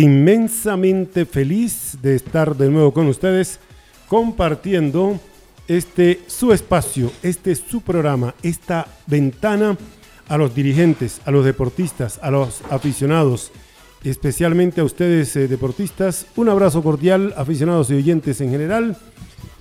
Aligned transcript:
Inmensamente 0.00 1.26
feliz 1.26 1.98
de 2.02 2.14
estar 2.14 2.56
de 2.56 2.70
nuevo 2.70 2.92
con 2.92 3.06
ustedes 3.06 3.60
compartiendo 4.08 5.20
este 5.68 6.20
su 6.26 6.52
espacio, 6.52 7.12
este 7.22 7.54
su 7.54 7.80
programa, 7.82 8.34
esta 8.42 8.88
ventana 9.06 9.76
a 10.28 10.36
los 10.36 10.54
dirigentes, 10.54 11.20
a 11.24 11.30
los 11.30 11.44
deportistas, 11.44 12.18
a 12.22 12.30
los 12.30 12.62
aficionados, 12.70 13.52
especialmente 14.02 14.80
a 14.80 14.84
ustedes 14.84 15.36
eh, 15.36 15.48
deportistas. 15.48 16.26
Un 16.36 16.48
abrazo 16.48 16.82
cordial, 16.82 17.34
aficionados 17.36 17.90
y 17.90 17.94
oyentes 17.94 18.40
en 18.40 18.50
general. 18.50 18.96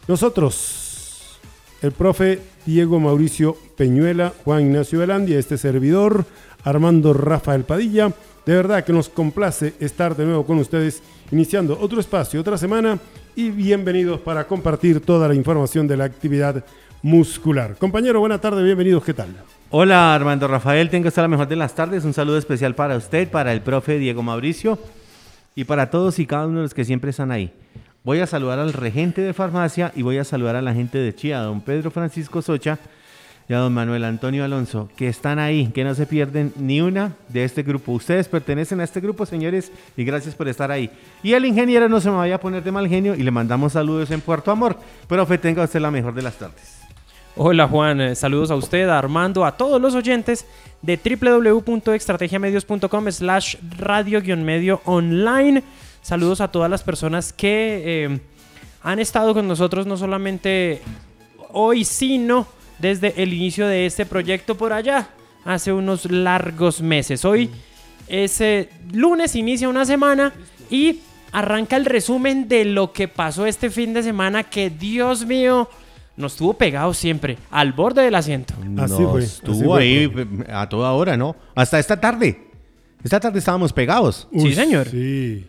Nosotros, 0.07 1.39
el 1.81 1.91
profe 1.91 2.39
Diego 2.65 2.99
Mauricio 2.99 3.57
Peñuela, 3.75 4.33
Juan 4.45 4.61
Ignacio 4.61 4.99
Velandia, 4.99 5.37
este 5.37 5.57
servidor, 5.57 6.25
Armando 6.63 7.13
Rafael 7.13 7.63
Padilla, 7.63 8.13
de 8.50 8.55
verdad 8.55 8.83
que 8.83 8.92
nos 8.92 9.09
complace 9.09 9.75
estar 9.80 10.16
de 10.16 10.25
nuevo 10.25 10.44
con 10.44 10.58
ustedes, 10.58 11.03
iniciando 11.30 11.78
otro 11.80 12.00
espacio, 12.00 12.42
otra 12.42 12.58
semana 12.58 12.97
y 13.36 13.52
bienvenidos 13.52 14.22
para 14.22 14.47
compartir 14.47 15.02
toda 15.02 15.28
la 15.28 15.36
información 15.36 15.88
de 15.88 15.95
la 15.95 16.06
actividad 16.06 16.66
muscular. 17.03 17.75
Compañero, 17.78 18.19
buena 18.19 18.41
tarde, 18.41 18.64
bienvenidos, 18.64 19.03
¿qué 19.03 19.14
tal? 19.14 19.28
Hola 19.69 20.16
Armando 20.16 20.47
Rafael, 20.47 20.89
tengo 20.89 21.09
hasta 21.09 21.22
la 21.22 21.28
mejor 21.28 21.47
de 21.47 21.58
las 21.58 21.75
tardes. 21.75 22.03
Un 22.06 22.14
saludo 22.16 22.39
especial 22.39 22.73
para 22.73 22.97
usted, 22.97 23.30
para 23.30 23.53
el 23.53 23.61
profe 23.61 24.00
Diego 24.00 24.23
Mauricio 24.23 24.80
y 25.53 25.66
para 25.66 25.91
todos 25.91 26.17
y 26.17 26.25
cada 26.25 26.47
uno 26.47 26.58
de 26.58 26.63
los 26.63 26.73
que 26.73 26.86
siempre 26.86 27.11
están 27.11 27.31
ahí. 27.31 27.53
Voy 28.03 28.19
a 28.19 28.25
saludar 28.25 28.58
al 28.58 28.73
regente 28.73 29.22
de 29.22 29.36
farmacia 29.36 29.91
y 29.95 30.02
voy 30.02 30.17
a 30.17 30.23
saludar 30.23 30.56
a 30.56 30.63
la 30.63 30.73
gente 30.73 30.97
de 30.97 31.13
Chía, 31.13 31.41
don 31.41 31.61
Pedro 31.61 31.91
Francisco 31.91 32.41
Socha 32.41 32.79
y 33.49 33.53
a 33.53 33.57
don 33.57 33.73
Manuel 33.73 34.03
Antonio 34.03 34.45
Alonso, 34.45 34.89
que 34.95 35.07
están 35.07 35.39
ahí, 35.39 35.71
que 35.73 35.83
no 35.83 35.95
se 35.95 36.05
pierden 36.05 36.53
ni 36.55 36.81
una 36.81 37.15
de 37.29 37.43
este 37.43 37.63
grupo. 37.63 37.93
Ustedes 37.93 38.27
pertenecen 38.27 38.79
a 38.79 38.83
este 38.83 38.99
grupo, 38.99 39.25
señores, 39.25 39.71
y 39.97 40.03
gracias 40.03 40.35
por 40.35 40.47
estar 40.47 40.69
ahí. 40.69 40.91
Y 41.23 41.33
el 41.33 41.43
ingeniero 41.45 41.89
no 41.89 41.99
se 41.99 42.11
me 42.11 42.17
vaya 42.17 42.35
a 42.35 42.39
poner 42.39 42.63
de 42.63 42.71
mal 42.71 42.87
genio 42.87 43.15
y 43.15 43.23
le 43.23 43.31
mandamos 43.31 43.73
saludos 43.73 44.11
en 44.11 44.21
Puerto 44.21 44.51
Amor. 44.51 44.77
Profe, 45.07 45.39
tenga 45.39 45.63
usted 45.63 45.79
la 45.79 45.89
mejor 45.89 46.13
de 46.13 46.21
las 46.21 46.35
tardes. 46.35 46.77
Hola 47.35 47.67
Juan, 47.67 47.99
eh, 48.01 48.13
saludos 48.13 48.51
a 48.51 48.55
usted, 48.55 48.87
a 48.87 48.99
Armando, 48.99 49.43
a 49.43 49.57
todos 49.57 49.81
los 49.81 49.95
oyentes 49.95 50.45
de 50.83 50.99
www.extrategiamedios.com 51.19 53.11
slash 53.11 53.55
radio-medio 53.79 54.81
online. 54.85 55.63
Saludos 56.03 56.39
a 56.41 56.51
todas 56.51 56.69
las 56.69 56.83
personas 56.83 57.33
que 57.33 57.81
eh, 57.83 58.19
han 58.83 58.99
estado 58.99 59.33
con 59.33 59.47
nosotros 59.47 59.87
no 59.87 59.97
solamente 59.97 60.83
hoy, 61.51 61.83
sino 61.83 62.59
desde 62.79 63.22
el 63.22 63.34
inicio 63.34 63.67
de 63.67 63.85
este 63.85 64.06
proyecto 64.06 64.56
por 64.56 64.73
allá, 64.73 65.09
hace 65.45 65.72
unos 65.72 66.09
largos 66.09 66.81
meses. 66.81 67.25
Hoy 67.25 67.50
ese 68.07 68.69
lunes 68.91 69.35
inicia 69.35 69.69
una 69.69 69.85
semana 69.85 70.34
y 70.69 71.01
arranca 71.31 71.75
el 71.75 71.85
resumen 71.85 72.47
de 72.47 72.66
lo 72.66 72.91
que 72.91 73.07
pasó 73.07 73.45
este 73.45 73.69
fin 73.69 73.94
de 73.94 74.03
semana 74.03 74.44
que 74.44 74.69
Dios 74.69 75.25
mío 75.25 75.69
nos 76.17 76.35
tuvo 76.35 76.53
pegados 76.53 76.97
siempre 76.97 77.38
al 77.51 77.73
borde 77.73 78.01
del 78.01 78.16
asiento. 78.16 78.53
Así 78.78 79.03
fue. 79.03 79.23
Estuvo 79.23 79.75
ahí 79.75 80.11
a 80.51 80.67
toda 80.67 80.91
hora, 80.91 81.16
¿no? 81.16 81.35
Hasta 81.56 81.79
esta 81.79 82.00
tarde. 82.00 82.47
Esta 83.03 83.19
tarde 83.19 83.40
estábamos 83.40 83.72
pegados. 83.72 84.28
sí, 84.38 84.53
señor. 84.53 84.88
Sí. 84.90 85.47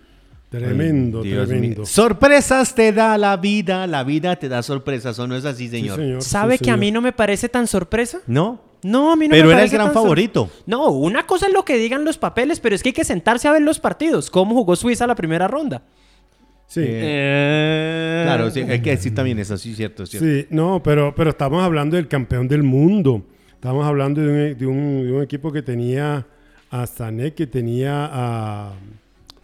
Tremendo, 0.51 1.23
tremendo. 1.23 1.87
Sorpresas 1.87 2.75
te 2.75 2.93
da 2.93 3.17
la 3.17 3.37
vida, 3.37 3.87
la 3.87 4.03
vida 4.03 4.35
te 4.35 4.49
da 4.49 4.65
sorpresas, 4.65 5.17
¿o 5.21 5.29
no 5.29 5.37
es 5.37 5.45
así, 5.45 5.69
señor? 5.69 6.21
¿Sabe 6.23 6.59
que 6.59 6.73
a 6.73 6.77
mí 6.77 6.91
no 6.91 7.01
me 7.01 7.13
parece 7.13 7.49
tan 7.49 7.69
sorpresa? 7.69 8.19
¿No? 8.27 8.61
No, 8.83 9.13
a 9.13 9.17
mí 9.17 9.29
no 9.29 9.33
pero 9.33 9.47
me 9.47 9.53
era 9.53 9.63
el 9.63 9.71
gran 9.71 9.93
favorito. 9.93 10.51
No, 10.67 10.91
una 10.91 11.25
cosa 11.25 11.47
es 11.47 11.53
lo 11.53 11.65
que 11.65 11.77
digan 11.77 12.05
los 12.05 12.19
papeles, 12.19 12.59
pero 12.59 12.75
es 12.75 12.83
que 12.83 12.89
hay 12.89 12.93
que 12.95 13.05
sentarse 13.05 13.47
a 13.47 13.53
ver 13.53 13.63
los 13.63 13.79
partidos. 13.79 14.29
¿Cómo 14.29 14.55
jugó 14.55 14.75
Suiza 14.75 15.07
la 15.07 15.15
primera 15.15 15.47
ronda? 15.47 15.83
Sí. 16.67 16.83
Eh, 16.85 18.23
claro, 18.25 18.51
sí, 18.51 18.61
hay 18.61 18.81
que 18.81 18.91
decir 18.91 19.15
también 19.15 19.39
eso, 19.39 19.57
sí, 19.57 19.75
cierto, 19.75 20.07
cierto. 20.07 20.27
Sí, 20.27 20.47
no, 20.51 20.83
pero, 20.83 21.15
pero 21.15 21.31
estamos 21.31 21.63
hablando 21.63 21.97
del 21.97 22.09
campeón 22.09 22.49
del 22.49 22.63
mundo. 22.65 23.23
Estamos 23.53 23.87
hablando 23.87 24.21
de 24.21 24.67
un, 24.67 25.07
de 25.07 25.13
un 25.13 25.23
equipo 25.23 25.53
que 25.53 25.63
tenía 25.63 26.27
a 26.71 26.87
Sané, 26.87 27.35
que 27.35 27.47
tenía 27.47 28.09
a... 28.11 28.73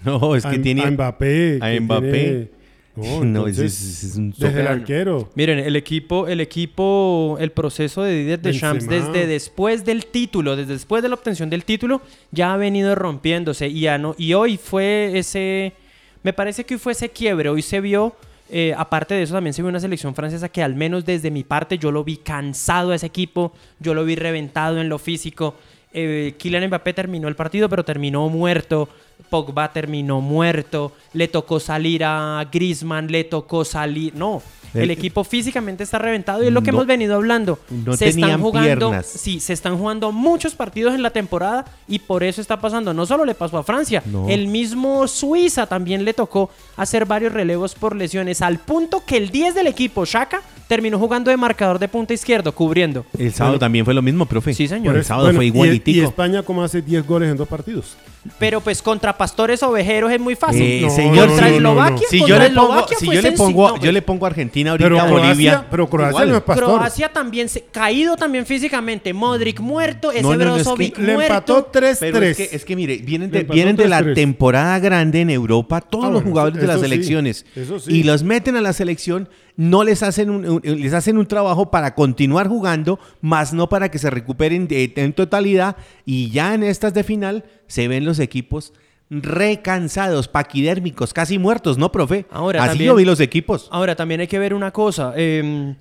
No, 0.20 0.36
es 0.36 0.46
que 0.46 0.58
tiene. 0.58 0.82
A 0.82 0.90
Mbappé. 0.90 1.58
A 1.60 1.80
Mbappé. 1.80 2.50
No, 2.96 3.46
es, 3.46 4.14
un 4.16 4.30
desde 4.30 4.60
el 4.60 4.66
arquero. 4.66 5.28
Miren, 5.34 5.58
el 5.58 5.76
equipo, 5.76 6.28
el 6.28 6.40
equipo, 6.40 7.36
el 7.38 7.50
proceso 7.52 8.02
de 8.02 8.16
Didier 8.16 8.40
Deschamps 8.40 8.86
desde 8.86 9.26
después 9.26 9.84
del 9.84 10.06
título, 10.06 10.56
desde 10.56 10.72
después 10.72 11.02
de 11.02 11.10
la 11.10 11.16
obtención 11.16 11.50
del 11.50 11.64
título, 11.64 12.00
ya 12.30 12.54
ha 12.54 12.56
venido 12.56 12.94
rompiéndose 12.94 13.68
y 13.68 13.80
ya 13.80 13.98
no 13.98 14.14
y 14.16 14.32
hoy 14.32 14.56
fue 14.56 15.10
ese, 15.14 15.74
me 16.22 16.32
parece 16.32 16.64
que 16.64 16.74
hoy 16.74 16.80
fue 16.80 16.92
ese 16.92 17.10
quiebre, 17.10 17.50
hoy 17.50 17.60
se 17.60 17.82
vio 17.82 18.16
eh, 18.48 18.74
aparte 18.78 19.14
de 19.14 19.24
eso, 19.24 19.34
también 19.34 19.52
se 19.52 19.60
vio 19.60 19.68
una 19.68 19.80
selección 19.80 20.14
francesa 20.14 20.48
que 20.48 20.62
al 20.62 20.74
menos 20.74 21.04
desde 21.04 21.30
mi 21.30 21.44
parte 21.44 21.76
yo 21.76 21.90
lo 21.90 22.02
vi 22.02 22.16
cansado 22.16 22.92
a 22.92 22.94
ese 22.94 23.06
equipo, 23.06 23.52
yo 23.78 23.92
lo 23.92 24.06
vi 24.06 24.14
reventado 24.14 24.80
en 24.80 24.88
lo 24.88 24.98
físico. 24.98 25.54
Eh, 25.92 26.34
Kylian 26.38 26.66
Mbappé 26.66 26.92
terminó 26.92 27.26
el 27.28 27.36
partido, 27.36 27.68
pero 27.68 27.84
terminó 27.84 28.28
muerto. 28.28 28.88
Pogba 29.28 29.72
terminó 29.72 30.20
muerto, 30.20 30.92
le 31.12 31.28
tocó 31.28 31.60
salir 31.60 32.04
a 32.04 32.48
Griezmann, 32.50 33.08
le 33.08 33.24
tocó 33.24 33.64
salir, 33.64 34.14
no, 34.14 34.42
el, 34.82 34.90
equipo 34.90 35.24
físicamente 35.24 35.82
está 35.82 35.98
reventado 35.98 36.42
y 36.42 36.48
es 36.48 36.52
lo 36.52 36.62
que 36.62 36.70
hemos 36.70 36.86
venido 36.86 37.14
hablando. 37.14 37.58
No 37.70 37.96
se 37.96 38.08
están 38.08 38.40
jugando, 38.40 38.92
sí, 39.02 39.40
se 39.40 39.52
están 39.52 39.78
jugando 39.78 40.12
muchos 40.12 40.54
partidos 40.54 40.94
en 40.94 41.02
la 41.02 41.10
temporada 41.10 41.64
y 41.88 41.98
por 41.98 42.22
eso 42.22 42.40
está 42.40 42.60
pasando. 42.60 42.92
No 42.92 43.06
solo 43.06 43.24
le 43.24 43.34
pasó 43.34 43.58
a 43.58 43.62
Francia, 43.62 44.02
el 44.28 44.48
mismo 44.48 45.06
Suiza 45.08 45.66
también 45.66 46.04
le 46.04 46.14
tocó 46.14 46.50
hacer 46.76 47.06
varios 47.06 47.32
relevos 47.32 47.74
por 47.74 47.96
lesiones, 47.96 48.42
al 48.42 48.58
punto 48.58 49.02
que 49.04 49.16
el 49.16 49.30
10 49.30 49.54
del 49.54 49.66
equipo, 49.66 50.04
Shaka, 50.04 50.42
terminó 50.68 50.98
jugando 50.98 51.30
de 51.30 51.36
marcador 51.36 51.78
de 51.78 51.88
punta 51.88 52.12
izquierdo, 52.12 52.52
cubriendo. 52.52 53.06
El 53.18 53.32
sábado 53.32 53.58
también 53.58 53.84
fue 53.84 53.94
lo 53.94 54.02
mismo, 54.02 54.26
profe. 54.26 54.52
Sí, 54.52 54.68
señor. 54.68 54.96
el 54.96 55.04
sábado 55.04 55.32
fue 55.32 55.46
igualitico. 55.46 55.98
Y, 55.98 56.04
España 56.04 56.42
como 56.42 56.62
hace 56.62 56.82
10 56.82 57.06
goles 57.06 57.30
en 57.30 57.36
dos 57.36 57.48
partidos. 57.48 57.96
Pero 58.38 58.60
pues 58.60 58.82
contra 58.82 59.16
pastores 59.16 59.62
ovejeros 59.62 60.12
es 60.12 60.20
muy 60.20 60.34
fácil. 60.34 60.62
Eh, 60.62 60.90
señor, 60.90 61.28
contra 61.28 61.48
Eslovaquia, 61.48 62.06
si 62.08 62.24
yo 62.24 62.38
le 62.38 62.50
pongo, 62.50 62.86
si 62.98 63.06
yo 63.06 63.22
le 63.22 63.32
pongo, 63.32 63.78
yo 63.78 63.92
le 63.92 64.02
pongo 64.02 64.26
a 64.26 64.28
Argentina 64.28 64.70
ahorita 64.72 64.88
pero 64.88 65.08
Bolivia. 65.08 65.66
pero 65.70 65.88
Croacia 65.88 66.26
no 66.26 66.36
es 66.36 66.42
pastor. 66.42 66.64
Croacia 66.64 67.12
también 67.12 67.48
se, 67.48 67.62
caído 67.62 68.16
también 68.16 68.46
físicamente. 68.46 69.12
Modric 69.12 69.60
muerto, 69.60 70.12
ese 70.12 70.22
Brozovic 70.22 70.98
muerto. 70.98 71.18
Le 71.18 71.26
empató 71.26 71.72
3-3. 71.72 72.22
Es 72.22 72.36
que, 72.36 72.48
es 72.52 72.64
que 72.64 72.76
mire, 72.76 72.98
vienen 72.98 73.30
de, 73.30 73.44
vienen 73.44 73.76
de 73.76 73.88
la 73.88 74.14
temporada 74.14 74.78
grande 74.78 75.20
en 75.20 75.30
Europa 75.30 75.80
todos 75.80 76.06
ah, 76.06 76.10
los 76.10 76.22
jugadores 76.22 76.60
de 76.60 76.66
las 76.66 76.80
selecciones 76.80 77.46
y 77.86 78.02
los 78.02 78.22
meten 78.22 78.56
a 78.56 78.60
la 78.60 78.72
selección 78.72 79.28
no 79.56 79.84
les 79.84 80.02
hacen 80.02 80.30
un, 80.30 80.60
les 80.62 80.92
hacen 80.92 81.18
un 81.18 81.26
trabajo 81.26 81.70
para 81.70 81.94
continuar 81.94 82.48
jugando, 82.48 82.98
más 83.20 83.52
no 83.52 83.68
para 83.68 83.90
que 83.90 83.98
se 83.98 84.10
recuperen 84.10 84.68
en 84.70 85.12
totalidad. 85.12 85.76
Y 86.04 86.30
ya 86.30 86.54
en 86.54 86.62
estas 86.62 86.94
de 86.94 87.04
final 87.04 87.44
se 87.66 87.88
ven 87.88 88.04
los 88.04 88.18
equipos 88.18 88.72
recansados, 89.08 90.28
paquidérmicos, 90.28 91.12
casi 91.12 91.38
muertos, 91.38 91.78
¿no, 91.78 91.92
profe? 91.92 92.26
Ahora, 92.30 92.64
Así 92.64 92.84
yo 92.84 92.94
vi 92.96 93.04
los 93.04 93.20
equipos. 93.20 93.68
Ahora, 93.70 93.94
también 93.94 94.20
hay 94.20 94.26
que 94.26 94.38
ver 94.38 94.52
una 94.52 94.72
cosa. 94.72 95.12
Eh, 95.16 95.76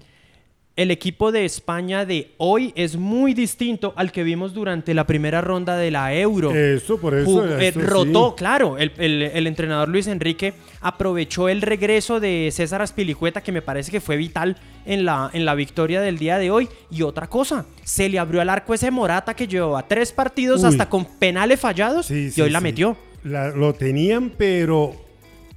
el 0.75 0.91
equipo 0.91 1.31
de 1.31 1.45
España 1.45 2.05
de 2.05 2.33
hoy 2.37 2.73
es 2.75 2.97
muy 2.97 3.33
distinto 3.33 3.93
al 3.95 4.11
que 4.11 4.23
vimos 4.23 4.53
durante 4.53 4.93
la 4.93 5.07
primera 5.07 5.39
ronda 5.39 5.77
de 5.77 5.89
la 5.89 6.13
Euro. 6.13 6.53
Eso, 6.53 6.99
por 6.99 7.15
eso. 7.15 7.47
Eh, 7.59 7.71
rotó, 7.71 8.35
claro. 8.35 8.77
El, 8.77 9.47
entrenador 9.47 9.87
Luis 9.87 10.07
Enrique 10.07 10.53
aprovechó 10.81 11.47
el 11.47 11.61
regreso 11.61 12.19
de 12.19 12.49
César 12.51 12.81
Aspilicueta, 12.81 13.41
que 13.41 13.53
me 13.53 13.61
parece 13.61 13.89
que 13.89 14.01
fue 14.01 14.17
vital 14.17 14.57
en 14.85 15.05
la, 15.05 15.29
en 15.31 15.45
la 15.45 15.55
victoria 15.55 16.01
del 16.01 16.17
día 16.17 16.37
de 16.37 16.51
hoy. 16.51 16.67
Y 16.91 17.03
otra 17.03 17.27
cosa, 17.27 17.65
se 17.83 18.09
le 18.09 18.19
abrió 18.19 18.41
al 18.41 18.49
arco 18.49 18.73
ese 18.73 18.91
Morata 18.91 19.33
que 19.33 19.47
llevaba 19.47 19.87
tres 19.87 20.11
partidos 20.11 20.65
hasta 20.65 20.89
con 20.89 21.05
penales 21.05 21.59
fallados 21.59 22.11
y 22.11 22.41
hoy 22.41 22.49
la 22.49 22.59
metió. 22.59 22.97
lo 23.23 23.73
tenían, 23.73 24.29
pero 24.37 24.93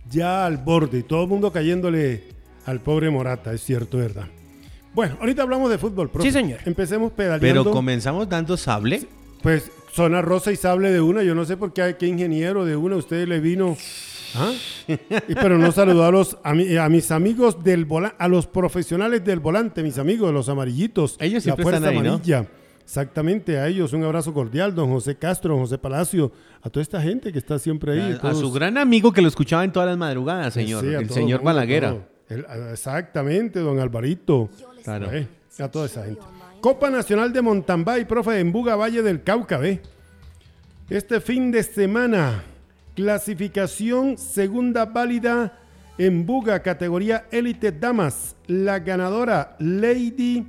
ya 0.08 0.46
al 0.46 0.58
borde. 0.58 1.02
Todo 1.02 1.24
el 1.24 1.28
mundo 1.28 1.50
cayéndole 1.50 2.22
al 2.66 2.80
pobre 2.80 3.10
Morata, 3.10 3.52
es 3.52 3.64
cierto, 3.64 3.98
¿verdad? 3.98 4.28
Bueno, 4.98 5.16
ahorita 5.20 5.42
hablamos 5.42 5.70
de 5.70 5.78
fútbol, 5.78 6.10
profe. 6.10 6.26
Sí, 6.26 6.32
señor. 6.32 6.58
Empecemos 6.64 7.12
pedaleando. 7.12 7.62
Pero 7.62 7.70
comenzamos 7.72 8.28
dando 8.28 8.56
sable. 8.56 9.06
Pues 9.44 9.70
zona 9.92 10.22
rosa 10.22 10.50
y 10.50 10.56
sable 10.56 10.90
de 10.90 11.00
una. 11.00 11.22
Yo 11.22 11.36
no 11.36 11.44
sé 11.44 11.56
por 11.56 11.72
qué, 11.72 11.94
qué 11.96 12.08
ingeniero 12.08 12.64
de 12.64 12.74
una 12.74 12.96
usted 12.96 13.28
le 13.28 13.38
vino 13.38 13.76
¿Ah? 14.34 14.50
Y, 14.88 15.34
pero 15.36 15.56
no 15.56 15.70
saludó 15.70 16.04
a, 16.04 16.10
los, 16.10 16.36
a, 16.42 16.52
mi- 16.52 16.76
a 16.76 16.88
mis 16.88 17.12
amigos 17.12 17.62
del 17.62 17.84
volante, 17.84 18.16
a 18.18 18.26
los 18.26 18.48
profesionales 18.48 19.24
del 19.24 19.38
volante, 19.38 19.84
mis 19.84 19.98
amigos, 19.98 20.34
los 20.34 20.48
amarillitos. 20.48 21.16
Ellos 21.20 21.34
la 21.34 21.40
siempre 21.42 21.62
fuerza 21.62 21.78
están 21.78 21.94
ahí, 21.94 22.02
¿no? 22.02 22.14
amarilla. 22.14 22.46
Exactamente, 22.82 23.56
a 23.56 23.68
ellos 23.68 23.92
un 23.92 24.02
abrazo 24.02 24.34
cordial, 24.34 24.74
don 24.74 24.90
José 24.90 25.14
Castro, 25.14 25.52
don 25.54 25.60
José 25.62 25.78
Palacio, 25.78 26.32
a 26.60 26.70
toda 26.70 26.82
esta 26.82 27.00
gente 27.00 27.30
que 27.32 27.38
está 27.38 27.60
siempre 27.60 27.92
ahí. 27.92 28.18
A, 28.20 28.34
su 28.34 28.50
gran 28.50 28.76
amigo 28.78 29.12
que 29.12 29.22
lo 29.22 29.28
escuchaba 29.28 29.62
en 29.62 29.70
todas 29.70 29.88
las 29.88 29.96
madrugadas, 29.96 30.54
señor. 30.54 30.82
Sí, 30.84 30.92
a 30.92 30.98
el 30.98 31.08
señor 31.08 31.40
Balaguera. 31.44 31.96
exactamente, 32.72 33.60
don 33.60 33.78
Alvarito. 33.78 34.48
Eh, 34.96 35.28
A 35.58 35.68
toda 35.68 35.86
esa 35.86 36.04
gente. 36.04 36.22
Copa 36.60 36.88
Nacional 36.90 37.32
de 37.32 37.42
Mountain 37.42 37.84
Bike, 37.84 38.08
profe, 38.08 38.40
en 38.40 38.52
Buga 38.52 38.74
Valle 38.74 39.02
del 39.02 39.22
Cauca. 39.22 39.60
Este 40.88 41.20
fin 41.20 41.50
de 41.50 41.62
semana, 41.62 42.42
clasificación 42.94 44.16
segunda 44.16 44.86
válida 44.86 45.58
en 45.98 46.24
Buga, 46.24 46.62
categoría 46.62 47.26
Élite 47.30 47.70
Damas. 47.70 48.34
La 48.46 48.78
ganadora, 48.78 49.56
Lady, 49.58 50.46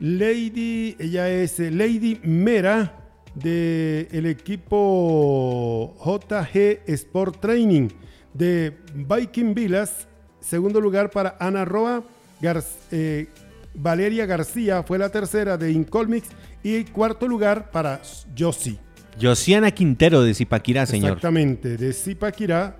Lady, 0.00 0.96
ella 0.98 1.28
es 1.28 1.60
eh, 1.60 1.70
Lady 1.70 2.20
Mera 2.24 2.94
del 3.34 4.26
equipo 4.26 5.94
JG 6.04 6.80
Sport 6.86 7.40
Training 7.40 7.88
de 8.34 8.76
Viking 8.94 9.54
Villas. 9.54 10.08
Segundo 10.40 10.80
lugar 10.80 11.10
para 11.10 11.36
Ana 11.38 11.64
Roa. 11.64 12.02
Gar- 12.40 12.62
eh, 12.90 13.26
Valeria 13.74 14.26
García 14.26 14.82
fue 14.82 14.98
la 14.98 15.08
tercera 15.10 15.56
de 15.56 15.70
Incolmix. 15.72 16.28
Y 16.62 16.84
cuarto 16.84 17.28
lugar 17.28 17.70
para 17.70 18.00
Yossi. 18.34 18.78
Josiana 19.20 19.70
Quintero 19.70 20.22
de 20.22 20.34
Zipaquirá, 20.34 20.84
señor. 20.86 21.10
Exactamente, 21.10 21.76
de 21.76 21.92
Zipaquirá. 21.92 22.76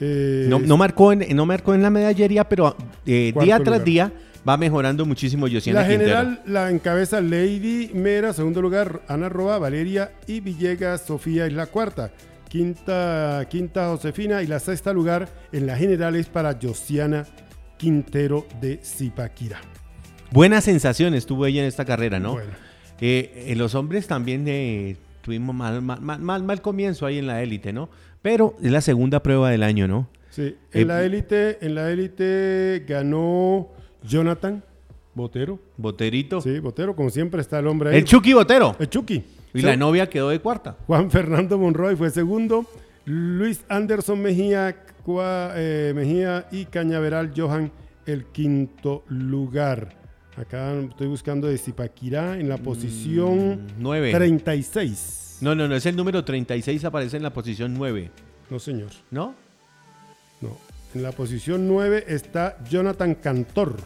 eh, 0.00 0.46
No, 0.48 0.58
no 0.58 0.76
marcó 0.76 1.12
en, 1.12 1.34
no 1.36 1.46
marcó 1.46 1.72
en 1.74 1.82
la 1.82 1.90
medallería, 1.90 2.48
pero 2.48 2.76
eh, 3.06 3.32
día 3.40 3.56
tras 3.56 3.66
lugar. 3.78 3.84
día 3.84 4.12
va 4.46 4.56
mejorando 4.56 5.04
muchísimo 5.06 5.46
Josiana 5.50 5.80
La 5.82 5.88
Quintero. 5.88 6.10
general 6.10 6.42
la 6.46 6.70
encabeza 6.70 7.20
Lady 7.20 7.90
Mera, 7.94 8.32
segundo 8.32 8.60
lugar 8.60 9.00
Ana 9.08 9.28
Roa, 9.28 9.58
Valeria 9.58 10.12
y 10.26 10.40
Villegas, 10.40 11.02
Sofía 11.06 11.46
es 11.46 11.52
la 11.52 11.66
cuarta. 11.66 12.10
Quinta, 12.48 13.46
quinta 13.50 13.88
Josefina 13.88 14.42
y 14.42 14.46
la 14.46 14.60
sexta 14.60 14.92
lugar 14.92 15.28
en 15.52 15.66
la 15.66 15.76
general 15.76 16.16
es 16.16 16.26
para 16.26 16.56
Josiana 16.60 17.24
Quintero 17.24 17.45
de 18.60 18.78
Zipaquirá. 18.82 19.60
Buenas 20.30 20.64
sensaciones 20.64 21.26
tuvo 21.26 21.46
ella 21.46 21.60
en 21.62 21.68
esta 21.68 21.84
carrera, 21.84 22.18
¿no? 22.18 22.32
Bueno. 22.32 22.50
Eh, 23.00 23.44
en 23.48 23.58
los 23.58 23.74
hombres 23.74 24.06
también 24.06 24.44
eh, 24.48 24.96
tuvimos 25.22 25.54
mal, 25.54 25.82
mal, 25.82 26.42
mal- 26.42 26.62
comienzo 26.62 27.04
ahí 27.06 27.18
en 27.18 27.26
la 27.26 27.42
élite, 27.42 27.72
¿no? 27.72 27.88
Pero 28.22 28.56
es 28.62 28.72
la 28.72 28.80
segunda 28.80 29.22
prueba 29.22 29.50
del 29.50 29.62
año, 29.62 29.86
¿no? 29.86 30.08
Sí, 30.30 30.42
Eh, 30.42 30.56
en 30.72 30.88
la 30.88 31.04
élite, 31.04 31.58
en 31.64 31.74
la 31.74 31.90
élite 31.90 32.84
ganó 32.88 33.68
Jonathan 34.02 34.62
Botero. 35.14 35.58
Boterito. 35.76 36.40
Sí, 36.40 36.58
Botero, 36.58 36.96
como 36.96 37.10
siempre 37.10 37.40
está 37.40 37.58
el 37.58 37.66
hombre 37.66 37.90
ahí. 37.90 37.96
El 37.98 38.04
Chucky 38.04 38.32
Botero. 38.32 38.74
El 38.78 38.88
Chucky. 38.88 39.22
Y 39.54 39.60
Sí. 39.60 39.64
la 39.66 39.76
novia 39.76 40.08
quedó 40.10 40.28
de 40.30 40.40
cuarta. 40.40 40.76
Juan 40.86 41.10
Fernando 41.10 41.56
Monroy 41.58 41.96
fue 41.96 42.10
segundo. 42.10 42.66
Luis 43.04 43.64
Anderson 43.68 44.20
Mejía, 44.20 44.76
Cua- 45.06 45.52
eh, 45.54 45.92
Mejía 45.94 46.48
y 46.50 46.64
Cañaveral 46.64 47.32
Johan 47.36 47.70
el 48.06 48.24
quinto 48.26 49.04
lugar. 49.08 49.94
Acá 50.36 50.74
estoy 50.80 51.06
buscando 51.06 51.46
de 51.46 51.56
Zipaquirá 51.58 52.38
en 52.38 52.48
la 52.48 52.58
posición 52.58 53.50
Mm, 53.50 53.66
nueve. 53.78 54.12
36. 54.12 55.38
No, 55.42 55.54
no, 55.54 55.68
no, 55.68 55.76
es 55.76 55.86
el 55.86 55.94
número 55.96 56.24
36, 56.24 56.84
aparece 56.84 57.16
en 57.16 57.22
la 57.22 57.32
posición 57.32 57.74
9, 57.74 58.10
No, 58.50 58.58
señor. 58.58 58.90
¿no? 59.10 59.34
No. 60.40 60.56
En 60.94 61.02
la 61.02 61.12
posición 61.12 61.68
9 61.68 62.04
está 62.08 62.58
Jonathan 62.68 63.14
Cantor. 63.14 63.76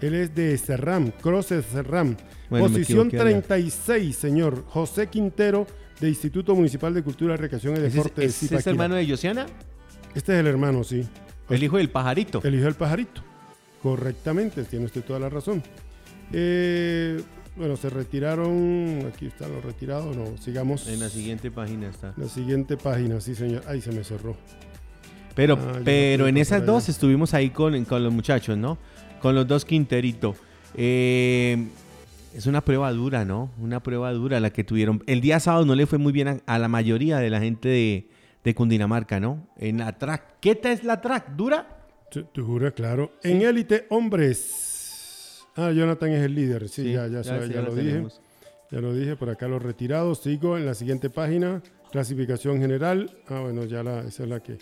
Él 0.00 0.14
es 0.14 0.34
de 0.34 0.56
Serram, 0.58 1.10
Crosses 1.12 1.64
Serram. 1.66 2.16
Bueno, 2.50 2.66
posición 2.66 3.06
equivoqué 3.06 3.16
allá. 3.16 3.40
36, 3.42 4.16
señor. 4.16 4.64
José 4.68 5.06
Quintero, 5.08 5.66
de 6.00 6.08
Instituto 6.08 6.54
Municipal 6.56 6.92
de 6.92 7.02
Cultura, 7.02 7.36
Recreación 7.36 7.74
y 7.74 7.78
¿Ese 7.78 7.86
es, 7.86 7.94
Deporte 7.94 8.20
de 8.22 8.26
ese 8.26 8.44
es 8.44 8.48
Zipaquirá. 8.50 8.70
hermano 8.72 8.94
de 8.96 9.08
Josiana? 9.08 9.46
Este 10.14 10.34
es 10.34 10.40
el 10.40 10.46
hermano, 10.46 10.84
sí. 10.84 11.06
El 11.48 11.62
hijo 11.62 11.76
del 11.78 11.90
pajarito. 11.90 12.40
El 12.44 12.74
pajarito. 12.74 13.22
Correctamente, 13.82 14.62
tiene 14.64 14.84
usted 14.86 15.02
toda 15.02 15.18
la 15.18 15.28
razón. 15.28 15.62
Eh, 16.32 17.20
bueno, 17.56 17.76
se 17.76 17.90
retiraron. 17.90 19.10
Aquí 19.12 19.26
están 19.26 19.52
los 19.52 19.64
retirados. 19.64 20.16
No, 20.16 20.36
sigamos. 20.38 20.88
En 20.88 21.00
la 21.00 21.08
siguiente 21.08 21.50
página 21.50 21.88
está. 21.88 22.14
La 22.16 22.28
siguiente 22.28 22.76
página, 22.76 23.20
sí, 23.20 23.34
señor. 23.34 23.62
Ahí 23.66 23.80
se 23.80 23.92
me 23.92 24.04
cerró. 24.04 24.36
Pero, 25.34 25.58
Ah, 25.60 25.80
pero 25.84 26.28
en 26.28 26.36
esas 26.36 26.64
dos 26.64 26.84
allá. 26.84 26.92
estuvimos 26.92 27.34
ahí 27.34 27.50
con, 27.50 27.84
con 27.84 28.04
los 28.04 28.12
muchachos, 28.12 28.56
¿no? 28.56 28.78
Con 29.20 29.34
los 29.34 29.46
dos 29.48 29.64
Quinterito. 29.64 30.34
Eh, 30.74 31.66
es 32.34 32.46
una 32.46 32.60
prueba 32.62 32.92
dura, 32.92 33.24
¿no? 33.24 33.50
Una 33.58 33.82
prueba 33.82 34.12
dura 34.12 34.40
la 34.40 34.50
que 34.50 34.62
tuvieron. 34.64 35.02
El 35.06 35.20
día 35.20 35.40
sábado 35.40 35.64
no 35.64 35.74
le 35.74 35.86
fue 35.86 35.98
muy 35.98 36.12
bien 36.12 36.28
a, 36.28 36.36
a 36.46 36.58
la 36.58 36.68
mayoría 36.68 37.18
de 37.18 37.30
la 37.30 37.40
gente 37.40 37.68
de, 37.68 38.08
de 38.44 38.54
Cundinamarca, 38.54 39.20
¿no? 39.20 39.48
En 39.56 39.78
la 39.78 39.96
track. 39.96 40.38
¿Qué 40.40 40.54
tal 40.54 40.72
es 40.72 40.84
la 40.84 41.00
track? 41.00 41.30
¿Dura? 41.36 41.78
Juro, 42.36 42.72
claro. 42.74 43.12
En 43.22 43.42
élite, 43.42 43.86
hombres. 43.88 45.42
Ah, 45.56 45.70
Jonathan 45.70 46.10
es 46.10 46.22
el 46.24 46.34
líder. 46.34 46.68
Sí, 46.68 46.92
ya, 46.92 47.06
ya, 47.06 47.22
sabe, 47.24 47.46
sí, 47.46 47.54
ya 47.54 47.62
lo 47.62 47.74
dije. 47.74 48.04
Ya 48.70 48.80
lo 48.80 48.94
dije, 48.94 49.16
por 49.16 49.30
acá 49.30 49.48
los 49.48 49.62
retirados. 49.62 50.20
Sigo 50.20 50.56
en 50.56 50.66
la 50.66 50.74
siguiente 50.74 51.10
página. 51.10 51.62
Clasificación 51.90 52.58
general. 52.58 53.18
Ah, 53.28 53.40
bueno, 53.40 53.64
ya 53.64 53.82
la, 53.82 54.00
esa 54.00 54.22
es 54.24 54.28
la 54.28 54.40
que 54.40 54.58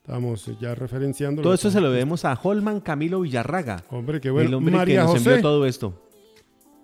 estábamos 0.00 0.50
ya 0.60 0.74
referenciando. 0.74 1.42
Todo 1.42 1.54
eso 1.54 1.70
se 1.70 1.80
lo 1.80 1.90
debemos 1.90 2.24
a 2.24 2.38
Holman 2.42 2.80
Camilo 2.80 3.20
Villarraga. 3.20 3.84
Hombre, 3.90 4.20
qué 4.20 4.28
el 4.28 4.34
bueno. 4.34 4.56
hombre 4.58 4.74
María 4.74 5.00
que 5.00 5.06
nos 5.06 5.12
José. 5.12 5.28
envió 5.30 5.42
todo 5.42 5.66
esto. 5.66 6.06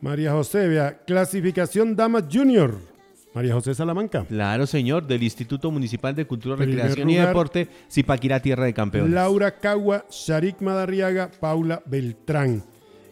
María 0.03 0.33
José, 0.33 0.69
vea, 0.69 0.99
clasificación 1.07 1.97
Damas 1.97 2.25
Junior. 2.31 2.79
María 3.37 3.53
José 3.53 3.75
Salamanca. 3.75 4.25
Claro, 4.25 4.67
señor, 4.67 5.07
del 5.07 5.23
Instituto 5.23 5.71
Municipal 5.71 6.15
de 6.15 6.27
Cultura, 6.27 6.57
Primer 6.57 6.77
Recreación 6.77 7.11
y. 7.11 7.17
Deporte, 7.17 7.69
Zipaquirá, 7.93 8.41
Tierra 8.41 8.65
de 8.65 8.73
Campeones. 8.73 9.13
Laura 9.13 9.59
Cagua, 9.59 10.07
Sharik 10.11 10.63
Madarriaga, 10.63 11.31
Paula 11.39 11.83
Beltrán. 11.85 12.65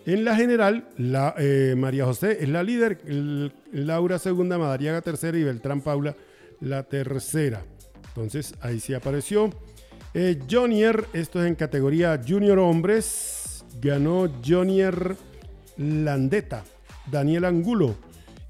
En 0.06 0.24
la 0.24 0.34
general, 0.34 0.88
la, 0.96 1.34
eh, 1.36 1.74
María 1.76 2.06
José 2.06 2.38
es 2.40 2.48
la 2.48 2.62
líder, 2.62 3.02
Laura 3.70 4.18
segunda, 4.18 4.56
Madariaga 4.56 5.02
tercera 5.02 5.36
y 5.36 5.44
Beltrán 5.44 5.82
Paula 5.82 6.16
la 6.58 6.84
tercera. 6.84 7.62
Entonces 8.08 8.54
ahí 8.62 8.80
sí 8.80 8.94
apareció. 8.94 9.50
Eh, 10.14 10.38
Jonier, 10.50 11.04
esto 11.12 11.42
es 11.42 11.48
en 11.48 11.54
categoría 11.54 12.18
Junior 12.26 12.58
Hombres, 12.60 13.62
ganó 13.78 14.30
Jonier 14.42 15.16
Landeta, 15.76 16.64
Daniel 17.10 17.44
Angulo. 17.44 17.94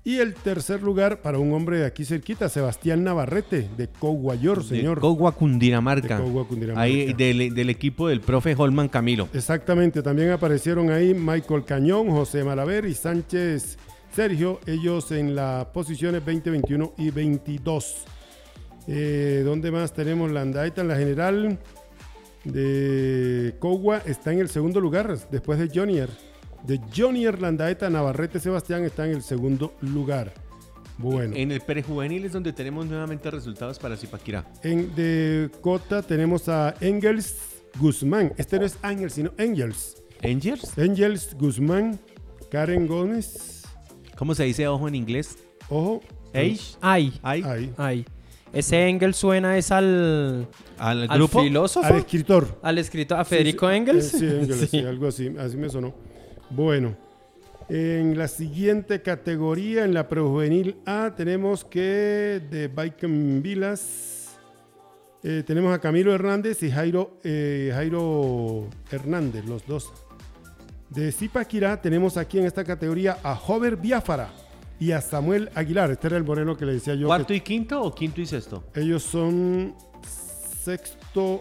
Y 0.06 0.18
el 0.18 0.34
tercer 0.34 0.82
lugar 0.82 1.22
para 1.22 1.38
un 1.38 1.54
hombre 1.54 1.78
de 1.78 1.86
aquí 1.86 2.04
cerquita, 2.04 2.50
Sebastián 2.50 3.04
Navarrete, 3.04 3.70
de 3.74 3.88
Coguayor, 3.88 4.62
señor. 4.62 4.98
De 4.98 5.00
Cogua, 5.00 5.32
Cundinamarca. 5.32 6.18
De 6.18 6.24
Cogua, 6.24 6.46
Cundinamarca. 6.46 6.82
Ahí 6.82 7.14
del, 7.14 7.54
del 7.54 7.70
equipo 7.70 8.08
del 8.08 8.20
profe 8.20 8.54
Holman 8.56 8.88
Camilo. 8.88 9.30
Exactamente, 9.32 10.02
también 10.02 10.30
aparecieron 10.30 10.90
ahí 10.90 11.14
Michael 11.14 11.64
Cañón, 11.64 12.10
José 12.10 12.44
Malaver 12.44 12.84
y 12.84 12.92
Sánchez 12.92 13.78
Sergio, 14.14 14.60
ellos 14.66 15.10
en 15.10 15.34
las 15.34 15.64
posiciones 15.66 16.24
20, 16.24 16.50
21 16.50 16.92
y 16.98 17.10
22. 17.10 18.04
Eh, 18.86 19.42
¿Dónde 19.44 19.70
más 19.70 19.92
tenemos 19.92 20.30
la 20.30 20.42
andaita 20.42 20.82
en 20.82 20.88
la 20.88 20.96
general? 20.96 21.58
De 22.44 23.56
Cogua 23.58 24.02
está 24.04 24.32
en 24.32 24.40
el 24.40 24.50
segundo 24.50 24.80
lugar, 24.80 25.18
después 25.30 25.58
de 25.58 25.68
Jonier. 25.74 26.10
De 26.66 26.80
Jonier 26.96 27.40
Landaeta, 27.40 27.90
Navarrete 27.90 28.40
Sebastián 28.40 28.84
está 28.84 29.06
en 29.06 29.12
el 29.12 29.22
segundo 29.22 29.74
lugar. 29.80 30.32
Bueno, 30.96 31.34
En 31.36 31.50
el 31.50 31.60
prejuvenil 31.60 32.24
es 32.24 32.32
donde 32.32 32.52
tenemos 32.52 32.86
nuevamente 32.86 33.30
resultados 33.30 33.78
para 33.78 33.96
Zipaquirá. 33.96 34.46
en, 34.62 34.94
de 34.94 35.50
Cota 35.60 36.02
tenemos 36.02 36.48
a 36.48 36.74
Engels 36.80 37.36
Guzmán. 37.80 38.32
Este 38.36 38.58
no 38.58 38.64
es 38.64 38.78
Ángel, 38.82 39.10
sino 39.10 39.32
Engels. 39.36 39.96
¿Angels? 40.22 40.78
Engels 40.78 41.34
Guzmán, 41.38 41.98
Karen 42.50 42.86
Gómez, 42.86 43.62
¿Cómo 44.16 44.34
se 44.36 44.44
dice 44.44 44.68
ojo 44.68 44.86
en 44.86 44.94
inglés? 44.94 45.36
ojo, 45.68 46.00
¿Age? 46.32 46.60
Ay, 46.80 47.12
¿Ay? 47.22 47.72
ay. 47.76 48.04
Ese 48.52 48.86
Engels 48.88 49.16
suena 49.16 49.58
es 49.58 49.72
al, 49.72 50.46
¿Al 50.78 51.10
al 51.10 51.18
grupo? 51.18 51.42
filósofo, 51.42 51.86
al 51.88 51.96
escritor. 51.98 52.58
al 52.62 52.78
escritor, 52.78 53.18
a 53.18 53.24
Federico 53.24 53.68
Sí, 53.68 53.72
sí, 53.72 53.76
Engels. 53.76 54.14
eh, 54.14 54.18
Sí, 54.18 54.26
Engels, 54.26 54.58
Sí. 54.60 54.66
sí, 54.68 54.78
algo 54.78 55.08
así, 55.08 55.34
así 55.38 55.56
me 55.56 55.68
sonó. 55.68 55.92
Bueno, 56.54 56.94
en 57.68 58.16
la 58.16 58.28
siguiente 58.28 59.02
categoría, 59.02 59.84
en 59.84 59.92
la 59.92 60.08
prejuvenil 60.08 60.76
A, 60.86 61.12
tenemos 61.16 61.64
que 61.64 62.40
de 62.48 62.70
Baiken 62.72 63.42
Vilas, 63.42 64.38
eh, 65.24 65.42
tenemos 65.44 65.74
a 65.74 65.80
Camilo 65.80 66.14
Hernández 66.14 66.62
y 66.62 66.70
Jairo, 66.70 67.18
eh, 67.24 67.72
Jairo 67.74 68.68
Hernández, 68.88 69.44
los 69.46 69.66
dos. 69.66 69.92
De 70.90 71.10
Zipaquirá 71.10 71.82
tenemos 71.82 72.16
aquí 72.16 72.38
en 72.38 72.44
esta 72.44 72.62
categoría 72.62 73.18
a 73.24 73.34
Jover 73.34 73.76
Biafara 73.76 74.30
y 74.78 74.92
a 74.92 75.00
Samuel 75.00 75.50
Aguilar. 75.56 75.90
Este 75.90 76.06
era 76.06 76.18
el 76.18 76.24
moreno 76.24 76.56
que 76.56 76.66
le 76.66 76.74
decía 76.74 76.94
yo. 76.94 77.00
que 77.00 77.06
¿Cuarto 77.06 77.34
y 77.34 77.40
quinto 77.40 77.82
o 77.82 77.92
quinto 77.92 78.20
y 78.20 78.26
sexto? 78.26 78.62
ellos 78.76 79.02
son 79.02 79.74
sexto, 80.62 81.40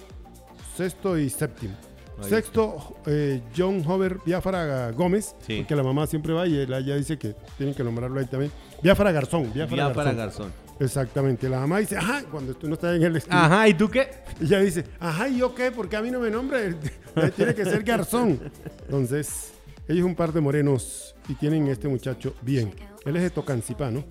sexto 0.76 1.20
y 1.20 1.30
séptimo. 1.30 1.76
Sexto, 2.22 2.96
eh, 3.06 3.42
John 3.56 3.84
Hover 3.86 4.18
Biafra 4.26 4.92
Gómez, 4.92 5.36
Sí. 5.46 5.60
porque 5.60 5.76
la 5.76 5.84
mamá 5.84 6.08
siempre 6.08 6.34
va 6.34 6.48
y 6.48 6.56
él 6.58 6.74
ella 6.74 6.96
dice 6.96 7.18
que 7.18 7.36
tienen 7.58 7.76
que 7.76 7.84
nombrarlo 7.84 8.20
ahí 8.20 8.26
también. 8.28 8.52
Biafra 8.82 9.12
Garzón, 9.12 9.52
Biafra, 9.54 10.14
Garzón. 10.14 10.52
Exactamente. 10.80 11.48
La 11.50 11.60
mamá 11.60 11.80
dice, 11.80 11.98
ajá, 11.98 12.24
cuando 12.32 12.54
tú 12.56 12.68
no 12.68 12.74
estás 12.74 12.96
en 12.96 13.04
el 13.04 13.16
estudio. 13.16 13.38
Ajá, 13.38 13.68
¿y 13.68 13.74
tú 13.74 13.90
qué? 13.90 14.08
Ella 14.42 14.60
dice, 14.60 14.84
ajá, 15.00 15.30
¿y 15.30 15.38
yo 15.38 15.54
qué? 15.56 15.72
Porque 15.72 15.96
a 15.96 16.02
mí 16.02 16.12
no 16.12 16.20
me 16.20 16.30
nombra. 16.30 16.60
Tiene 17.36 17.54
que 17.56 17.64
ser 17.66 17.84
Garzón. 17.84 18.40
Entonces, 18.86 19.54
ellos 19.88 20.06
un 20.06 20.16
par 20.16 20.34
de 20.34 20.42
morenos 20.42 21.16
y 21.28 21.36
tienen 21.36 21.68
este 21.68 21.88
muchacho 21.88 22.34
bien. 22.42 22.74
Él 23.06 23.16
es 23.16 23.22
de 23.24 23.30
Tocancipá, 23.30 23.92
¿no? 23.92 24.04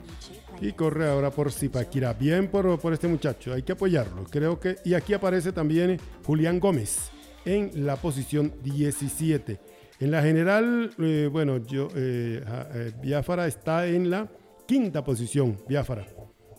Y 0.61 0.73
corre 0.73 1.09
ahora 1.11 1.31
por 1.31 1.51
Zipaquirá. 1.51 2.13
Bien 2.13 2.47
por, 2.47 2.79
por 2.79 2.93
este 2.93 3.09
muchacho, 3.09 3.53
hay 3.53 3.63
que 3.63 3.73
apoyarlo. 3.73 4.25
Creo 4.31 4.61
que. 4.61 4.77
Y 4.85 4.95
aquí 4.95 5.13
aparece 5.15 5.51
también 5.53 5.99
Julián 6.25 6.61
Gómez 6.61 7.11
en 7.45 7.87
la 7.87 7.97
posición 7.97 8.53
17. 8.63 9.59
En 10.01 10.11
la 10.11 10.23
general, 10.23 10.91
eh, 10.99 11.29
bueno, 11.31 11.59
yo, 11.59 11.89
eh, 11.95 12.43
eh, 12.75 12.93
Biafara 13.01 13.47
está 13.47 13.87
en 13.87 14.11
la 14.11 14.29
quinta 14.67 15.05
posición, 15.05 15.59
Biafara. 15.69 16.07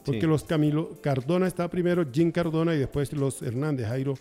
Porque 0.05 0.21
Sí. 0.21 0.27
los 0.27 0.43
Camilo 0.43 1.01
Cardona 1.01 1.47
está 1.47 1.69
primero, 1.69 2.05
Jim 2.11 2.31
Cardona 2.31 2.75
y 2.75 2.79
después 2.79 3.11
los 3.13 3.41
Hernández, 3.41 3.87
Jairo. 3.87 4.15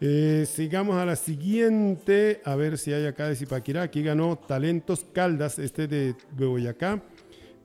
Eh, 0.00 0.46
sigamos 0.46 0.94
a 0.96 1.04
la 1.04 1.16
siguiente, 1.16 2.40
a 2.44 2.54
ver 2.54 2.78
si 2.78 2.92
hay 2.92 3.04
acá 3.06 3.28
de 3.28 3.34
Zipaquirá. 3.34 3.82
Aquí 3.82 4.02
ganó 4.02 4.36
Talentos 4.36 5.04
Caldas, 5.12 5.58
este 5.58 5.88
de, 5.88 6.14
de 6.36 6.46
Boyacá. 6.46 7.02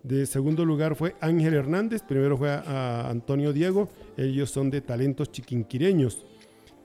De 0.01 0.25
segundo 0.25 0.65
lugar 0.65 0.95
fue 0.95 1.15
Ángel 1.21 1.53
Hernández, 1.53 2.01
primero 2.01 2.35
fue 2.37 2.49
a, 2.49 2.59
a 2.61 3.09
Antonio 3.09 3.53
Diego, 3.53 3.87
ellos 4.17 4.49
son 4.49 4.69
de 4.69 4.81
Talentos 4.81 5.31
Chiquinquireños. 5.31 6.25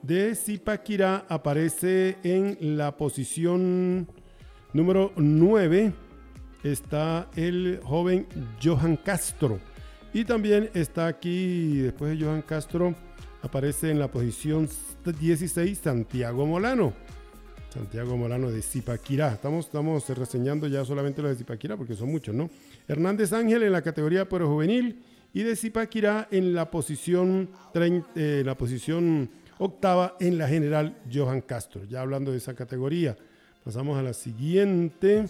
De 0.03 0.35
Zipaquirá 0.35 1.27
aparece 1.29 2.19
en 2.23 2.77
la 2.77 2.97
posición 2.97 4.07
número 4.73 5.13
9, 5.17 5.93
está 6.63 7.29
el 7.35 7.81
joven 7.83 8.27
Johan 8.63 8.97
Castro. 8.97 9.59
Y 10.15 10.25
también 10.25 10.71
está 10.75 11.09
aquí, 11.09 11.79
después 11.79 12.17
de 12.17 12.25
Johan 12.25 12.43
Castro, 12.43 12.95
aparece 13.43 13.91
en 13.91 13.99
la 13.99 14.09
posición 14.09 14.69
16 15.05 15.77
Santiago 15.77 16.47
Molano. 16.47 16.93
Santiago 17.69 18.17
Molano 18.17 18.51
de 18.51 18.63
Zipaquirá. 18.63 19.35
Estamos, 19.35 19.67
estamos 19.67 20.09
reseñando 20.09 20.69
ya 20.69 20.85
solamente 20.85 21.23
lo 21.23 21.29
de 21.29 21.35
Zipaquirá 21.35 21.77
porque 21.77 21.95
son 21.95 22.11
muchos, 22.11 22.35
¿no? 22.35 22.49
Hernández 22.87 23.33
Ángel 23.33 23.65
en 23.65 23.73
la 23.73 23.83
categoría 23.83 24.29
Pro 24.29 24.49
Juvenil 24.49 25.03
y 25.35 25.43
de 25.43 25.57
Zipaquirá 25.57 26.29
en 26.31 26.55
la 26.55 26.71
posición, 26.71 27.51
30, 27.73 28.09
eh, 28.17 28.43
la 28.45 28.57
posición 28.57 29.31
octava 29.59 30.17
en 30.21 30.39
la 30.39 30.49
general 30.49 30.97
Johan 31.13 31.41
Castro. 31.41 31.85
Ya 31.85 32.01
hablando 32.01 32.31
de 32.33 32.39
esa 32.39 32.55
categoría. 32.55 33.17
Pasamos 33.65 33.99
a 33.99 34.03
la 34.03 34.13
siguiente. 34.13 35.27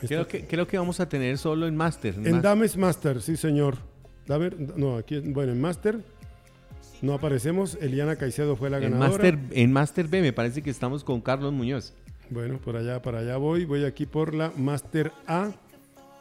Creo 0.00 0.26
que, 0.26 0.46
creo 0.46 0.66
que 0.66 0.78
vamos 0.78 1.00
a 1.00 1.08
tener 1.08 1.38
solo 1.38 1.66
en 1.66 1.76
Master. 1.76 2.14
En 2.24 2.36
Ma- 2.36 2.40
Dames 2.40 2.76
Master, 2.76 3.20
sí 3.22 3.36
señor. 3.36 3.76
Dame- 4.26 4.50
no, 4.76 4.96
aquí, 4.96 5.18
bueno, 5.20 5.52
en 5.52 5.60
Master 5.60 5.98
no 7.02 7.14
aparecemos. 7.14 7.76
Eliana 7.80 8.16
Caicedo 8.16 8.56
fue 8.56 8.70
la 8.70 8.78
en, 8.78 8.84
ganadora. 8.84 9.08
Master, 9.08 9.38
en 9.50 9.72
Master 9.72 10.08
B 10.08 10.22
me 10.22 10.32
parece 10.32 10.62
que 10.62 10.70
estamos 10.70 11.04
con 11.04 11.20
Carlos 11.20 11.52
Muñoz. 11.52 11.92
Bueno, 12.30 12.58
por 12.58 12.76
allá, 12.76 13.02
para 13.02 13.18
allá 13.20 13.36
voy. 13.36 13.64
Voy 13.66 13.84
aquí 13.84 14.06
por 14.06 14.34
la 14.34 14.50
Master 14.56 15.12
A. 15.26 15.50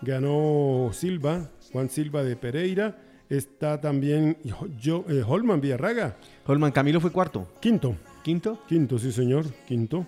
Ganó 0.02 0.90
Silva, 0.92 1.50
Juan 1.72 1.90
Silva 1.90 2.24
de 2.24 2.36
Pereira. 2.36 2.98
Está 3.30 3.80
también 3.80 4.38
yo, 4.80 5.06
eh, 5.10 5.24
Holman 5.26 5.62
Villarraga. 5.62 6.18
Holman 6.46 6.72
Camilo 6.72 7.00
fue 7.00 7.12
cuarto. 7.12 7.48
Quinto. 7.60 7.96
Quinto. 8.24 8.60
Quinto, 8.68 9.00
sí 9.00 9.12
señor. 9.12 9.46
Quinto. 9.68 10.06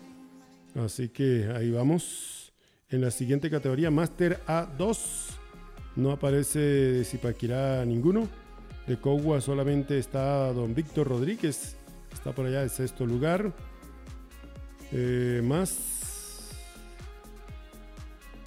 Así 0.75 1.09
que 1.09 1.49
ahí 1.55 1.71
vamos. 1.71 2.53
En 2.89 3.01
la 3.01 3.11
siguiente 3.11 3.49
categoría, 3.49 3.89
Master 3.89 4.39
A2. 4.45 5.29
No 5.95 6.11
aparece 6.11 6.59
de 6.59 7.03
Zipaquirá 7.03 7.83
ninguno. 7.85 8.27
De 8.85 8.97
Cogua 8.97 9.41
solamente 9.41 9.97
está 9.97 10.51
don 10.53 10.75
Víctor 10.75 11.07
Rodríguez. 11.07 11.75
Está 12.13 12.33
por 12.33 12.45
allá 12.45 12.61
de 12.61 12.69
sexto 12.69 13.05
lugar. 13.05 13.51
Eh, 14.91 15.41
más. 15.43 15.94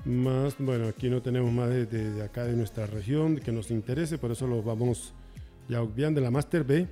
Más, 0.04 0.54
bueno, 0.58 0.88
aquí 0.88 1.10
no 1.10 1.20
tenemos 1.20 1.52
más 1.52 1.68
de, 1.68 1.86
de- 1.86 2.10
de 2.12 2.22
acá 2.22 2.44
de 2.44 2.54
nuestra 2.54 2.86
región 2.86 3.36
que 3.36 3.52
nos 3.52 3.70
interese, 3.70 4.16
por 4.18 4.30
eso 4.30 4.46
los 4.46 4.64
vamos 4.64 5.12
ya 5.68 5.82
obviando. 5.82 6.20
La 6.20 6.30
Master 6.30 6.64
B. 6.64 6.86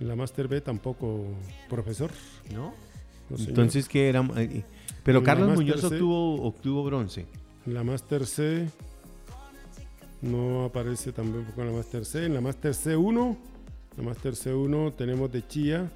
En 0.00 0.08
la 0.08 0.16
Master 0.16 0.46
B 0.48 0.60
tampoco 0.60 1.24
profesor. 1.68 2.10
¿No? 2.54 2.72
Entonces, 3.38 3.88
¿qué 3.88 4.08
era? 4.08 4.26
Pero 5.04 5.22
Carlos 5.22 5.54
Muñoz 5.54 5.84
obtuvo, 5.84 6.42
obtuvo 6.42 6.84
bronce. 6.84 7.26
En 7.66 7.74
la 7.74 7.84
Master 7.84 8.26
C 8.26 8.66
no 10.22 10.64
aparece 10.64 11.12
tampoco 11.12 11.60
en 11.62 11.66
la 11.68 11.72
Master 11.72 12.04
C. 12.04 12.26
En 12.26 12.34
la 12.34 12.40
Master 12.40 12.72
C1, 12.72 13.36
la 13.96 14.02
Master 14.02 14.34
C1 14.34 14.94
tenemos 14.96 15.30
de 15.32 15.46
Chía, 15.46 15.90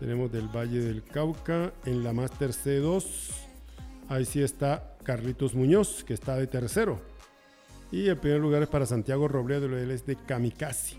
tenemos 0.00 0.30
del 0.32 0.48
Valle 0.48 0.80
del 0.80 1.02
Cauca. 1.02 1.72
En 1.84 2.02
la 2.04 2.12
Master 2.12 2.50
C2, 2.50 3.04
ahí 4.08 4.24
sí 4.24 4.42
está 4.42 4.94
Carlitos 5.02 5.54
Muñoz, 5.54 6.04
que 6.04 6.14
está 6.14 6.36
de 6.36 6.46
tercero. 6.46 7.00
Y 7.90 8.08
el 8.08 8.16
primer 8.18 8.40
lugar 8.40 8.62
es 8.62 8.68
para 8.68 8.84
Santiago 8.86 9.28
Robledo, 9.28 9.66
él 9.78 9.90
es 9.90 10.04
de 10.04 10.16
Kamikaze. 10.16 10.96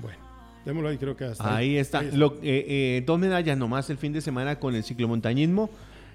Bueno, 0.00 0.18
démoslo 0.64 0.88
ahí, 0.88 0.96
creo 0.98 1.16
que 1.16 1.24
hasta 1.24 1.56
Ahí 1.56 1.76
está. 1.76 2.02
Lo- 2.02 2.34
eh, 2.42 2.64
eh, 2.98 3.02
dos 3.06 3.18
medallas 3.18 3.58
nomás 3.58 3.90
el 3.90 3.98
fin 3.98 4.12
de 4.12 4.20
semana 4.22 4.58
con 4.58 4.74
el 4.74 4.82
ciclomontañismo. 4.84 5.68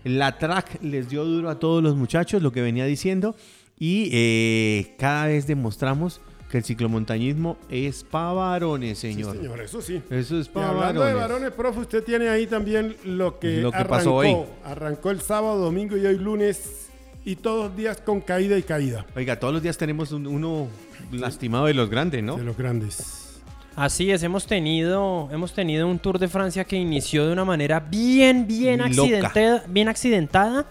La 0.04 0.40
track 0.40 0.82
les 0.82 1.10
dio 1.10 1.24
duro 1.24 1.50
a 1.50 1.60
todos 1.60 1.84
los 1.84 1.96
muchachos, 1.96 2.42
lo 2.42 2.52
que 2.52 2.62
venía 2.62 2.86
diciendo. 2.86 3.36
Y 3.78 4.10
eh, 4.12 4.96
cada 4.98 5.28
vez 5.28 5.46
demostramos 5.46 6.22
que 6.52 6.58
el 6.58 6.64
ciclomontañismo 6.66 7.58
es 7.70 8.04
para 8.04 8.34
varones, 8.34 9.00
Sí, 9.00 9.14
señor. 9.14 9.38
señor, 9.38 9.62
eso 9.62 9.82
sí. 9.82 10.02
Eso 10.10 10.38
es 10.40 10.48
Y 10.48 10.50
para 10.50 10.70
hablando 10.70 11.02
de 11.02 11.14
varones. 11.14 11.30
varones, 11.30 11.52
profe, 11.54 11.80
usted 11.80 12.04
tiene 12.04 12.28
ahí 12.30 12.46
también 12.46 12.96
lo 13.06 13.40
que, 13.40 13.62
Lo 13.62 13.72
que 13.72 13.78
arrancó. 13.78 13.90
pasó 13.96 14.14
hoy. 14.16 14.36
Arrancó 14.66 15.12
el 15.12 15.22
sábado, 15.22 15.58
domingo 15.60 15.96
y 15.98 16.06
hoy 16.06 16.18
lunes. 16.18 16.90
Y 17.24 17.36
todos 17.38 17.68
los 17.70 17.78
días 17.78 17.98
con 18.02 18.20
caída 18.20 18.58
y 18.58 18.64
caída 18.64 19.06
Oiga, 19.16 19.40
todos 19.40 19.54
los 19.54 19.62
días 19.62 19.78
tenemos 19.78 20.12
un- 20.12 20.26
uno 20.26 20.68
lastimado 21.12 21.68
de 21.68 21.76
los 21.76 21.88
grandes, 21.90 22.24
¿no? 22.24 22.36
de 22.36 22.44
los 22.44 22.58
grandes. 22.58 23.40
Así 23.76 24.12
es, 24.12 24.22
hemos 24.24 24.48
tenido, 24.48 25.30
hemos 25.32 25.54
tenido 25.54 25.88
un 25.88 26.00
Tour 26.00 26.20
de 26.20 26.28
Francia 26.28 26.66
que 26.66 26.76
inició 26.76 27.26
de 27.28 27.32
una 27.34 27.46
manera 27.46 27.80
bien, 27.80 28.46
bien, 28.48 28.82
accidentada, 28.82 29.64
bien 29.70 29.88
accidentada 29.88 30.66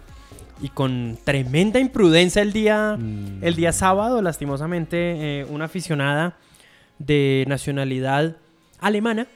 y 0.62 0.68
con 0.68 1.18
tremenda 1.24 1.78
imprudencia 1.80 2.42
el 2.42 2.52
día, 2.52 2.96
Mm. 2.98 3.42
el 3.42 3.54
día 3.54 3.72
sábado. 3.72 4.20
Lastimosamente, 4.22 5.40
eh, 5.40 5.46
una 5.50 5.66
aficionada 5.66 6.36
de 6.98 7.44
nacionalidad 7.48 8.36
alemana 8.78 9.26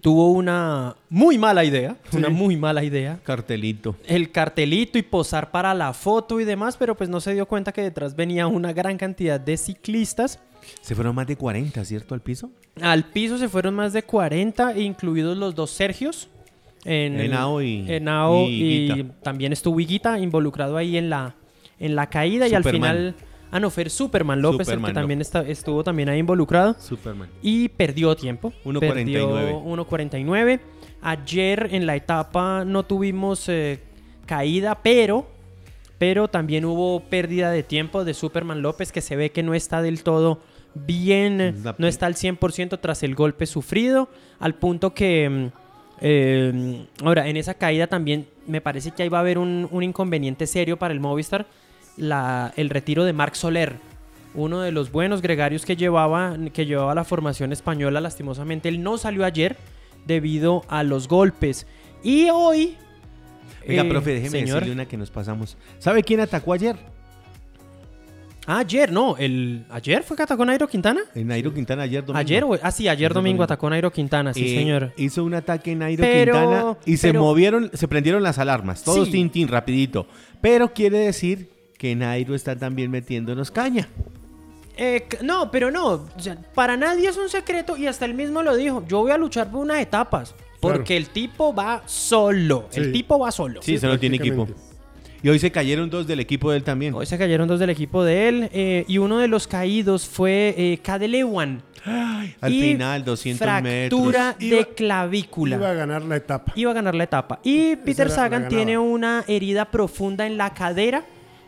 tuvo 0.00 0.30
una 0.32 0.96
muy 1.10 1.36
mala 1.36 1.64
idea, 1.64 1.96
una 2.12 2.28
muy 2.30 2.56
mala 2.56 2.82
idea. 2.82 3.18
Cartelito. 3.24 3.96
El 4.06 4.30
cartelito 4.30 4.96
y 4.98 5.02
posar 5.02 5.50
para 5.50 5.74
la 5.74 5.92
foto 5.92 6.40
y 6.40 6.44
demás, 6.44 6.76
pero 6.78 6.94
pues 6.94 7.10
no 7.10 7.20
se 7.20 7.34
dio 7.34 7.46
cuenta 7.46 7.72
que 7.72 7.82
detrás 7.82 8.16
venía 8.16 8.46
una 8.46 8.72
gran 8.72 8.96
cantidad 8.96 9.38
de 9.38 9.56
ciclistas. 9.56 10.38
Se 10.80 10.94
fueron 10.94 11.14
más 11.14 11.26
de 11.26 11.36
40, 11.36 11.84
¿cierto? 11.84 12.14
Al 12.14 12.22
piso. 12.22 12.50
Al 12.80 13.04
piso 13.04 13.36
se 13.36 13.48
fueron 13.50 13.74
más 13.74 13.92
de 13.92 14.02
40, 14.02 14.78
incluidos 14.78 15.36
los 15.36 15.54
dos 15.54 15.70
Sergios. 15.70 16.28
En 16.84 17.18
Henao 17.18 17.62
y- 17.62 17.84
Henao 17.88 18.46
y 18.48 19.06
también 19.22 19.52
estuvo 19.52 19.80
Higuita 19.80 20.18
involucrado 20.18 20.76
ahí 20.76 20.96
en 20.96 21.08
la, 21.10 21.34
en 21.78 21.94
la 21.96 22.08
caída 22.08 22.46
y 22.48 22.54
al 22.54 22.62
final... 22.64 23.14
Ah, 23.50 23.60
no, 23.60 23.70
fue 23.70 23.88
Superman 23.88 24.42
López 24.42 24.66
Superman 24.66 24.90
el 24.90 24.94
que 24.94 25.00
también 25.00 25.20
está- 25.20 25.42
estuvo 25.46 25.84
también 25.84 26.08
ahí 26.08 26.18
involucrado 26.18 26.74
Superman. 26.78 27.28
y 27.40 27.68
perdió 27.68 28.16
tiempo. 28.16 28.52
1.49. 28.64 28.80
Perdió 28.80 29.28
1.49. 29.62 30.60
Ayer 31.02 31.68
en 31.70 31.86
la 31.86 31.94
etapa 31.94 32.64
no 32.64 32.82
tuvimos 32.84 33.48
eh, 33.48 33.78
caída, 34.26 34.80
pero, 34.82 35.28
pero 35.98 36.26
también 36.28 36.64
hubo 36.64 36.98
pérdida 37.04 37.52
de 37.52 37.62
tiempo 37.62 38.04
de 38.04 38.14
Superman 38.14 38.60
López 38.60 38.90
que 38.90 39.00
se 39.00 39.14
ve 39.14 39.30
que 39.30 39.44
no 39.44 39.54
está 39.54 39.82
del 39.82 40.02
todo 40.02 40.40
bien, 40.74 41.62
no 41.78 41.86
está 41.86 42.06
al 42.06 42.14
100% 42.14 42.80
tras 42.80 43.04
el 43.04 43.14
golpe 43.14 43.46
sufrido, 43.46 44.08
al 44.40 44.56
punto 44.56 44.94
que... 44.94 45.50
eh, 46.06 46.86
ahora, 47.02 47.26
en 47.28 47.36
esa 47.38 47.54
caída 47.54 47.86
también 47.86 48.26
me 48.46 48.60
parece 48.60 48.90
que 48.90 49.02
ahí 49.02 49.08
va 49.08 49.18
a 49.18 49.20
haber 49.22 49.38
un, 49.38 49.66
un 49.70 49.82
inconveniente 49.82 50.46
serio 50.46 50.76
para 50.76 50.92
el 50.92 51.00
Movistar, 51.00 51.46
la- 51.96 52.52
el 52.56 52.68
retiro 52.68 53.04
de 53.04 53.12
Marc 53.14 53.34
Soler, 53.34 53.76
uno 54.34 54.60
de 54.60 54.70
los 54.70 54.92
buenos 54.92 55.22
gregarios 55.22 55.64
que 55.64 55.76
llevaba, 55.76 56.36
que 56.52 56.66
llevaba 56.66 56.94
la 56.94 57.04
formación 57.04 57.52
española. 57.52 58.00
Lastimosamente, 58.00 58.68
él 58.68 58.82
no 58.82 58.98
salió 58.98 59.24
ayer 59.24 59.56
debido 60.06 60.62
a 60.68 60.82
los 60.82 61.08
golpes. 61.08 61.66
Y 62.02 62.28
hoy... 62.30 62.76
Oiga, 63.66 63.82
eh, 63.84 63.88
profe, 63.88 64.10
déjeme 64.14 64.30
señor, 64.40 64.56
decirle 64.60 64.74
una 64.74 64.86
que 64.86 64.96
nos 64.98 65.10
pasamos. 65.10 65.56
¿Sabe 65.78 66.02
quién 66.02 66.20
atacó 66.20 66.52
ayer? 66.52 66.76
Ah, 68.46 68.58
ayer, 68.58 68.92
no. 68.92 69.16
El, 69.16 69.64
¿Ayer 69.70 70.02
fue 70.02 70.16
que 70.16 70.22
atacó 70.22 70.44
Nairo 70.44 70.68
Quintana? 70.68 71.00
En 71.14 71.28
Nairo 71.28 71.52
Quintana 71.54 71.84
ayer 71.84 72.04
domingo. 72.04 72.18
Ayer. 72.18 72.44
Ah, 72.62 72.70
sí, 72.70 72.88
ayer 72.88 73.12
domingo 73.14 73.42
atacó 73.42 73.70
Nairo 73.70 73.90
Quintana, 73.90 74.34
sí, 74.34 74.44
Eh, 74.44 74.58
señor. 74.58 74.92
Hizo 74.98 75.24
un 75.24 75.32
ataque 75.34 75.72
en 75.72 75.78
Nairo 75.78 76.02
Pero- 76.02 76.32
Quintana 76.34 76.76
y 76.84 76.96
se 76.98 77.12
movieron, 77.14 77.70
se 77.72 77.88
prendieron 77.88 78.22
las 78.22 78.38
alarmas. 78.38 78.84
Todos 78.84 79.06
Sí. 79.06 79.12
tin, 79.12 79.30
tin, 79.30 79.48
rapidito. 79.48 80.06
Pero 80.42 80.74
quiere 80.74 80.98
decir 80.98 81.48
que 81.78 81.96
Nairo 81.96 82.34
está 82.34 82.54
también 82.56 82.90
metiéndonos 82.90 83.50
caña. 83.50 83.88
Eh, 84.76 85.06
no, 85.22 85.50
pero 85.50 85.70
no. 85.70 85.86
O 85.92 86.08
sea, 86.18 86.36
para 86.54 86.76
nadie 86.76 87.08
es 87.08 87.16
un 87.16 87.28
secreto 87.28 87.76
y 87.76 87.86
hasta 87.86 88.04
él 88.04 88.14
mismo 88.14 88.42
lo 88.42 88.56
dijo. 88.56 88.84
Yo 88.88 89.00
voy 89.00 89.12
a 89.12 89.16
luchar 89.18 89.50
por 89.50 89.60
unas 89.60 89.78
etapas. 89.80 90.34
Porque 90.60 90.96
el 90.96 91.08
tipo 91.10 91.54
va 91.54 91.82
solo. 91.86 92.68
El 92.72 92.86
Sí. 92.86 92.92
tipo 92.92 93.18
va 93.18 93.30
solo. 93.30 93.60
Sí, 93.62 93.74
eso 93.74 93.86
no 93.86 93.98
tiene 93.98 94.16
equipo. 94.16 94.48
Y 95.24 95.28
hoy 95.30 95.38
se 95.38 95.50
cayeron 95.50 95.88
dos 95.88 96.06
del 96.06 96.20
equipo 96.20 96.50
de 96.50 96.58
él 96.58 96.64
también. 96.64 96.92
Hoy 96.92 97.06
se 97.06 97.16
cayeron 97.16 97.48
dos 97.48 97.58
del 97.58 97.70
equipo 97.70 98.04
de 98.04 98.28
él. 98.28 98.50
eh, 98.52 98.84
y 98.86 98.98
uno 98.98 99.16
de 99.18 99.26
los 99.26 99.48
caídos 99.48 100.06
fue 100.06 100.54
eh, 100.58 100.78
Cadelewan. 100.82 101.62
Al 102.42 102.52
Y 102.52 102.60
final, 102.60 103.04
200 103.04 103.38
fractura 103.38 103.62
metros. 103.62 104.38
de 104.38 104.46
Iba- 104.46 104.64
clavícula. 104.76 105.56
Iba 105.56 105.70
a 105.70 105.72
ganar 105.74 106.02
la 106.02 106.16
etapa. 106.16 106.52
iba 106.54 106.70
a 106.70 106.74
ganar 106.74 106.94
la 106.94 107.04
etapa. 107.04 107.40
Y 107.42 107.76
Peter 107.76 108.10
Sagan 108.10 108.48
tiene 108.48 108.76
una 108.76 109.24
herida 109.26 109.64
profunda 109.70 110.26
en 110.26 110.36
la 110.36 110.52
cadera 110.52 111.04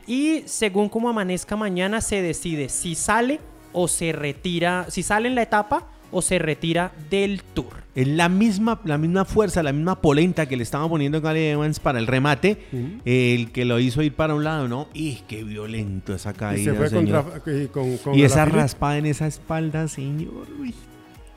y 0.06 0.42
según 0.46 0.88
como 0.88 1.10
amanezca 1.10 1.54
mañana 1.56 2.00
se 2.00 2.22
decide 2.22 2.70
si 2.70 2.94
sale 2.94 3.40
o 3.74 3.88
se 3.88 4.12
retira, 4.12 4.86
si 4.88 5.02
sale 5.02 5.28
en 5.28 5.34
la 5.34 5.42
etapa 5.42 5.86
o 6.12 6.22
se 6.22 6.38
retira 6.38 6.92
del 7.10 7.42
tour. 7.42 7.84
Es 7.94 8.06
la 8.08 8.28
misma, 8.28 8.80
la 8.84 8.98
misma 8.98 9.24
fuerza, 9.24 9.62
la 9.62 9.72
misma 9.72 10.00
polenta 10.02 10.46
que 10.46 10.56
le 10.56 10.62
estaba 10.62 10.88
poniendo 10.88 11.20
Gary 11.20 11.44
Evans 11.46 11.80
para 11.80 11.98
el 11.98 12.06
remate, 12.06 12.58
el 13.04 13.50
que 13.52 13.64
lo 13.64 13.78
hizo 13.78 14.02
ir 14.02 14.12
para 14.14 14.34
un 14.34 14.44
lado, 14.44 14.68
¿no? 14.68 14.88
¡Y 14.92 15.22
qué 15.28 15.42
violento 15.44 16.14
esa 16.14 16.30
Y 16.30 16.34
caída, 16.34 16.72
se 16.72 16.76
fue 16.78 16.88
señor! 16.90 17.24
contra, 17.32 17.52
y 17.62 17.66
con, 17.68 17.96
con 17.98 18.14
y 18.14 18.22
esa 18.22 18.44
raspada 18.44 18.98
en 18.98 19.06
esa 19.06 19.26
espalda, 19.26 19.88
señor. 19.88 20.46
uy. 20.60 20.74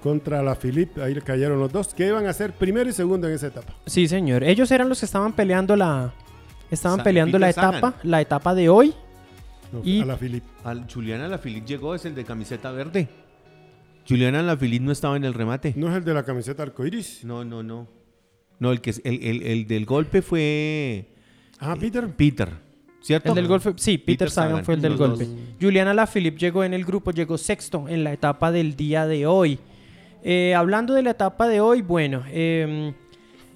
contra 0.03 0.41
la 0.43 0.55
Philippe. 0.55 1.01
Ahí 1.03 1.13
le 1.13 1.21
cayeron 1.21 1.59
los 1.59 1.71
dos. 1.71 1.93
Que 1.93 2.07
iban 2.07 2.25
a 2.25 2.33
ser 2.33 2.53
primero 2.53 2.89
y 2.89 2.93
segundo 2.93 3.27
en 3.27 3.33
esa 3.35 3.47
etapa. 3.47 3.73
Sí, 3.85 4.07
señor. 4.07 4.43
Ellos 4.43 4.69
eran 4.71 4.87
los 4.89 4.99
que 4.99 5.05
estaban 5.05 5.33
peleando 5.33 5.75
la 5.75 6.13
estaban 6.71 7.03
peleando 7.03 7.37
Peter 7.37 7.47
la 7.47 7.53
Sagan. 7.53 7.75
etapa, 7.79 7.97
la 8.03 8.21
etapa 8.21 8.53
de 8.55 8.69
hoy. 8.69 8.93
No, 9.71 9.81
Y- 9.83 10.01
A 10.01 10.05
la 10.05 10.17
Philippe. 10.17 10.47
Al 10.63 10.85
Julián 10.91 11.21
Alaphilippe 11.21 11.67
llegó, 11.67 11.95
es 11.95 12.03
el 12.05 12.15
de 12.15 12.23
camiseta 12.25 12.71
verde. 12.71 13.07
Julián 14.07 14.35
Alaphilippe 14.35 14.85
no 14.85 14.91
estaba 14.91 15.17
en 15.17 15.23
el 15.23 15.33
remate. 15.33 15.73
No 15.75 15.89
es 15.89 15.95
el 15.95 16.03
de 16.03 16.13
la 16.13 16.23
camiseta 16.23 16.63
arcoiris. 16.63 17.23
No, 17.23 17.43
no, 17.45 17.61
no. 17.63 17.87
No, 18.59 18.71
el, 18.71 18.81
que, 18.81 18.89
es- 18.89 19.01
el, 19.05 19.23
el- 19.23 19.41
el 19.43 19.67
del 19.67 19.85
golpe 19.85 20.21
fue 20.21 21.05
Ah, 21.59 21.75
Peter. 21.79 22.07
Peter, 22.15 22.49
¿cierto? 23.01 23.29
El 23.29 23.35
del 23.35 23.47
golpe, 23.47 23.73
sí, 23.77 23.97
Peter, 23.97 24.29
Sagan, 24.29 24.63
fue 24.65 24.73
el 24.75 24.81
del 24.81 24.91
los 24.93 24.99
golpe. 24.99 25.25
dos. 25.25 25.35
Juliana 25.61 25.91
Alaphilippe 25.91 26.39
llegó 26.39 26.63
en 26.63 26.73
el 26.73 26.83
grupo, 26.85 27.11
llegó 27.11 27.37
sexto 27.37 27.87
en 27.87 28.03
la 28.03 28.13
etapa 28.13 28.51
del 28.51 28.75
día 28.75 29.05
de 29.07 29.25
hoy. 29.27 29.59
Eh, 30.23 30.53
hablando 30.55 30.93
de 30.93 31.03
la 31.03 31.11
etapa 31.11 31.47
de 31.47 31.61
hoy, 31.61 31.81
bueno, 31.81 32.23
em, 32.31 32.93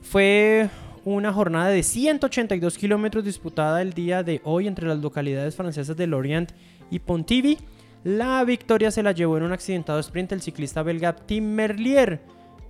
fue 0.02 0.70
una 1.06 1.34
jornada 1.34 1.68
de 1.70 1.84
182 1.84 2.78
kilómetros 2.78 3.26
disputada 3.26 3.82
el 3.82 3.92
día 3.94 4.24
de 4.24 4.40
hoy 4.46 4.68
entre 4.68 4.88
las 4.88 5.00
localidades 5.00 5.56
francesas 5.56 5.98
de 5.98 6.08
Lorient 6.08 6.52
y 6.92 7.00
Pontivy. 7.00 7.58
La 8.04 8.44
victoria 8.44 8.92
se 8.92 9.02
la 9.04 9.12
llevó 9.14 9.38
en 9.38 9.44
un 9.44 9.54
accidentado 9.54 10.00
sprint 10.00 10.34
el 10.34 10.42
ciclista 10.42 10.84
belga 10.84 11.16
Tim 11.16 11.46
Merlier, 11.46 12.20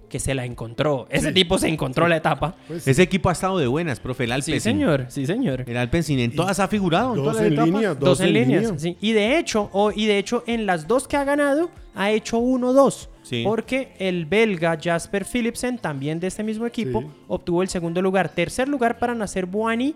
que 0.09 0.19
se 0.19 0.35
la 0.35 0.45
encontró. 0.45 1.07
Ese 1.09 1.29
Sí. 1.29 1.33
tipo 1.33 1.57
se 1.57 1.67
encontró 1.69 2.07
la 2.07 2.17
etapa. 2.17 2.55
Pues, 2.67 2.87
Ese 2.87 3.01
equipo 3.01 3.29
ha 3.29 3.31
estado 3.31 3.57
de 3.57 3.65
buenas, 3.65 3.99
profe, 3.99 4.25
el 4.25 4.31
Alpecin. 4.31 4.53
Sí, 4.55 4.59
señor, 4.59 5.05
sí, 5.09 5.25
señor. 5.25 5.63
El 5.67 5.75
Alpecin 5.77 6.19
en 6.19 6.35
todas 6.35 6.59
ha 6.59 6.67
figurado. 6.67 7.15
en 7.15 7.15
dos 7.15 7.23
todas 7.23 7.37
las 7.37 7.45
en 7.47 7.53
etapas. 7.53 7.67
línea. 7.71 7.93
Dos, 7.95 8.19
en, 8.21 8.33
líneas. 8.33 8.73
sí. 8.77 8.95
Y 9.01 9.13
de 9.13 9.39
hecho, 9.39 9.71
y 9.95 10.05
de 10.05 10.19
hecho, 10.19 10.43
en 10.45 10.67
las 10.67 10.87
dos 10.87 11.07
que 11.07 11.17
ha 11.17 11.23
ganado, 11.23 11.71
ha 11.95 12.11
hecho 12.11 12.37
1-2. 12.37 13.09
Sí. 13.23 13.41
Porque 13.43 13.93
el 13.97 14.25
belga 14.27 14.77
Jasper 14.79 15.25
Philipsen, 15.25 15.79
también 15.79 16.19
de 16.19 16.27
este 16.27 16.43
mismo 16.43 16.67
equipo, 16.67 17.01
Sí. 17.01 17.07
obtuvo 17.27 17.63
el 17.63 17.69
segundo 17.69 17.99
lugar. 18.01 18.29
Tercer 18.29 18.67
lugar 18.67 18.99
para 18.99 19.15
Nacer 19.15 19.47
Buani 19.47 19.95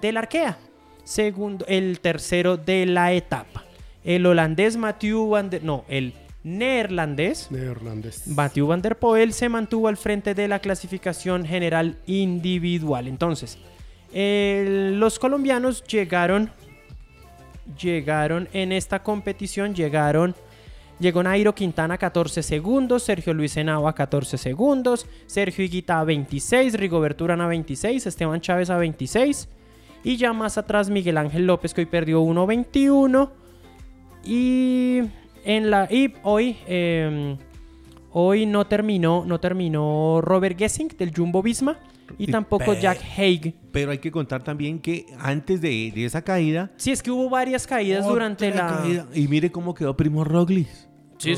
del 0.00 0.16
Arkea. 0.16 0.58
Segundo, 1.02 1.64
el 1.68 1.98
tercero 2.00 2.56
de 2.56 2.86
la 2.86 3.12
etapa. 3.12 3.64
El 4.06 4.24
holandés 4.24 4.76
Mathieu 4.76 5.28
van 5.28 5.50
der... 5.50 5.64
No, 5.64 5.84
el 5.88 6.14
neerlandés 6.44 7.50
Neerlandés. 7.50 8.28
Mathieu 8.28 8.68
van 8.68 8.80
der 8.80 8.96
Poel 8.96 9.32
se 9.32 9.48
mantuvo 9.48 9.88
al 9.88 9.96
frente 9.96 10.32
de 10.32 10.46
la 10.46 10.60
clasificación 10.60 11.44
general 11.44 11.98
individual. 12.06 13.08
Entonces, 13.08 13.58
los 14.14 15.18
colombianos 15.18 15.82
llegaron, 15.82 16.52
llegaron 17.82 18.48
en 18.52 18.70
esta 18.70 19.02
competición, 19.02 19.74
llegaron, 19.74 20.36
llegó 21.00 21.24
Nairo 21.24 21.56
Quintana 21.56 21.98
14 21.98 22.44
segundos, 22.44 23.02
Sergio 23.02 23.34
Luis 23.34 23.56
Henao 23.56 23.88
a 23.88 23.94
14 23.96 24.38
segundos, 24.38 25.08
Sergio 25.26 25.64
Higuita 25.64 25.98
a 25.98 26.04
26, 26.04 26.74
Rigoberto 26.74 27.24
Urán 27.24 27.40
a 27.40 27.48
26, 27.48 28.06
Esteban 28.06 28.40
Chávez 28.40 28.70
a 28.70 28.76
26 28.76 29.48
y 30.04 30.16
ya 30.16 30.32
más 30.32 30.58
atrás 30.58 30.90
Miguel 30.90 31.18
Ángel 31.18 31.44
López 31.44 31.74
que 31.74 31.80
hoy 31.80 31.86
perdió 31.86 32.22
1.21 32.22 33.45
y 34.26 35.02
en 35.44 35.70
la 35.70 35.88
y 35.90 36.12
hoy 36.22 36.56
eh, 36.66 37.36
hoy 38.12 38.46
no 38.46 38.66
terminó 38.66 39.24
no 39.26 39.38
terminó 39.40 40.20
Robert 40.20 40.58
Gessing 40.58 40.88
del 40.98 41.12
Jumbo 41.14 41.42
Visma 41.42 41.78
y 42.18 42.28
tampoco 42.28 42.74
Jack 42.74 43.00
Haig. 43.16 43.54
Pero 43.72 43.90
hay 43.90 43.98
que 43.98 44.10
contar 44.10 44.42
también 44.42 44.78
que 44.78 45.06
antes 45.18 45.60
de, 45.60 45.92
de 45.94 46.04
esa 46.04 46.22
caída. 46.22 46.70
Sí, 46.76 46.90
es 46.92 47.02
que 47.02 47.10
hubo 47.10 47.28
varias 47.28 47.66
caídas 47.66 48.06
durante 48.06 48.50
la 48.50 48.66
caída, 48.66 49.06
Y 49.14 49.28
mire 49.28 49.50
cómo 49.50 49.74
quedó 49.74 49.96
Primo 49.96 50.24
Roglic. 50.24 50.68
Sí, 51.18 51.34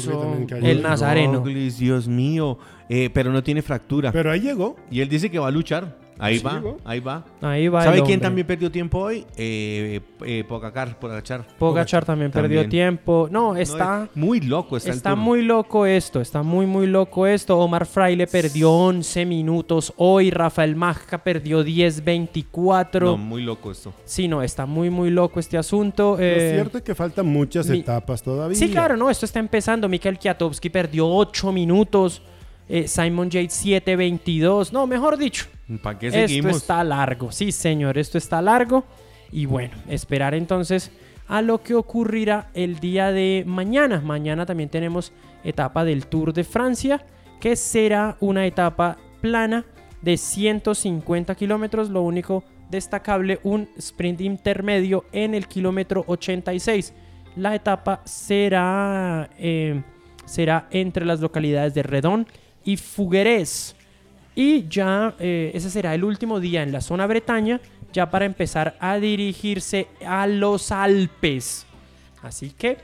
el 0.63 0.83
nazareno. 0.83 1.39
Roglic, 1.39 1.75
Dios 1.75 2.09
mío. 2.09 2.59
Eh, 2.89 3.11
pero 3.13 3.33
no 3.33 3.43
tiene 3.43 3.63
fractura. 3.63 4.13
Pero 4.13 4.31
ahí 4.31 4.41
llegó. 4.41 4.77
y 4.91 5.01
él 5.01 5.09
dice 5.09 5.31
que 5.31 5.39
va 5.39 5.49
a 5.49 5.51
luchar. 5.51 5.99
Ahí 6.21 6.39
Sí, 6.39 6.45
va, 6.45 6.63
ahí 6.85 7.01
va. 7.01 7.25
Ahí 7.41 7.69
va 7.69 7.85
¿Sabe 7.85 7.99
el 7.99 8.03
quién 8.05 8.21
también 8.21 8.47
perdió 8.47 8.71
tiempo 8.73 8.99
hoy? 8.99 9.25
Eh, 9.37 10.01
eh, 10.25 10.45
Pogacar, 10.49 10.99
Pogachar. 10.99 11.47
Pogachar 11.59 12.05
también 12.05 12.31
perdió 12.33 12.63
También. 12.63 12.71
tiempo. 12.71 13.29
No, 13.31 13.53
No, 13.55 13.57
está 13.57 14.09
es 14.11 14.17
muy 14.17 14.41
loco 14.41 14.77
está, 14.77 14.91
el 14.91 14.97
Está 14.97 15.15
muy 15.15 15.43
loco 15.43 15.87
esto, 15.87 16.21
está 16.21 16.43
muy 16.43 16.67
muy 16.67 16.87
loco 16.89 17.27
esto. 17.27 17.57
Omar 17.59 17.87
Fraile 17.87 18.27
perdió 18.27 18.73
11 18.73 19.25
minutos 19.27 19.93
hoy, 19.97 20.31
Rafael 20.31 20.75
Majca 20.75 21.19
perdió 21.19 21.63
10-24. 21.65 23.01
No, 23.01 23.17
muy 23.17 23.43
loco 23.43 23.71
esto. 23.71 23.93
Sí, 24.05 24.29
no, 24.29 24.43
está 24.43 24.67
muy 24.67 24.91
muy 24.91 25.11
loco 25.11 25.41
este 25.41 25.57
asunto. 25.59 26.17
Lo 26.19 26.23
eh, 26.25 26.53
cierto 26.55 26.79
es 26.79 26.85
que 26.85 26.95
faltan 26.95 27.27
muchas 27.27 27.69
mi- 27.69 27.79
etapas 27.81 28.23
todavía. 28.23 28.57
Sí, 28.57 28.71
claro, 28.71 28.97
no, 28.97 29.09
esto 29.11 29.25
está 29.25 29.39
empezando. 29.39 29.89
Mikael 29.89 30.19
Kiatowski 30.19 30.69
perdió 30.71 31.07
8 31.09 31.53
minutos. 31.53 32.23
eh, 32.71 32.87
Simon 32.87 33.31
Yates 33.31 33.65
7-22. 33.65 34.73
No, 34.73 34.87
mejor 34.87 35.17
dicho, 35.17 35.47
¿Para 35.83 35.99
qué 35.99 36.09
esto 36.09 36.21
seguimos? 36.21 36.57
está 36.57 36.83
largo. 36.83 37.31
Sí, 37.31 37.53
señor, 37.53 37.99
esto 37.99 38.19
está 38.19 38.41
largo. 38.41 38.85
Y 39.31 39.47
bueno, 39.47 39.77
esperar 39.89 40.35
entonces 40.35 40.91
a 41.27 41.43
lo 41.43 41.63
que 41.63 41.75
ocurrirá 41.75 42.49
el 42.55 42.81
día 42.81 43.13
de 43.13 43.45
mañana. 43.47 44.01
Mañana 44.01 44.47
también 44.47 44.71
tenemos 44.71 45.13
etapa 45.45 45.85
del 45.85 46.07
Tour 46.07 46.33
de 46.33 46.45
Francia, 46.45 47.05
que 47.41 47.55
será 47.55 48.17
una 48.21 48.47
etapa 48.47 48.97
plana 49.21 49.67
de 50.01 50.17
150 50.17 51.35
kilómetros. 51.35 51.91
Lo 51.91 52.03
único 52.03 52.45
destacable, 52.71 53.39
un 53.43 53.69
sprint 53.77 54.23
intermedio 54.23 55.05
en 55.13 55.35
el 55.35 55.47
kilómetro 55.47 56.05
86. 56.07 56.95
La 57.37 57.55
etapa 57.55 58.01
será, 58.05 59.29
eh, 59.39 59.83
será 60.25 60.67
entre 60.71 61.05
las 61.05 61.21
localidades 61.21 61.75
de 61.75 61.83
Redón 61.83 62.27
y 62.65 62.77
Fuguerés. 62.77 63.77
Y 64.41 64.69
ya 64.69 65.17
eh, 65.19 65.51
ese 65.53 65.69
será 65.69 65.97
el 65.97 66.05
último 66.05 66.39
día 66.39 66.63
en 66.63 66.71
la 66.71 66.81
zona 66.81 67.09
Bretaña, 67.09 67.61
ya 67.93 68.09
para 68.09 68.25
empezar 68.25 68.77
a 68.79 68.99
dirigirse 69.01 69.89
a 70.07 70.29
los 70.29 70.71
Alpes. 70.71 71.67
Así 72.23 72.51
que 72.57 72.77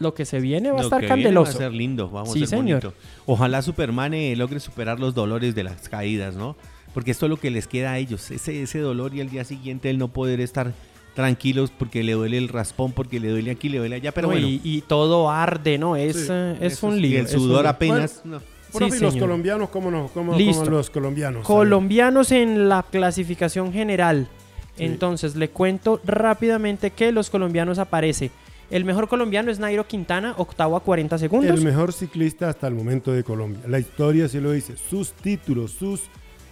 lo 0.00 0.12
que 0.12 0.24
se 0.24 0.40
viene 0.40 0.72
va 0.72 0.78
a 0.78 0.80
Lo 0.80 0.86
estar 0.88 1.00
que 1.00 1.06
viene 1.06 1.22
candeloso. 1.22 1.52
Va 1.52 1.56
a 1.66 1.68
ser 1.68 1.72
lindo, 1.72 2.10
vamos 2.10 2.32
Sí, 2.32 2.42
a 2.42 2.46
ser 2.48 2.58
señor. 2.58 2.82
bonito. 2.82 3.00
Ojalá 3.26 3.62
Superman 3.62 4.12
eh, 4.14 4.34
logre 4.34 4.58
superar 4.58 4.98
los 4.98 5.14
dolores 5.14 5.54
de 5.54 5.62
las 5.62 5.88
caídas, 5.88 6.34
¿no? 6.34 6.56
Porque 6.92 7.12
esto 7.12 7.26
es 7.26 7.30
lo 7.30 7.36
que 7.36 7.50
les 7.52 7.68
queda 7.68 7.92
a 7.92 7.98
ellos, 7.98 8.28
ese, 8.32 8.60
ese 8.62 8.80
dolor 8.80 9.14
y 9.14 9.20
al 9.20 9.30
día 9.30 9.44
siguiente 9.44 9.88
el 9.88 9.98
no 9.98 10.08
poder 10.08 10.40
estar 10.40 10.72
tranquilos 11.14 11.70
porque 11.78 12.02
le 12.02 12.14
duele 12.14 12.38
el 12.38 12.48
raspón, 12.48 12.90
porque 12.90 13.20
le 13.20 13.28
duele 13.28 13.52
aquí, 13.52 13.68
le 13.68 13.78
duele 13.78 13.94
allá, 13.96 14.10
pero 14.10 14.26
No, 14.26 14.32
bueno. 14.32 14.48
y, 14.48 14.60
y 14.64 14.80
todo 14.80 15.30
arde, 15.30 15.78
¿no? 15.78 15.94
Es, 15.94 16.26
Sí, 16.26 16.32
eh, 16.32 16.56
es 16.60 16.82
un 16.82 17.00
lío. 17.00 17.10
Y 17.12 17.16
el 17.20 17.28
sudor 17.28 17.68
apenas. 17.68 18.22
no. 18.24 18.40
Profe, 18.78 18.92
Sí, 18.92 18.98
¿y 18.98 19.00
los 19.00 19.16
colombianos, 19.16 19.68
¿cómo, 19.70 19.90
no, 19.90 20.08
cómo, 20.12 20.36
Listo. 20.36 20.64
cómo 20.64 20.76
los 20.76 20.90
colombianos? 20.90 21.46
Colombianos 21.46 22.32
en 22.32 22.68
la 22.68 22.82
clasificación 22.82 23.72
general. 23.72 24.28
Sí. 24.76 24.84
Entonces, 24.84 25.36
le 25.36 25.50
cuento 25.50 26.00
rápidamente 26.04 26.90
que 26.90 27.12
los 27.12 27.30
colombianos 27.30 27.78
aparece. 27.78 28.30
El 28.70 28.84
mejor 28.84 29.08
colombiano 29.08 29.50
es 29.50 29.60
Nairo 29.60 29.86
Quintana, 29.86 30.34
octavo 30.38 30.76
a 30.76 30.80
40 30.80 31.18
segundos. 31.18 31.58
El 31.58 31.64
mejor 31.64 31.92
ciclista 31.92 32.48
hasta 32.48 32.66
el 32.66 32.74
momento 32.74 33.12
de 33.12 33.22
Colombia. 33.22 33.62
La 33.68 33.78
historia 33.78 34.28
sí 34.28 34.40
lo 34.40 34.50
dice. 34.50 34.76
Sus 34.76 35.12
títulos, 35.12 35.70
sus 35.70 36.02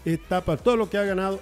etapas, 0.04 0.62
todo 0.62 0.76
lo 0.76 0.88
que 0.88 0.96
ha 0.96 1.02
ganado, 1.02 1.40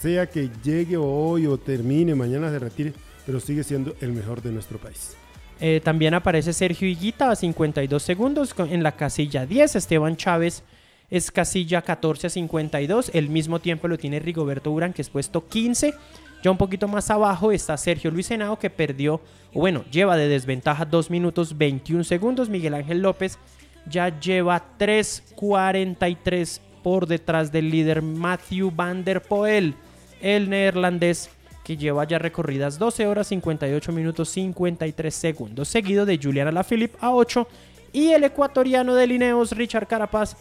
sea 0.00 0.26
que 0.28 0.50
llegue 0.62 0.96
hoy 0.96 1.46
o 1.46 1.56
termine, 1.58 2.14
mañana 2.14 2.50
se 2.50 2.58
retire, 2.58 2.92
pero 3.26 3.38
sigue 3.38 3.62
siendo 3.62 3.94
el 4.00 4.12
mejor 4.12 4.42
de 4.42 4.50
nuestro 4.50 4.78
país. 4.78 5.17
Eh, 5.60 5.80
también 5.82 6.14
aparece 6.14 6.52
Sergio 6.52 6.86
Higuita 6.88 7.30
a 7.30 7.36
52 7.36 8.02
segundos 8.02 8.54
en 8.58 8.82
la 8.82 8.92
casilla 8.92 9.44
10. 9.46 9.76
Esteban 9.76 10.16
Chávez 10.16 10.62
es 11.10 11.30
casilla 11.30 11.82
14 11.82 12.28
a 12.28 12.30
52. 12.30 13.10
El 13.14 13.28
mismo 13.28 13.58
tiempo 13.58 13.88
lo 13.88 13.98
tiene 13.98 14.20
Rigoberto 14.20 14.70
Urán, 14.70 14.92
que 14.92 15.02
es 15.02 15.10
puesto 15.10 15.48
15. 15.48 15.94
Ya 16.42 16.50
un 16.50 16.56
poquito 16.56 16.86
más 16.86 17.10
abajo 17.10 17.50
está 17.50 17.76
Sergio 17.76 18.10
Luis 18.12 18.30
Henao, 18.30 18.58
que 18.58 18.70
perdió, 18.70 19.20
bueno, 19.52 19.84
lleva 19.90 20.16
de 20.16 20.28
desventaja 20.28 20.84
2 20.84 21.10
minutos 21.10 21.58
21 21.58 22.04
segundos. 22.04 22.48
Miguel 22.48 22.74
Ángel 22.74 23.02
López 23.02 23.38
ya 23.86 24.20
lleva 24.20 24.62
3.43 24.78 26.60
por 26.82 27.06
detrás 27.08 27.50
del 27.50 27.70
líder 27.70 28.02
Matthew 28.02 28.70
van 28.70 29.04
der 29.04 29.22
Poel, 29.22 29.74
el 30.20 30.48
neerlandés 30.48 31.30
que 31.68 31.76
lleva 31.76 32.04
ya 32.04 32.18
recorridas 32.18 32.78
12 32.78 33.06
horas 33.06 33.26
58 33.26 33.92
minutos 33.92 34.30
53 34.30 35.14
segundos, 35.14 35.68
seguido 35.68 36.06
de 36.06 36.18
Juliana 36.18 36.50
Lafilippe 36.50 36.96
a 36.98 37.10
8 37.10 37.46
y 37.92 38.08
el 38.12 38.24
ecuatoriano 38.24 38.94
de 38.94 39.06
Lineos 39.06 39.52
Richard 39.52 39.86
Carapaz 39.86 40.38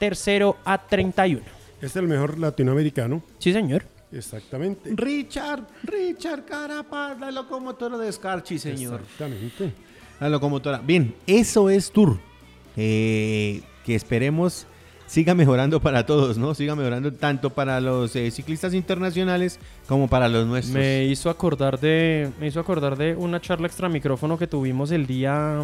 tercero 0.00 0.56
a 0.64 0.84
31. 0.84 1.42
Es 1.80 1.94
el 1.94 2.08
mejor 2.08 2.40
latinoamericano. 2.40 3.22
Sí, 3.38 3.52
señor. 3.52 3.84
Exactamente. 4.10 4.90
Richard, 4.96 5.62
Richard 5.84 6.44
Carapaz, 6.44 7.20
la 7.20 7.30
locomotora 7.30 7.96
de 7.96 8.10
Scarchi, 8.10 8.58
señor. 8.58 9.00
Exactamente. 9.00 9.72
La 10.18 10.28
locomotora. 10.28 10.78
Bien, 10.78 11.14
eso 11.28 11.70
es 11.70 11.92
Tour. 11.92 12.18
Eh, 12.76 13.62
que 13.86 13.94
esperemos 13.94 14.66
siga 15.06 15.34
mejorando 15.34 15.80
para 15.80 16.06
todos, 16.06 16.38
¿no? 16.38 16.54
Siga 16.54 16.74
mejorando 16.74 17.12
tanto 17.12 17.50
para 17.50 17.80
los 17.80 18.14
eh, 18.16 18.30
ciclistas 18.30 18.74
internacionales 18.74 19.58
como 19.86 20.08
para 20.08 20.28
los 20.28 20.46
nuestros. 20.46 20.74
Me 20.74 21.04
hizo 21.04 21.30
acordar 21.30 21.78
de 21.80 22.30
me 22.40 22.46
hizo 22.46 22.60
acordar 22.60 22.96
de 22.96 23.14
una 23.14 23.40
charla 23.40 23.66
extra 23.66 23.88
micrófono 23.88 24.38
que 24.38 24.46
tuvimos 24.46 24.90
el 24.90 25.06
día 25.06 25.62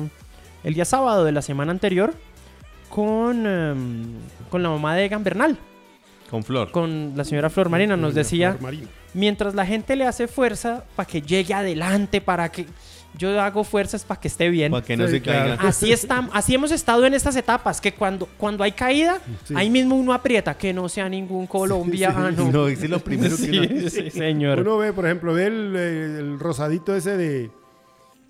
el 0.63 0.75
día 0.75 0.85
sábado 0.85 1.25
de 1.25 1.33
la 1.33 1.43
semana 1.43 1.73
anterior 1.73 2.15
con 2.89 3.47
em, 3.47 4.05
con 4.51 4.63
la 4.63 4.69
mamá 4.69 4.95
de 4.95 5.05
Egan 5.05 5.25
Bernal. 5.25 5.59
Con 6.31 6.45
Flor. 6.45 6.71
Con 6.71 7.15
la 7.17 7.25
señora 7.25 7.51
Flor 7.51 7.69
Marina 7.71 7.97
nos 7.97 8.15
decía, 8.15 8.57
mientras 9.15 9.57
la 9.57 9.67
gente 9.67 9.97
le 9.97 10.07
hace 10.07 10.29
fuerza 10.29 10.85
para 10.95 11.09
que 11.09 11.21
llegue 11.21 11.55
adelante, 11.55 12.21
para 12.21 12.53
que 12.53 12.67
yo 13.17 13.41
hago 13.41 13.65
fuerzas 13.65 14.05
para 14.05 14.21
que 14.21 14.29
esté 14.29 14.49
bien. 14.49 14.73
Para 14.73 14.85
que 14.85 14.97
no 14.97 15.09
se 15.09 15.21
caiga. 15.21 15.55
Así, 15.55 15.93
así 16.33 16.55
hemos 16.55 16.71
estado 16.71 17.05
en 17.07 17.15
estas 17.15 17.37
etapas, 17.37 17.81
que 17.81 17.93
cuando, 17.93 18.27
cuando 18.39 18.65
hay 18.65 18.73
caída, 18.73 19.21
ahí 19.55 19.71
mismo 19.71 19.97
uno 19.97 20.13
aprieta, 20.13 20.57
que 20.57 20.73
no 20.73 20.89
sea 20.89 21.09
ningún 21.09 21.47
colombiano. 21.47 22.31
no, 22.31 22.69
es 22.69 22.89
lo 22.89 23.01
primero 23.01 23.37
que 23.37 23.51
uno... 23.61 23.91
Sí, 23.91 24.11
señor. 24.11 24.61
Uno 24.61 24.79
ve, 24.79 24.93
por 24.93 25.07
ejemplo, 25.07 25.35
ve 25.35 25.47
el, 25.47 26.39
rosadito 26.39 26.95
ese 26.95 27.17
de... 27.17 27.51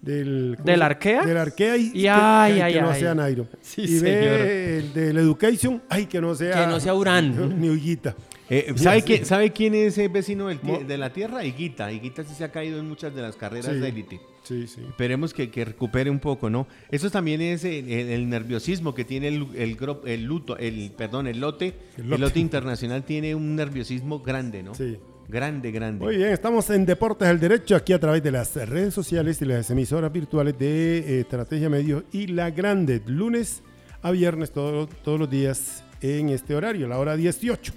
Del, 0.03 0.57
¿Del 0.65 0.81
Arkea? 0.83 1.25
Del 1.27 1.37
Arkea 1.37 1.77
y, 1.77 1.91
y 1.95 2.07
ay, 2.07 2.55
que, 2.55 2.63
ay, 2.63 2.73
que 2.75 2.81
no 2.81 2.91
ay. 2.91 3.01
sea 3.01 3.15
Nairo. 3.15 3.47
Sí, 3.61 3.83
y 3.83 3.87
señor. 3.89 4.03
ve 4.05 4.79
el 4.79 4.93
del 4.95 5.19
Education, 5.19 5.83
ay, 5.91 6.07
que 6.07 6.21
no 6.23 6.35
sea... 6.35 6.53
Que 6.65 6.67
no 6.67 6.81
sea 6.81 6.95
Urán. 6.95 7.59
Ni 7.61 7.69
Ullita. 7.69 8.17
Eh, 8.49 8.73
¿sabe, 8.77 9.03
quién, 9.03 9.25
¿Sabe 9.27 9.53
quién 9.53 9.75
es 9.75 9.97
el 9.99 10.09
vecino 10.09 10.49
del 10.49 10.59
de 10.89 10.99
la 10.99 11.13
tierra? 11.13 11.45
Higuita. 11.45 11.93
Higuita 11.93 12.25
sí 12.25 12.35
se 12.35 12.43
ha 12.45 12.51
caído 12.51 12.81
en 12.81 12.89
muchas 12.89 13.15
de 13.15 13.23
las 13.23 13.37
carreras 13.37 13.67
Sí. 13.73 13.79
de 13.79 13.89
élite. 13.89 14.21
Sí, 14.43 14.67
sí. 14.67 14.81
Esperemos 14.89 15.33
que, 15.35 15.51
que 15.51 15.65
recupere 15.67 16.11
un 16.11 16.19
poco, 16.19 16.51
¿no? 16.51 16.67
Eso 16.91 17.11
también 17.11 17.41
es 17.43 17.63
el, 17.65 17.89
el- 17.89 18.09
el 18.09 18.29
nerviosismo 18.29 18.93
que 18.95 19.05
tiene 19.05 19.29
el, 19.29 19.47
el, 19.55 19.77
el 20.07 20.25
luto, 20.25 20.57
el, 20.57 20.91
perdón, 20.97 21.29
el 21.29 21.39
lote. 21.39 21.75
El 21.99 22.05
El 22.05 22.11
lote. 22.11 22.21
lote. 22.23 22.41
internacional 22.41 23.05
tiene 23.05 23.35
un 23.37 23.55
nerviosismo 23.55 24.19
grande, 24.21 24.63
¿no? 24.65 24.75
Sí. 24.75 24.97
Grande, 25.31 25.71
grande. 25.71 26.05
Muy 26.05 26.17
bien, 26.17 26.31
estamos 26.31 26.69
en 26.71 26.85
Deportes 26.85 27.29
del 27.29 27.39
Derecho, 27.39 27.77
aquí 27.77 27.93
a 27.93 28.01
través 28.01 28.21
de 28.21 28.33
las 28.33 28.57
redes 28.69 28.93
sociales 28.93 29.41
y 29.41 29.45
las 29.45 29.71
emisoras 29.71 30.13
virtuales 30.13 30.59
de 30.59 30.99
eh, 30.99 31.21
Estrategia 31.21 31.71
Medios 31.71 32.03
y 32.11 32.27
La 32.27 32.51
Grande, 32.51 33.01
lunes 33.07 33.63
a 34.03 34.11
viernes 34.11 34.51
todo- 34.51 34.89
todos 34.89 35.21
los 35.21 35.31
días 35.31 35.85
en 36.01 36.31
este 36.31 36.57
horario, 36.57 36.89
la 36.89 36.99
hora 36.99 37.15
18. 37.17 37.73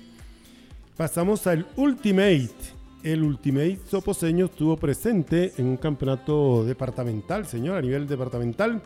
Pasamos 0.98 1.46
al 1.46 1.68
Ultimate. 1.76 2.50
El 3.04 3.22
Ultimate 3.22 3.78
Soposeño 3.88 4.46
estuvo 4.46 4.76
presente 4.78 5.54
en 5.58 5.68
un 5.68 5.78
campeonato 5.78 6.66
departamental, 6.66 7.46
señor, 7.46 7.78
a 7.78 7.82
nivel 7.82 8.08
departamental. 8.08 8.82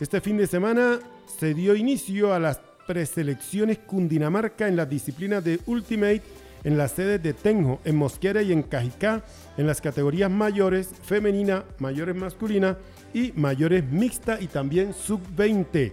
Este 0.00 0.20
fin 0.20 0.38
de 0.38 0.46
semana 0.48 0.98
se 1.38 1.54
dio 1.54 1.76
inicio 1.76 2.32
a 2.34 2.40
las 2.40 2.60
preselecciones 2.86 3.78
Cundinamarca 3.78 4.66
en 4.66 4.74
las 4.76 4.88
disciplinas 4.88 5.44
de 5.44 5.60
Ultimate 5.66 6.22
en 6.64 6.78
las 6.78 6.92
sedes 6.92 7.22
de 7.22 7.32
Tenjo, 7.32 7.80
en 7.84 7.96
Mosquera 7.96 8.42
y 8.42 8.52
en 8.52 8.62
Cajicá, 8.62 9.24
en 9.56 9.66
las 9.66 9.80
categorías 9.80 10.30
mayores, 10.30 10.90
femenina, 11.02 11.64
mayores 11.78 12.14
masculina 12.14 12.78
y 13.14 13.32
mayores 13.36 13.84
mixta 13.84 14.40
y 14.40 14.46
también 14.46 14.92
sub-20. 14.92 15.92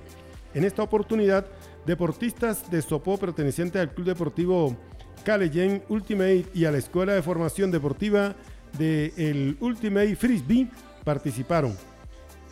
En 0.54 0.64
esta 0.64 0.84
oportunidad, 0.84 1.46
deportistas 1.86 2.70
de 2.72 2.82
Sopó 2.82 3.18
pertenecientes 3.18 3.82
al 3.82 3.94
Club 3.94 4.08
Deportivo 4.08 4.76
Caleyen 5.24 5.84
Ultimate 5.90 6.46
y 6.54 6.66
a 6.66 6.72
la 6.72 6.78
Escuela 6.78 7.14
de 7.14 7.22
Formación 7.22 7.72
Deportiva 7.72 8.36
del 8.78 9.58
Ultimate 9.60 10.16
Frisbee 10.16 10.70
participaron. 11.04 11.76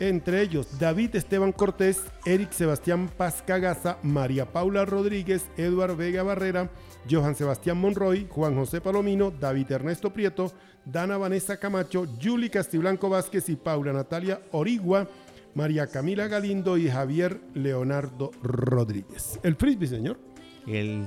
Entre 0.00 0.42
ellos, 0.42 0.66
David 0.80 1.14
Esteban 1.14 1.52
Cortés, 1.52 2.02
Eric 2.26 2.50
Sebastián 2.50 3.08
Paz 3.16 3.44
Cagaza, 3.46 3.98
María 4.02 4.44
Paula 4.46 4.84
Rodríguez, 4.84 5.46
Eduard 5.56 5.96
Vega 5.96 6.24
Barrera, 6.24 6.68
Johan 7.08 7.34
Sebastián 7.34 7.78
Monroy, 7.78 8.26
Juan 8.28 8.54
José 8.54 8.80
Palomino, 8.80 9.30
David 9.30 9.72
Ernesto 9.72 10.10
Prieto, 10.10 10.52
Dana 10.84 11.16
Vanessa 11.16 11.58
Camacho, 11.58 12.06
Julie 12.22 12.50
Castiblanco 12.50 13.08
Vázquez 13.08 13.48
y 13.48 13.56
Paula 13.56 13.92
Natalia 13.92 14.40
Origua, 14.52 15.08
María 15.54 15.86
Camila 15.86 16.28
Galindo 16.28 16.76
y 16.76 16.88
Javier 16.88 17.40
Leonardo 17.54 18.30
Rodríguez. 18.42 19.38
El 19.42 19.56
frisbee, 19.56 19.86
señor. 19.88 20.18
El 20.66 21.06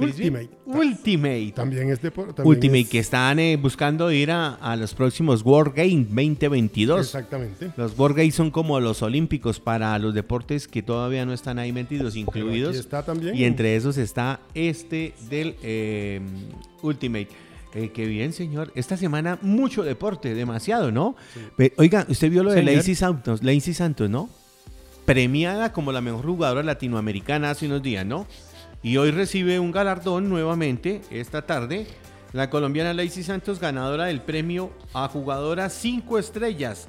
Ultimate. 0.00 0.50
Ultimate. 0.66 1.52
También 1.54 1.90
es 1.90 2.00
deporte. 2.00 2.42
Ultimate, 2.42 2.84
que 2.84 2.98
están 2.98 3.38
eh, 3.38 3.56
buscando 3.56 4.10
ir 4.10 4.30
a, 4.30 4.54
a 4.54 4.76
los 4.76 4.94
próximos 4.94 5.42
World 5.44 5.74
Games 5.74 6.08
2022. 6.08 7.00
Exactamente. 7.00 7.72
Los 7.76 7.98
World 7.98 8.16
Games 8.16 8.34
son 8.34 8.50
como 8.50 8.80
los 8.80 9.02
olímpicos 9.02 9.60
para 9.60 9.98
los 9.98 10.14
deportes 10.14 10.68
que 10.68 10.82
todavía 10.82 11.24
no 11.26 11.32
están 11.32 11.58
ahí 11.58 11.72
metidos, 11.72 12.16
incluidos. 12.16 12.70
aquí 12.70 12.78
está 12.78 13.04
también. 13.04 13.36
Y 13.36 13.44
entre 13.44 13.76
esos 13.76 13.96
está 13.98 14.40
este 14.54 15.14
del 15.28 15.56
eh, 15.62 16.20
Ultimate. 16.82 17.28
Eh, 17.74 17.90
qué 17.94 18.06
bien, 18.06 18.32
señor. 18.32 18.72
Esta 18.74 18.96
semana 18.96 19.38
mucho 19.42 19.82
deporte, 19.82 20.34
demasiado, 20.34 20.90
¿no? 20.90 21.14
Oiga, 21.76 22.04
usted 22.08 22.30
vio 22.30 22.42
lo 22.42 22.52
de. 22.52 22.62
Lacey 22.62 22.94
Santos, 22.94 23.42
Lacey 23.42 23.74
Santos, 23.74 24.10
¿no? 24.10 24.28
Premiada 25.04 25.72
como 25.72 25.92
la 25.92 26.00
mejor 26.00 26.24
jugadora 26.24 26.62
latinoamericana 26.62 27.50
hace 27.50 27.66
unos 27.66 27.82
días, 27.82 28.04
¿no? 28.04 28.26
Y 28.82 28.96
hoy 28.96 29.10
recibe 29.10 29.60
un 29.60 29.72
galardón 29.72 30.28
nuevamente 30.28 31.02
esta 31.10 31.42
tarde. 31.42 31.86
La 32.32 32.48
colombiana 32.48 32.94
Lacey 32.94 33.22
Santos, 33.24 33.58
ganadora 33.58 34.04
del 34.04 34.20
premio 34.20 34.70
a 34.94 35.08
jugadora 35.08 35.68
5 35.68 36.18
estrellas 36.18 36.88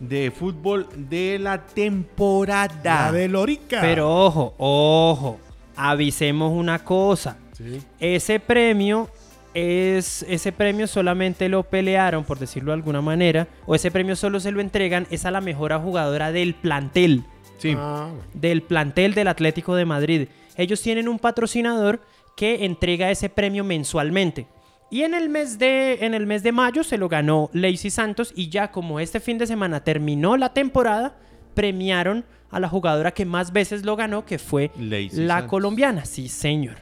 de 0.00 0.30
fútbol 0.30 0.88
de 0.94 1.38
la 1.38 1.64
temporada. 1.64 3.06
La 3.06 3.12
de 3.12 3.28
Lorica. 3.28 3.80
Pero 3.80 4.10
ojo, 4.12 4.54
ojo, 4.58 5.38
avisemos 5.76 6.52
una 6.52 6.80
cosa. 6.80 7.38
Sí. 7.56 7.80
Ese 8.00 8.40
premio 8.40 9.08
es 9.54 10.24
ese 10.28 10.50
premio 10.52 10.86
solamente 10.86 11.48
lo 11.48 11.62
pelearon, 11.62 12.24
por 12.24 12.38
decirlo 12.38 12.72
de 12.72 12.76
alguna 12.76 13.00
manera, 13.00 13.46
o 13.66 13.74
ese 13.74 13.90
premio 13.90 14.16
solo 14.16 14.40
se 14.40 14.50
lo 14.50 14.60
entregan 14.60 15.06
es 15.10 15.24
a 15.24 15.30
la 15.30 15.40
mejor 15.40 15.72
jugadora 15.80 16.32
del 16.32 16.54
plantel, 16.54 17.24
Sí. 17.58 17.76
Ah, 17.78 18.10
del 18.34 18.62
plantel 18.62 19.14
del 19.14 19.28
Atlético 19.28 19.76
de 19.76 19.84
Madrid. 19.84 20.28
Ellos 20.56 20.80
tienen 20.82 21.08
un 21.08 21.18
patrocinador 21.18 22.00
que 22.36 22.64
entrega 22.64 23.10
ese 23.10 23.28
premio 23.28 23.64
mensualmente. 23.64 24.46
Y 24.90 25.02
en 25.02 25.14
el 25.14 25.28
mes 25.28 25.58
de 25.58 26.04
en 26.04 26.12
el 26.12 26.26
mes 26.26 26.42
de 26.42 26.52
mayo 26.52 26.84
se 26.84 26.98
lo 26.98 27.08
ganó 27.08 27.48
Lacey 27.54 27.90
Santos 27.90 28.32
y 28.36 28.50
ya 28.50 28.70
como 28.70 29.00
este 29.00 29.20
fin 29.20 29.38
de 29.38 29.46
semana 29.46 29.82
terminó 29.84 30.36
la 30.36 30.52
temporada, 30.52 31.16
premiaron 31.54 32.24
a 32.50 32.60
la 32.60 32.68
jugadora 32.68 33.12
que 33.12 33.24
más 33.24 33.52
veces 33.52 33.84
lo 33.86 33.96
ganó, 33.96 34.26
que 34.26 34.38
fue 34.38 34.70
Lacey 34.78 35.10
la 35.24 35.34
Santos. 35.36 35.50
colombiana. 35.50 36.04
Sí, 36.04 36.28
señor. 36.28 36.76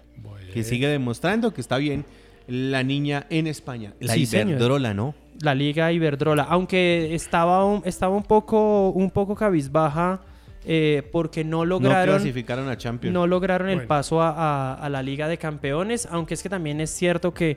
que 0.53 0.65
sigue 0.65 0.89
demostrando 0.89 1.55
que 1.55 1.61
está 1.61 1.77
bien 1.77 2.05
la 2.49 2.83
niña 2.83 3.27
en 3.31 3.47
España. 3.47 3.95
La 4.01 4.15
Sí, 4.15 4.27
señor. 4.27 4.49
Iberdrola, 4.49 4.93
¿no? 4.93 5.15
la 5.43 5.55
Liga 5.55 5.91
Iberdrola, 5.93 6.43
aunque 6.43 7.15
estaba 7.15 7.65
un, 7.65 7.83
estaba 7.85 8.15
un 8.15 8.25
poco 8.25 8.91
un 8.91 9.11
poco 9.11 9.35
cabizbaja 9.35 10.21
eh, 10.66 11.09
porque 11.11 11.42
no 11.44 11.59
No 11.59 11.64
lograron 11.64 12.16
clasificaron 12.16 12.68
a 12.68 12.77
Champions. 12.77 13.14
no 13.14 13.27
lograron 13.27 13.68
el 13.70 13.87
paso 13.87 14.20
a, 14.20 14.31
a- 14.31 14.75
a 14.75 14.88
la 14.90 15.03
Liga 15.03 15.27
de 15.29 15.38
Campeones, 15.38 16.07
aunque 16.11 16.35
es 16.35 16.42
que 16.42 16.49
también 16.49 16.81
es 16.81 16.90
cierto 16.90 17.33
que 17.33 17.57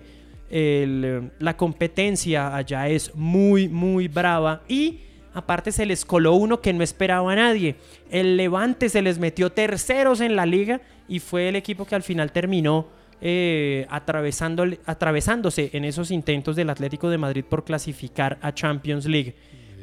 el, 0.49 1.31
la 1.39 1.57
competencia 1.57 2.55
allá 2.55 2.87
es 2.87 3.13
muy 3.15 3.67
muy 3.67 4.07
brava 4.07 4.61
y 4.67 4.99
aparte 5.33 5.71
se 5.71 5.85
les 5.85 6.05
coló 6.05 6.33
uno 6.35 6.61
que 6.61 6.73
no 6.73 6.83
esperaba 6.83 7.31
a 7.33 7.35
nadie. 7.35 7.75
El 8.11 8.37
Levante 8.37 8.87
se 8.89 9.01
les 9.01 9.17
metió 9.19 9.49
terceros 9.51 10.21
en 10.21 10.35
la 10.35 10.45
liga 10.45 10.81
y 11.07 11.19
fue 11.19 11.49
el 11.49 11.55
equipo 11.55 11.85
que 11.85 11.95
al 11.95 12.03
final 12.03 12.31
terminó 12.31 12.87
eh, 13.19 13.87
atravesándole- 13.89 14.79
atravesándose 14.85 15.71
en 15.73 15.85
esos 15.85 16.11
intentos 16.11 16.55
del 16.55 16.69
Atlético 16.69 17.09
de 17.09 17.17
Madrid 17.17 17.43
por 17.47 17.63
clasificar 17.63 18.37
a 18.41 18.53
Champions 18.53 19.05
League. 19.05 19.35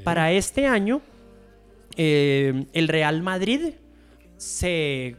Para 0.04 0.30
este 0.32 0.66
año, 0.66 1.00
eh, 1.96 2.66
el 2.72 2.88
Real 2.88 3.22
Madrid 3.22 3.74
se 4.36 5.16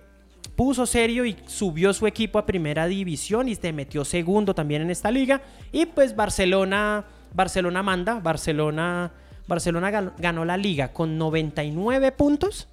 puso 0.55 0.85
serio 0.85 1.25
y 1.25 1.35
subió 1.47 1.93
su 1.93 2.07
equipo 2.07 2.37
a 2.37 2.45
primera 2.45 2.87
división 2.87 3.47
y 3.47 3.55
se 3.55 3.73
metió 3.73 4.05
segundo 4.05 4.53
también 4.53 4.81
en 4.81 4.91
esta 4.91 5.11
liga. 5.11 5.41
Y 5.71 5.85
pues 5.87 6.15
Barcelona, 6.15 7.05
Barcelona 7.33 7.83
manda, 7.83 8.19
Barcelona, 8.19 9.11
Barcelona 9.47 10.13
ganó, 10.17 10.45
la 10.45 10.57
liga 10.57 10.93
con 10.93 11.17
99 11.17 12.11
puntos 12.11 12.67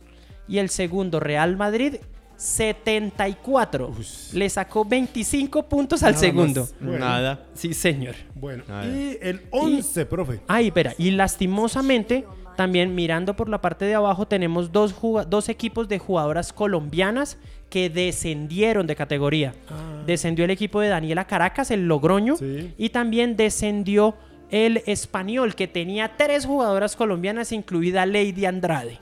y 0.46 0.58
el 0.58 0.68
segundo 0.68 1.20
Real 1.20 1.56
Madrid 1.56 1.96
74. 2.36 3.94
Le 4.32 4.48
sacó 4.48 4.84
25 4.84 5.68
puntos 5.68 6.02
al 6.02 6.12
Nada 6.12 6.20
segundo. 6.20 6.68
Bueno. 6.80 6.98
Nada. 6.98 7.46
Sí, 7.54 7.74
señor. 7.74 8.14
Bueno, 8.34 8.64
y 8.84 9.18
el 9.20 9.42
11, 9.50 10.06
profe. 10.06 10.40
Ay, 10.46 10.68
espera, 10.68 10.94
y 10.98 11.10
lastimosamente, 11.10 12.26
también 12.58 12.92
mirando 12.96 13.36
por 13.36 13.48
la 13.48 13.60
parte 13.60 13.84
de 13.84 13.94
abajo, 13.94 14.26
tenemos 14.26 14.72
dos, 14.72 14.92
dos 15.28 15.48
equipos 15.48 15.88
de 15.88 16.00
jugadoras 16.00 16.52
colombianas 16.52 17.38
que 17.70 17.88
descendieron 17.88 18.88
de 18.88 18.96
categoría. 18.96 19.54
Descendió 20.06 20.44
el 20.44 20.50
equipo 20.50 20.80
de 20.80 20.88
Daniela 20.88 21.24
Caracas, 21.28 21.70
el 21.70 21.86
Logroño, 21.86 22.34
Sí. 22.36 22.74
y 22.76 22.88
también 22.88 23.36
descendió 23.36 24.16
el 24.50 24.82
Español, 24.86 25.54
que 25.54 25.68
tenía 25.68 26.16
tres 26.16 26.46
jugadoras 26.46 26.96
colombianas, 26.96 27.52
incluida 27.52 28.04
Lady 28.06 28.44
Andrade. 28.44 28.98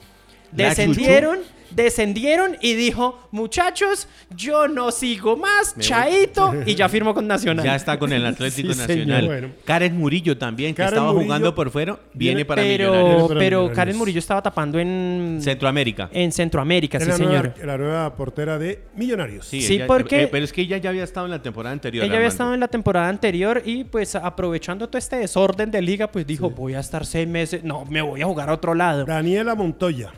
Descendieron, 0.52 1.38
descendieron 1.70 2.56
y 2.62 2.74
dijo, 2.74 3.28
muchachos, 3.32 4.08
yo 4.34 4.66
no 4.68 4.90
sigo 4.90 5.36
más, 5.36 5.76
Me 5.76 5.82
voy". 5.82 5.88
chaito, 5.88 6.54
y 6.64 6.74
ya 6.74 6.88
firmó 6.88 7.12
con 7.12 7.26
Nacional. 7.26 7.64
Ya 7.64 7.76
está 7.76 7.98
con 7.98 8.12
el 8.12 8.24
Atlético 8.26 8.72
Sí, 8.72 8.78
señor. 8.80 8.88
Nacional. 9.08 9.26
Bueno. 9.26 9.48
Karen 9.64 9.96
Murillo 9.96 10.38
también, 10.38 10.72
que 10.72 10.78
Karen 10.78 10.94
estaba 10.94 11.12
Murillo 11.12 11.26
jugando 11.26 11.54
por 11.54 11.70
fuera, 11.70 11.98
viene 12.14 12.44
para 12.44 12.62
pero, 12.62 12.90
Millonarios. 12.92 13.28
pero 13.28 13.38
Millonarios. 13.60 13.76
Karen 13.76 13.96
Murillo 13.96 14.18
estaba 14.20 14.42
tapando 14.42 14.78
en, 14.78 15.38
Centroamérica. 15.42 16.08
en 16.12 16.32
Centroamérica, 16.32 16.98
sí, 17.00 17.06
la, 17.06 17.16
señor. 17.16 17.32
nueva, 17.56 17.66
la 17.66 17.76
nueva 17.78 18.14
portera 18.16 18.58
de 18.58 18.82
Millonarios. 18.94 19.46
Sí, 19.46 19.60
Sí, 19.60 19.74
ella- 19.74 19.86
porque- 19.86 20.22
eh, 20.22 20.28
pero 20.28 20.44
es 20.44 20.52
que 20.52 20.62
ella 20.62 20.78
ya 20.78 20.90
había 20.90 21.04
estado 21.04 21.26
en 21.26 21.32
la 21.32 21.42
temporada 21.42 21.72
anterior. 21.72 22.04
Ella 22.04 22.16
había 22.16 22.28
estado 22.28 22.54
en 22.54 22.60
la 22.60 22.68
temporada 22.68 23.08
anterior 23.08 23.62
y 23.64 23.84
pues 23.84 24.14
aprovechando 24.14 24.88
todo 24.88 24.98
este 24.98 25.16
desorden 25.16 25.70
de 25.70 25.82
liga, 25.82 26.10
pues 26.10 26.26
dijo, 26.26 26.48
voy 26.50 26.74
a 26.74 26.80
estar 26.80 27.04
seis 27.04 27.28
meses, 27.28 27.64
no, 27.64 27.84
me 27.84 28.00
voy 28.02 28.22
a 28.22 28.26
jugar 28.26 28.48
a 28.48 28.54
otro 28.54 28.74
lado. 28.74 29.04
Daniela 29.04 29.54
Montoya. 29.54 30.12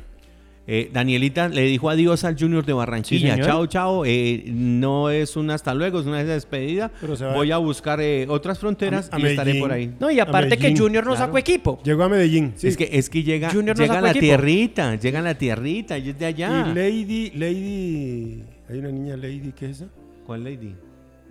Eh, 0.70 0.90
Danielita 0.92 1.48
le 1.48 1.62
dijo 1.62 1.88
adiós 1.88 2.24
al 2.24 2.36
Junior 2.38 2.62
de 2.66 2.74
Barranquilla. 2.74 3.36
Sí, 3.36 3.40
chao, 3.42 3.66
chao. 3.66 4.04
Eh, 4.04 4.44
no 4.48 5.08
es 5.08 5.34
un 5.34 5.50
hasta 5.50 5.72
luego, 5.72 5.98
es 6.00 6.06
una 6.06 6.22
despedida. 6.22 6.90
Pero 7.00 7.16
se 7.16 7.24
va- 7.24 7.32
Voy 7.32 7.50
a 7.52 7.56
buscar 7.56 8.02
eh, 8.02 8.26
otras 8.28 8.58
fronteras 8.58 9.08
A- 9.10 9.16
a 9.16 9.18
y 9.18 9.24
estaré 9.24 9.46
Medellín. 9.52 9.62
por 9.62 9.72
ahí. 9.72 9.94
No, 9.98 10.10
y 10.10 10.20
aparte 10.20 10.58
que 10.58 10.76
Junior 10.76 11.04
no 11.06 11.12
claro. 11.12 11.26
sacó 11.26 11.38
equipo. 11.38 11.80
Llegó 11.84 12.02
a 12.04 12.10
Medellín. 12.10 12.52
sí. 12.56 12.68
Es 12.68 12.76
que 12.76 12.86
es 12.92 13.08
que 13.08 13.22
llega, 13.22 13.48
Junior 13.50 13.74
no 13.78 13.82
llega 13.82 13.94
sacó 13.94 14.04
la 14.04 14.10
equipo. 14.10 14.20
tierrita, 14.26 14.94
llega 14.96 15.22
la 15.22 15.34
tierrita, 15.38 15.96
ella 15.96 16.10
es 16.10 16.18
de 16.18 16.26
allá. 16.26 16.66
Y 16.70 16.74
Lady, 16.74 17.30
Lady. 17.30 18.42
Hay 18.68 18.78
una 18.78 18.90
niña 18.90 19.16
Lady, 19.16 19.52
¿qué 19.58 19.70
es 19.70 19.76
esa? 19.80 19.86
¿Cuál 20.26 20.44
lady? 20.44 20.74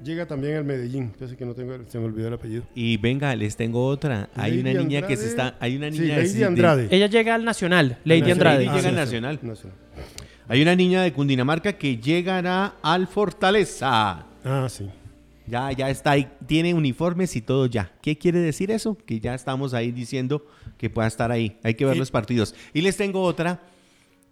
Llega 0.03 0.25
también 0.25 0.55
al 0.57 0.63
Medellín. 0.63 1.09
Parece 1.17 1.35
que 1.35 1.45
no 1.45 1.53
tengo, 1.53 1.75
se 1.87 1.97
me 1.99 2.05
olvidó 2.05 2.27
el 2.27 2.33
apellido. 2.35 2.63
Y 2.75 2.97
venga, 2.97 3.35
les 3.35 3.55
tengo 3.55 3.85
otra. 3.85 4.29
Hay 4.35 4.51
Lady 4.61 4.61
una 4.61 4.83
niña 4.83 5.07
que 5.07 5.17
se 5.17 5.27
está, 5.27 5.55
hay 5.59 5.75
una 5.75 5.91
Sí, 5.91 5.99
niña 5.99 6.17
Lady 6.17 6.33
de- 6.33 6.45
Andrade. 6.45 6.87
Ella 6.91 7.07
llega 7.07 7.35
al 7.35 7.43
Nacional, 7.43 7.97
Lady 8.03 8.21
Nacional. 8.21 8.31
Andrade. 8.47 8.65
Lady 8.65 8.75
llega 8.77 8.89
al 8.89 8.93
sí, 8.95 8.99
Nacional. 9.15 9.39
Nacional. 9.41 9.77
Hay 10.49 10.61
una 10.61 10.75
niña 10.75 11.01
de 11.01 11.11
Cundinamarca 11.13 11.73
que 11.73 11.97
llegará 11.97 12.75
al 12.81 13.07
Fortaleza. 13.07 14.25
Ah, 14.45 14.67
sí. 14.69 14.87
Ya, 15.45 15.71
ya 15.71 15.89
está 15.89 16.11
ahí, 16.11 16.27
tiene 16.45 16.73
uniformes 16.73 17.35
y 17.35 17.41
todo 17.41 17.65
ya. 17.67 17.91
¿Qué 18.01 18.17
quiere 18.17 18.39
decir 18.39 18.69
eso? 18.71 18.97
Que 19.05 19.19
ya 19.19 19.33
estamos 19.33 19.73
ahí 19.73 19.91
diciendo 19.91 20.45
que 20.77 20.89
pueda 20.89 21.07
estar 21.07 21.31
ahí. 21.31 21.57
Hay 21.63 21.73
que 21.75 21.85
ver 21.85 21.95
Y- 21.95 21.99
los 21.99 22.11
partidos. 22.11 22.53
Y 22.73 22.81
les 22.81 22.97
tengo 22.97 23.21
otra. 23.21 23.61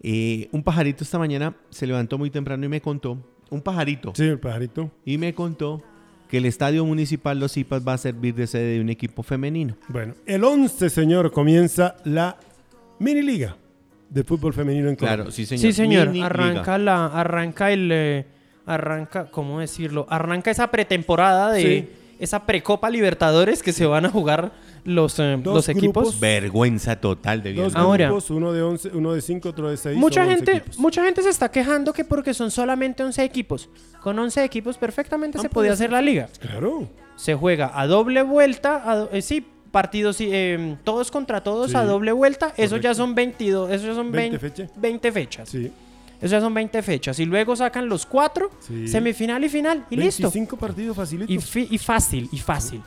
Eh, 0.02 0.50
un 0.52 0.62
pajarito 0.62 1.04
esta 1.04 1.18
mañana 1.18 1.56
se 1.70 1.88
levantó 1.88 2.18
muy 2.18 2.30
temprano 2.30 2.66
y 2.66 2.70
me 2.70 2.82
contó, 2.82 3.18
un 3.56 3.62
pajarito, 3.62 4.14
Sí, 4.16 4.24
el 4.24 4.40
pajarito. 4.40 4.92
y 5.06 5.18
me 5.18 5.34
contó 5.34 5.82
que 6.30 6.38
el 6.38 6.46
estadio 6.46 6.86
municipal 6.86 7.40
Los 7.40 7.54
Zipas 7.54 7.88
va 7.88 7.94
a 7.94 7.98
servir 7.98 8.36
de 8.36 8.48
sede 8.48 8.76
de 8.76 8.82
un 8.82 8.90
equipo 8.90 9.24
femenino. 9.24 9.76
Bueno, 9.90 10.14
el 10.26 10.44
11, 10.44 10.90
señor, 10.90 11.32
comienza 11.32 11.96
la 12.04 12.38
mini 13.00 13.22
liga 13.22 13.56
de 14.10 14.24
fútbol 14.24 14.54
femenino 14.54 14.90
en 14.90 14.96
Colombia. 14.96 15.16
Claro, 15.18 15.32
sí 15.32 15.46
señor. 15.46 15.62
Sí, 15.62 15.74
señor. 15.74 16.08
Mini 16.10 16.24
arranca 16.24 16.78
liga. 16.78 16.78
la, 16.80 17.06
arranca 17.08 17.72
el, 17.72 17.90
eh, 17.92 18.26
arranca, 18.66 19.30
¿cómo 19.32 19.60
decirlo? 19.60 20.08
Arranca 20.10 20.52
esa 20.52 20.72
pretemporada 20.72 21.52
de 21.52 21.62
Sí. 21.62 21.90
esa 22.20 22.46
precopa 22.46 22.90
Libertadores 22.90 23.62
que 23.62 23.72
se 23.74 23.86
van 23.86 24.06
a 24.06 24.10
jugar 24.10 24.52
los, 24.86 25.20
eh, 25.20 25.38
Dos 25.44 25.54
los 25.56 25.70
equipos. 25.70 26.04
grupos. 26.04 26.20
Vergüenza 26.20 26.96
total 26.96 27.44
de 27.44 27.54
Dos. 27.54 27.76
Ahora- 27.76 28.06
grupos, 28.06 28.30
uno 28.30 28.54
de 28.54 28.62
11, 28.62 28.90
uno 28.94 29.14
de 29.14 29.22
5, 29.22 29.50
otro 29.50 29.70
de 29.70 29.78
6. 29.78 29.98
Mucha 29.98 30.26
gente, 30.26 30.64
mucha 30.78 31.04
gente 31.04 31.22
se 31.22 31.30
está 31.30 31.50
quejando 31.52 31.92
que 31.92 32.06
porque 32.06 32.34
son 32.34 32.50
solamente 32.52 33.04
11 33.04 33.24
equipos. 33.24 33.70
Con 34.02 34.18
11 34.18 34.44
equipos 34.44 34.78
perfectamente 34.78 35.38
Ah, 35.38 35.42
se 35.42 35.50
pues, 35.50 35.54
podía 35.54 35.74
hacer 35.74 35.92
la 35.92 36.02
liga. 36.02 36.30
Claro. 36.40 36.88
Se 37.16 37.36
juega 37.36 37.72
a 37.80 37.88
doble 37.88 38.22
vuelta, 38.24 38.90
a 38.90 38.96
do- 38.96 39.10
eh, 39.12 39.22
sí, 39.22 39.46
partidos 39.72 40.18
eh, 40.22 40.78
todos 40.84 41.12
contra 41.12 41.42
todos 41.44 41.72
Sí. 41.72 41.78
a 41.78 41.84
doble 41.84 42.12
vuelta. 42.14 42.54
Eso 42.56 42.78
ya 42.78 42.82
Correcto. 42.92 42.94
son 42.96 43.16
22, 43.16 43.72
eso 43.72 43.88
ya 43.88 43.96
son 43.96 44.12
20 44.12 44.38
20, 44.38 44.40
fechas. 44.40 44.72
20 44.80 45.12
fechas. 45.12 45.50
Sí. 45.50 45.72
Eso 46.22 46.32
ya 46.32 46.40
son 46.40 46.54
20 46.54 46.82
fechas. 46.82 47.20
Y 47.20 47.26
luego 47.26 47.56
sacan 47.58 47.90
los 47.90 48.06
cuatro, 48.06 48.50
Sí. 48.62 48.88
semifinal 48.88 49.44
y 49.44 49.50
final, 49.50 49.86
y 49.90 49.98
listo. 49.98 50.24
25 50.24 50.56
partidos 50.58 50.96
facilitos. 50.96 51.30
Y, 51.36 51.40
fi- 51.40 51.68
y 51.70 51.78
fácil, 51.78 52.30
y 52.32 52.38
fácil. 52.38 52.82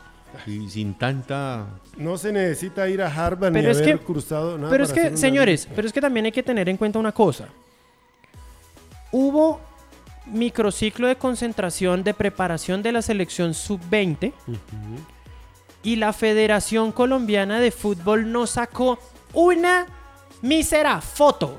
Y 0.46 0.68
sin 0.70 0.94
tanta... 0.94 1.66
No 1.96 2.16
se 2.18 2.32
necesita 2.32 2.88
ir 2.88 3.02
a 3.02 3.06
Harvard 3.06 3.52
Pero 3.52 3.66
ni 3.66 3.70
es 3.72 3.78
haber 3.82 3.98
que- 3.98 4.04
cruzado 4.04 4.56
nada. 4.58 4.70
pero 4.70 4.84
es 4.84 4.92
que, 4.92 5.16
señores, 5.16 5.68
pero 5.74 5.86
es 5.86 5.92
que 5.92 6.00
también 6.00 6.26
hay 6.26 6.32
que 6.32 6.42
tener 6.42 6.68
en 6.68 6.76
cuenta 6.76 6.98
una 6.98 7.12
cosa. 7.12 7.48
Hubo 9.10 9.60
microciclo 10.26 11.08
de 11.08 11.16
concentración 11.16 12.04
de 12.04 12.12
preparación 12.14 12.82
de 12.82 12.92
la 12.92 13.00
selección 13.02 13.54
sub-20 13.54 14.32
y 15.82 15.96
la 15.96 16.12
Federación 16.12 16.92
Colombiana 16.92 17.60
de 17.60 17.70
Fútbol 17.70 18.30
no 18.30 18.46
sacó 18.46 18.98
una 19.32 19.86
mísera 20.42 21.00
foto. 21.00 21.58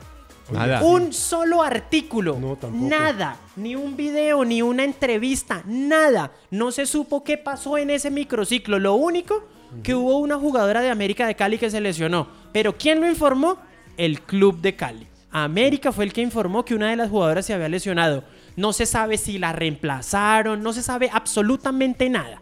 Nada. 0.52 0.84
Un 0.84 1.14
solo 1.14 1.62
artículo. 1.62 2.38
No, 2.40 2.56
tampoco. 2.56 2.86
Nada. 2.90 3.38
Ni 3.56 3.76
un 3.76 3.96
video, 3.96 4.46
ni 4.46 4.62
una 4.62 4.84
entrevista. 4.84 5.62
Nada. 5.66 6.32
No 6.52 6.72
se 6.72 6.86
supo 6.86 7.24
qué 7.24 7.38
pasó 7.38 7.78
en 7.78 7.90
ese 7.90 8.12
microciclo. 8.12 8.80
Lo 8.80 8.96
único 8.96 9.44
que 9.84 9.96
hubo 9.96 10.18
una 10.18 10.38
jugadora 10.38 10.82
de 10.82 10.90
América 10.90 11.28
de 11.28 11.36
Cali 11.36 11.58
que 11.58 11.70
se 11.70 11.82
lesionó. 11.82 12.28
Pero 12.52 12.78
¿quién 12.78 13.00
lo 13.02 13.08
informó? 13.08 13.58
El 13.98 14.22
club 14.22 14.62
de 14.62 14.76
Cali. 14.76 15.08
América 15.32 15.92
fue 15.92 16.06
el 16.06 16.14
que 16.14 16.22
informó 16.22 16.66
que 16.66 16.74
una 16.74 16.90
de 16.90 16.96
las 16.96 17.10
jugadoras 17.10 17.46
se 17.46 17.54
había 17.54 17.70
lesionado. 17.70 18.24
No 18.56 18.74
se 18.74 18.86
sabe 18.86 19.18
si 19.18 19.38
la 19.38 19.54
reemplazaron. 19.54 20.64
No 20.64 20.74
se 20.74 20.82
sabe 20.82 21.10
absolutamente 21.14 22.10
nada. 22.10 22.42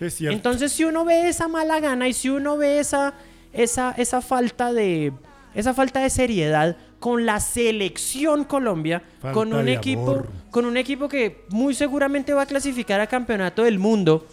Es 0.00 0.14
cierto. 0.14 0.36
Entonces, 0.36 0.72
si 0.72 0.84
uno 0.84 1.04
ve 1.04 1.28
esa 1.28 1.48
mala 1.48 1.80
gana 1.80 2.08
y 2.08 2.12
si 2.12 2.28
uno 2.28 2.56
ve 2.56 2.80
esa, 2.80 3.14
esa, 3.52 3.92
esa 3.96 4.20
falta 4.20 4.72
de 4.72 5.12
esa 5.56 5.72
falta 5.72 6.00
de 6.00 6.10
seriedad 6.10 6.76
con 6.98 7.26
la 7.26 7.40
selección 7.40 8.44
Colombia, 8.44 9.02
Falta 9.20 9.32
con 9.34 9.52
un 9.52 9.68
equipo, 9.68 10.02
amor. 10.02 10.28
con 10.50 10.64
un 10.64 10.76
equipo 10.76 11.08
que 11.08 11.44
muy 11.50 11.74
seguramente 11.74 12.32
va 12.32 12.42
a 12.42 12.46
clasificar 12.46 13.00
a 13.00 13.06
campeonato 13.06 13.62
del 13.62 13.78
mundo 13.78 14.26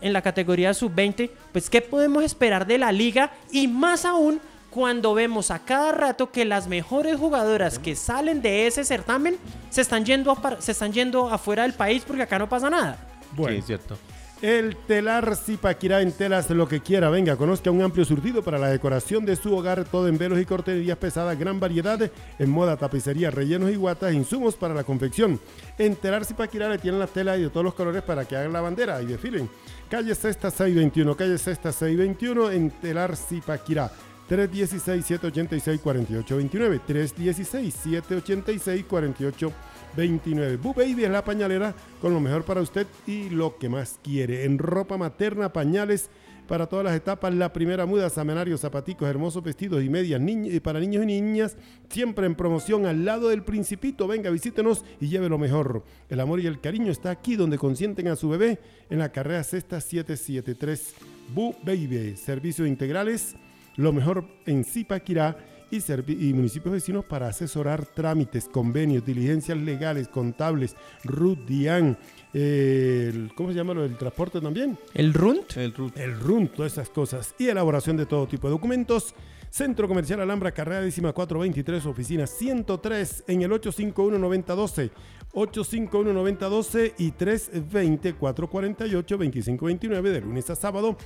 en 0.00 0.12
la 0.12 0.22
categoría 0.22 0.74
sub-20, 0.74 1.30
pues 1.52 1.70
qué 1.70 1.80
podemos 1.80 2.22
esperar 2.22 2.66
de 2.66 2.78
la 2.78 2.92
liga 2.92 3.32
y 3.50 3.68
más 3.68 4.04
aún 4.04 4.40
cuando 4.70 5.14
vemos 5.14 5.50
a 5.50 5.60
cada 5.60 5.92
rato 5.92 6.30
que 6.32 6.44
las 6.44 6.66
mejores 6.66 7.16
jugadoras 7.16 7.78
que 7.78 7.94
salen 7.94 8.42
de 8.42 8.66
ese 8.66 8.84
certamen 8.84 9.36
se 9.70 9.80
están 9.80 10.04
yendo 10.04 10.32
a 10.32 10.60
se 10.60 10.72
están 10.72 10.92
yendo 10.92 11.30
afuera 11.30 11.62
del 11.62 11.74
país 11.74 12.02
porque 12.06 12.22
acá 12.22 12.38
no 12.38 12.48
pasa 12.48 12.68
nada. 12.70 12.98
Bueno, 13.32 13.52
Sí, 13.54 13.60
es 13.60 13.66
cierto. 13.66 13.96
El 14.44 14.76
telar 14.76 15.36
Zipaquirá 15.36 16.02
en 16.02 16.12
telas 16.12 16.50
lo 16.50 16.68
que 16.68 16.80
quiera. 16.80 17.08
Venga, 17.08 17.34
conozca 17.34 17.70
un 17.70 17.80
amplio 17.80 18.04
surtido 18.04 18.42
para 18.42 18.58
la 18.58 18.68
decoración 18.68 19.24
de 19.24 19.36
su 19.36 19.56
hogar, 19.56 19.86
todo 19.86 20.06
en 20.06 20.18
velos 20.18 20.38
y 20.38 20.44
cortesías 20.44 20.98
pesadas, 20.98 21.38
gran 21.38 21.58
variedad 21.58 21.98
en 22.38 22.50
moda, 22.50 22.76
tapicería, 22.76 23.30
rellenos 23.30 23.70
y 23.70 23.76
guatas, 23.76 24.12
insumos 24.12 24.54
para 24.54 24.74
la 24.74 24.84
confección. 24.84 25.40
En 25.78 25.96
telar 25.96 26.26
Zipaquirá 26.26 26.68
le 26.68 26.76
tienen 26.76 27.00
las 27.00 27.08
telas 27.08 27.38
de 27.38 27.48
todos 27.48 27.64
los 27.64 27.72
colores 27.72 28.02
para 28.02 28.26
que 28.26 28.36
hagan 28.36 28.52
la 28.52 28.60
bandera 28.60 29.00
y 29.00 29.06
desfilen. 29.06 29.48
Calle 29.88 30.14
Sexta 30.14 30.50
621, 30.50 31.16
calle 31.16 31.38
Sexta 31.38 31.72
621 31.72 32.50
en 32.50 32.70
telar 32.70 33.16
Zipaquirá. 33.16 33.90
316-786-4829. 34.28 36.80
316-786-4829. 36.86 39.52
Boo 39.96 40.74
Baby 40.74 41.04
es 41.04 41.10
la 41.10 41.24
pañalera 41.24 41.74
con 42.00 42.12
lo 42.12 42.20
mejor 42.20 42.44
para 42.44 42.60
usted 42.60 42.86
y 43.06 43.30
lo 43.30 43.58
que 43.58 43.68
más 43.68 43.98
quiere. 44.02 44.44
En 44.44 44.58
ropa 44.58 44.96
materna, 44.96 45.52
pañales 45.52 46.10
para 46.48 46.66
todas 46.66 46.84
las 46.84 46.94
etapas. 46.96 47.32
La 47.34 47.52
primera 47.52 47.86
muda, 47.86 48.10
semanarios, 48.10 48.60
zapaticos, 48.60 49.08
hermosos 49.08 49.42
vestidos 49.42 49.82
y 49.82 49.88
medias 49.88 50.20
niñ- 50.20 50.50
eh, 50.52 50.60
para 50.60 50.80
niños 50.80 51.04
y 51.04 51.06
niñas. 51.06 51.56
Siempre 51.88 52.26
en 52.26 52.34
promoción 52.34 52.86
al 52.86 53.04
lado 53.04 53.28
del 53.28 53.42
Principito. 53.44 54.06
Venga, 54.08 54.30
visítenos 54.30 54.84
y 55.00 55.08
lleve 55.08 55.28
lo 55.28 55.38
mejor. 55.38 55.84
El 56.10 56.20
amor 56.20 56.40
y 56.40 56.46
el 56.46 56.60
cariño 56.60 56.90
está 56.90 57.10
aquí 57.10 57.36
donde 57.36 57.56
consienten 57.56 58.08
a 58.08 58.16
su 58.16 58.28
bebé 58.28 58.58
en 58.90 58.98
la 58.98 59.10
carrera 59.12 59.42
Sexta 59.44 59.80
773. 59.80 60.94
Boo 61.34 61.54
Baby. 61.62 62.16
Servicios 62.16 62.68
integrales 62.68 63.36
lo 63.76 63.92
mejor 63.92 64.24
en 64.46 64.64
Zipaquirá 64.64 65.36
y, 65.70 66.32
municipios 66.34 66.72
vecinos 66.72 67.04
para 67.04 67.28
asesorar 67.28 67.84
trámites, 67.86 68.48
convenios, 68.48 69.04
diligencias 69.04 69.58
legales, 69.58 70.08
contables, 70.08 70.76
RUT, 71.04 71.38
DIAN, 71.46 71.96
eh, 72.32 73.10
el- 73.12 73.32
¿cómo 73.34 73.50
se 73.50 73.56
llama 73.56 73.74
lo 73.74 73.82
del 73.82 73.96
transporte 73.96 74.40
también? 74.40 74.78
¿El 74.94 75.14
RUNT? 75.14 75.56
El 75.56 75.72
RUT. 75.74 75.96
el 75.96 76.18
RUN, 76.18 76.48
todas 76.48 76.72
esas 76.72 76.88
cosas, 76.88 77.34
y 77.38 77.48
elaboración 77.48 77.96
de 77.96 78.06
todo 78.06 78.26
tipo 78.26 78.46
de 78.48 78.52
documentos. 78.52 79.14
Centro 79.54 79.86
Comercial 79.86 80.20
Alhambra, 80.20 80.50
carrera 80.50 80.80
décima 80.80 81.12
423, 81.12 81.86
oficina 81.86 82.26
103 82.26 83.22
en 83.28 83.42
el 83.42 83.52
851-9012, 83.52 84.90
851-9012 85.32 86.94
y 86.98 87.12
320-448-2529 87.12 90.02
de 90.02 90.20
lunes 90.22 90.50
a 90.50 90.56
sábado. 90.56 90.96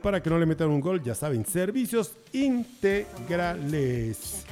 Para 0.00 0.22
que 0.22 0.30
no 0.30 0.38
le 0.38 0.46
metan 0.46 0.70
un 0.70 0.80
gol, 0.80 1.02
ya 1.02 1.14
saben, 1.14 1.44
servicios 1.44 2.16
integrales. 2.32 4.46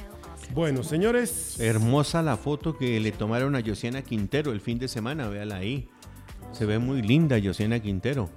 Bueno, 0.53 0.83
señores, 0.83 1.59
Hermosa 1.59 2.21
la 2.21 2.37
foto 2.37 2.77
que 2.77 2.99
le 2.99 3.11
tomaron 3.11 3.55
a 3.55 3.63
Josiana 3.65 4.03
Quintero 4.03 4.51
el 4.51 4.61
fin 4.61 4.77
de 4.77 4.87
semana, 4.87 5.29
véala 5.29 5.55
ahí. 5.55 5.89
Se 6.51 6.67
ve 6.67 6.77
muy 6.77 7.01
linda 7.01 7.39
Josiana 7.43 7.79
Quintero. 7.79 8.29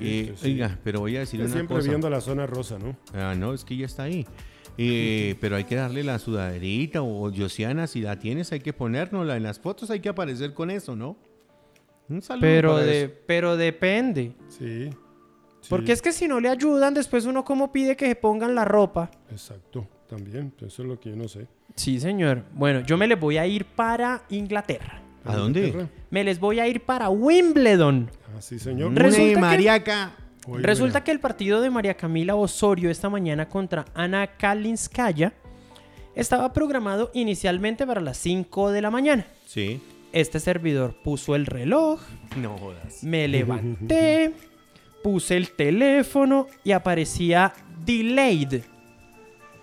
Eh, 0.00 0.34
sí. 0.36 0.46
Oiga, 0.52 0.78
pero 0.84 1.00
voy 1.00 1.16
a 1.16 1.20
decir 1.20 1.40
una 1.40 1.48
siempre 1.50 1.76
cosa. 1.76 1.88
viendo 1.88 2.08
la 2.10 2.20
zona 2.20 2.46
rosa, 2.46 2.78
¿no? 2.78 2.96
Ah, 3.14 3.34
no, 3.36 3.52
es 3.54 3.64
que 3.64 3.76
ya 3.76 3.86
está 3.86 4.04
ahí. 4.04 4.26
Eh, 4.76 5.34
pero 5.40 5.56
hay 5.56 5.64
que 5.64 5.74
darle 5.74 6.04
la 6.04 6.18
sudaderita 6.18 7.02
o 7.02 7.32
Josiana, 7.34 7.86
si 7.86 8.00
la 8.00 8.18
tienes, 8.18 8.52
hay 8.52 8.60
que 8.60 8.72
ponérnosla. 8.72 9.36
En 9.36 9.42
las 9.42 9.58
fotos 9.58 9.90
hay 9.90 10.00
que 10.00 10.08
aparecer 10.08 10.54
con 10.54 10.70
eso, 10.70 10.94
¿no? 10.94 11.16
Un 12.08 12.22
saludo 12.22 12.42
Pero, 12.42 12.72
para 12.74 12.86
de, 12.86 13.02
eso. 13.04 13.12
pero 13.26 13.56
depende. 13.56 14.32
Sí. 14.48 14.90
Porque 15.68 15.92
es 15.92 16.00
que 16.00 16.12
si 16.12 16.26
no 16.28 16.40
le 16.40 16.48
ayudan, 16.48 16.94
después 16.94 17.26
uno 17.26 17.44
como 17.44 17.70
pide 17.72 17.96
que 17.96 18.06
se 18.06 18.14
pongan 18.16 18.54
la 18.54 18.64
ropa. 18.64 19.10
Exacto, 19.30 19.86
también, 20.08 20.54
eso 20.60 20.82
es 20.82 20.88
lo 20.88 20.98
que 20.98 21.10
yo 21.10 21.16
no 21.16 21.28
sé. 21.28 21.46
Sí, 21.74 22.00
señor. 22.00 22.44
Bueno, 22.54 22.80
yo 22.80 22.96
me 22.96 23.06
les 23.06 23.20
voy 23.20 23.36
a 23.36 23.46
ir 23.46 23.66
para 23.66 24.22
Inglaterra. 24.30 25.02
¿A 25.24 25.36
dónde? 25.36 25.88
Me 26.10 26.24
les 26.24 26.40
voy 26.40 26.58
a 26.60 26.66
ir 26.68 26.82
para 26.84 27.08
Wimbledon. 27.10 28.10
Ah, 28.36 28.40
sí, 28.40 28.58
señor. 28.58 28.94
Resulta 28.94 29.34
que- 29.34 29.36
Mariaca. 29.36 30.12
Oye, 30.46 30.62
Resulta 30.62 31.04
que 31.04 31.10
el 31.10 31.20
partido 31.20 31.60
de 31.60 31.68
María 31.68 31.94
Camila 31.94 32.34
Osorio 32.34 32.90
esta 32.90 33.10
mañana 33.10 33.48
contra 33.50 33.84
Ana 33.94 34.26
Kalinskaya 34.38 35.34
estaba 36.14 36.52
programado 36.54 37.10
inicialmente 37.12 37.86
para 37.86 38.00
las 38.00 38.16
5 38.16 38.70
de 38.70 38.80
la 38.80 38.90
mañana. 38.90 39.26
Sí. 39.46 39.80
Este 40.12 40.40
servidor 40.40 40.94
puso 41.04 41.34
el 41.34 41.44
reloj, 41.44 42.00
No 42.36 42.56
jodas. 42.56 43.04
me 43.04 43.28
levanté, 43.28 44.32
puse 45.02 45.36
el 45.36 45.50
teléfono 45.50 46.46
y 46.64 46.72
aparecía 46.72 47.52
delayed, 47.84 48.62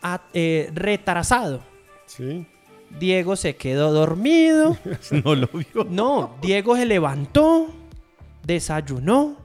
a- 0.03 0.21
eh, 0.33 0.69
retrasado. 0.73 1.63
Sí. 2.05 2.45
Diego 2.99 3.35
se 3.35 3.55
quedó 3.55 3.91
dormido. 3.91 4.77
No 5.23 5.35
lo 5.35 5.47
vio. 5.47 5.85
No, 5.89 6.35
Diego 6.41 6.75
se 6.75 6.85
levantó, 6.85 7.67
desayunó, 8.43 9.37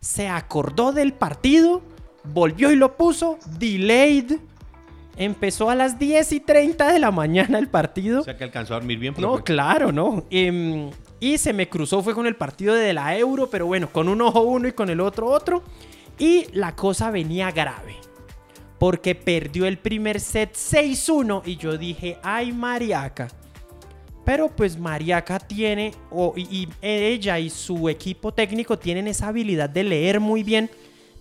se 0.00 0.28
acordó 0.28 0.92
del 0.92 1.12
partido, 1.12 1.82
volvió 2.24 2.70
y 2.70 2.76
lo 2.76 2.96
puso, 2.96 3.38
delayed. 3.58 4.38
Empezó 5.16 5.68
a 5.68 5.74
las 5.74 5.98
10 5.98 6.32
y 6.32 6.40
30 6.40 6.92
de 6.92 6.98
la 6.98 7.10
mañana 7.10 7.58
el 7.58 7.68
partido. 7.68 8.20
O 8.22 8.24
sea 8.24 8.36
que 8.38 8.44
alcanzó 8.44 8.74
a 8.74 8.78
dormir 8.78 8.98
bien. 8.98 9.14
No, 9.18 9.32
profe. 9.32 9.42
claro, 9.44 9.92
no. 9.92 10.24
Em, 10.30 10.90
y 11.18 11.36
se 11.36 11.52
me 11.52 11.68
cruzó, 11.68 12.02
fue 12.02 12.14
con 12.14 12.26
el 12.26 12.36
partido 12.36 12.74
de 12.74 12.94
la 12.94 13.16
Euro, 13.18 13.48
pero 13.50 13.66
bueno, 13.66 13.90
con 13.92 14.08
un 14.08 14.22
ojo 14.22 14.40
uno 14.40 14.68
y 14.68 14.72
con 14.72 14.88
el 14.88 15.00
otro 15.00 15.26
otro. 15.26 15.62
Y 16.18 16.46
la 16.52 16.74
cosa 16.74 17.10
venía 17.10 17.50
grave. 17.50 17.96
Porque 18.80 19.14
perdió 19.14 19.66
el 19.66 19.78
primer 19.78 20.18
set 20.18 20.54
6-1 20.54 21.42
y 21.46 21.56
yo 21.56 21.78
dije, 21.78 22.16
ay 22.24 22.50
Mariaca. 22.50 23.28
Pero 24.24 24.48
pues 24.48 24.76
Mariaca 24.78 25.38
tiene, 25.38 25.92
o- 26.10 26.34
y, 26.36 26.42
y 26.50 26.68
ella 26.82 27.38
y 27.38 27.50
su 27.50 27.88
equipo 27.88 28.32
técnico 28.34 28.78
tienen 28.78 29.06
esa 29.06 29.28
habilidad 29.28 29.70
de 29.70 29.84
leer 29.84 30.18
muy 30.18 30.42
bien 30.42 30.70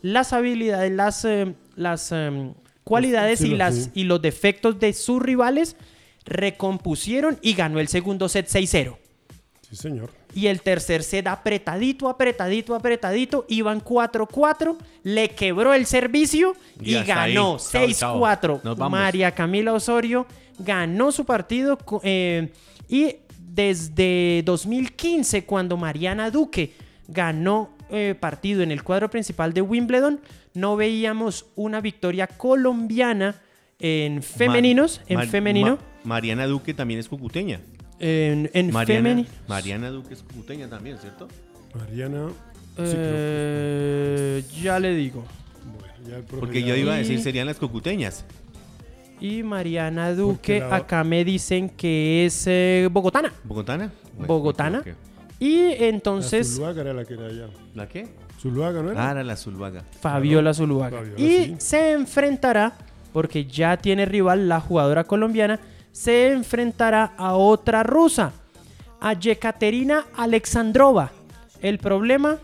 las 0.01 0.31
habilidades, 0.33 0.91
las, 0.91 1.25
eh, 1.25 1.53
las 1.75 2.11
em, 2.13 2.53
cualidades 2.83 3.39
Sí, 3.39 3.47
y, 3.47 3.49
lo- 3.51 3.57
las, 3.57 3.75
sí. 3.75 3.91
y 3.93 4.03
los 4.05 4.21
defectos 4.21 4.79
de 4.79 4.93
sus 4.93 5.21
rivales. 5.21 5.75
Recompusieron 6.25 7.39
y 7.41 7.53
ganó 7.53 7.79
el 7.79 7.87
segundo 7.89 8.29
set 8.29 8.47
6-0. 8.47 8.97
Sí, 9.69 9.75
señor. 9.75 10.11
Y 10.33 10.47
el 10.47 10.61
tercer 10.61 11.01
set 11.03 11.25
apretadito, 11.27 12.07
apretadito, 12.07 12.75
apretadito. 12.75 13.45
Iban 13.49 13.81
4-4. 13.83 14.77
Le 15.03 15.29
quebró 15.29 15.73
el 15.73 15.85
servicio 15.85 16.55
Y 16.81 16.93
ganó 17.03 17.57
Chao, 17.57 17.87
6-4. 17.87 18.39
chao. 18.41 18.61
Nos 18.63 18.77
vamos. 18.77 18.91
María 18.99 19.31
Camila 19.31 19.73
Osorio 19.73 20.25
ganó 20.59 21.11
su 21.11 21.25
partido. 21.25 21.77
eh, 22.03 22.51
y 22.87 23.15
desde 23.39 24.43
2015, 24.45 25.45
cuando 25.45 25.77
Mariana 25.77 26.29
Duque 26.31 26.73
ganó 27.07 27.71
eh, 27.89 28.15
partido 28.19 28.61
en 28.61 28.71
el 28.71 28.83
cuadro 28.83 29.09
principal 29.09 29.51
de 29.53 29.61
Wimbledon, 29.61 30.19
no 30.53 30.75
veíamos 30.75 31.47
una 31.55 31.81
victoria 31.81 32.27
colombiana 32.27 33.41
en 33.79 34.21
femeninos. 34.21 35.01
En 35.07 35.27
femenino. 35.27 35.77
Ma- 36.03 36.15
Mariana 36.15 36.45
Duque 36.47 36.73
también 36.73 36.99
es 36.99 37.09
cucuteña. 37.09 37.61
En 37.99 38.49
en 38.53 38.71
Mariana, 38.71 39.23
Mariana 39.47 39.89
Duque 39.89 40.13
es 40.13 40.23
cucuteña 40.23 40.67
también, 40.69 40.97
¿cierto? 40.99 41.27
Mariana. 41.75 42.27
sí, 42.77 42.83
Eh, 42.95 44.43
ya 44.61 44.79
le 44.79 44.93
digo. 44.95 45.23
bueno, 45.77 45.93
ya 46.07 46.17
el 46.17 46.23
profe 46.23 46.39
Porque 46.39 46.61
ya- 46.61 46.67
yo 46.69 46.75
iba 46.75 46.93
a 46.93 46.97
decir 46.97 47.21
serían 47.21 47.47
las 47.47 47.57
cucuteñas. 47.57 48.25
Y 49.21 49.43
Mariana 49.43 50.13
Duque, 50.13 50.59
la- 50.61 50.77
acá 50.77 51.03
me 51.03 51.25
dicen 51.25 51.69
que 51.69 52.25
es 52.25 52.45
eh, 52.47 52.87
bogotana. 52.91 53.33
¿Bogotana? 53.43 53.91
Bueno, 54.13 54.27
Bogotana. 54.27 54.81
Y 55.39 55.67
La 55.69 55.85
entonces 55.87 56.55
Zuluaga 56.55 56.81
era 56.81 56.93
la 56.93 57.05
que 57.05 57.13
era 57.15 57.25
allá. 57.27 57.47
¿La 57.75 57.87
qué? 57.87 58.07
Zuluaga, 58.41 58.81
¿no 58.81 58.91
era? 58.91 59.07
Ah, 59.09 59.11
era 59.11 59.23
la 59.23 59.35
Zulvaga. 59.35 59.83
Fabiola 60.01 60.53
Zuluaga. 60.53 60.97
Fabiola, 60.99 61.19
y 61.19 61.45
sí. 61.45 61.55
se 61.59 61.91
enfrentará, 61.91 62.77
porque 63.11 63.45
ya 63.45 63.75
tiene 63.77 64.05
rival 64.05 64.47
la 64.47 64.61
jugadora 64.61 65.03
colombiana, 65.03 65.59
se 65.99 66.31
enfrentará 66.31 67.11
a 67.17 67.33
otra 67.35 67.83
rusa, 67.83 68.31
a 69.01 69.11
Yekaterina 69.13 70.05
Alexandrova. 70.15 71.11
El 71.61 71.77
problema, 71.77 72.37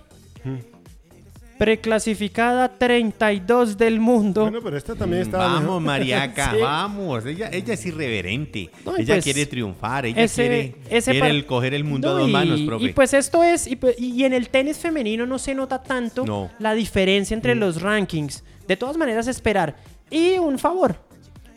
preclasificada 1.58 2.68
32 2.68 3.78
del 3.78 4.02
mundo. 4.02 4.42
Bueno, 4.42 4.60
pero 4.62 4.76
esta 4.76 4.94
también 4.94 5.22
estaba 5.22 5.46
Vamos, 5.46 5.62
mejor. 5.62 5.82
Mariaca, 5.84 6.52
Sí. 6.56 6.58
vamos. 6.62 7.26
Ella, 7.26 7.50
ella 7.54 7.74
es 7.76 7.86
irreverente. 7.86 8.70
No, 8.84 8.98
y 8.98 9.04
ella 9.04 9.14
pues, 9.16 9.24
quiere 9.24 9.46
triunfar. 9.46 10.06
Ella 10.06 10.22
ese- 10.24 10.42
quiere, 10.42 10.76
ese 10.90 11.12
quiere 11.12 11.20
par- 11.22 11.30
el 11.32 11.46
coger 11.46 11.74
el 11.74 11.86
mundo 11.86 12.10
No, 12.10 12.16
a 12.18 12.20
dos 12.20 12.30
y- 12.30 12.32
manos, 12.34 12.60
profe. 12.62 12.84
Y 12.86 12.90
pues 12.94 13.14
esto 13.14 13.42
es, 13.42 13.68
y, 13.68 13.78
pues- 13.78 13.98
y 13.98 14.26
en 14.26 14.34
el 14.34 14.50
tenis 14.50 14.78
femenino 14.80 15.26
no 15.26 15.40
se 15.40 15.56
nota 15.56 15.82
tanto 15.82 16.26
No. 16.26 16.52
la 16.60 16.74
diferencia 16.74 17.34
entre 17.34 17.56
los 17.56 17.82
rankings. 17.82 18.44
De 18.68 18.76
todas 18.76 18.98
maneras, 18.98 19.28
esperar. 19.28 19.78
Y 20.12 20.38
un 20.40 20.60
favor, 20.60 20.98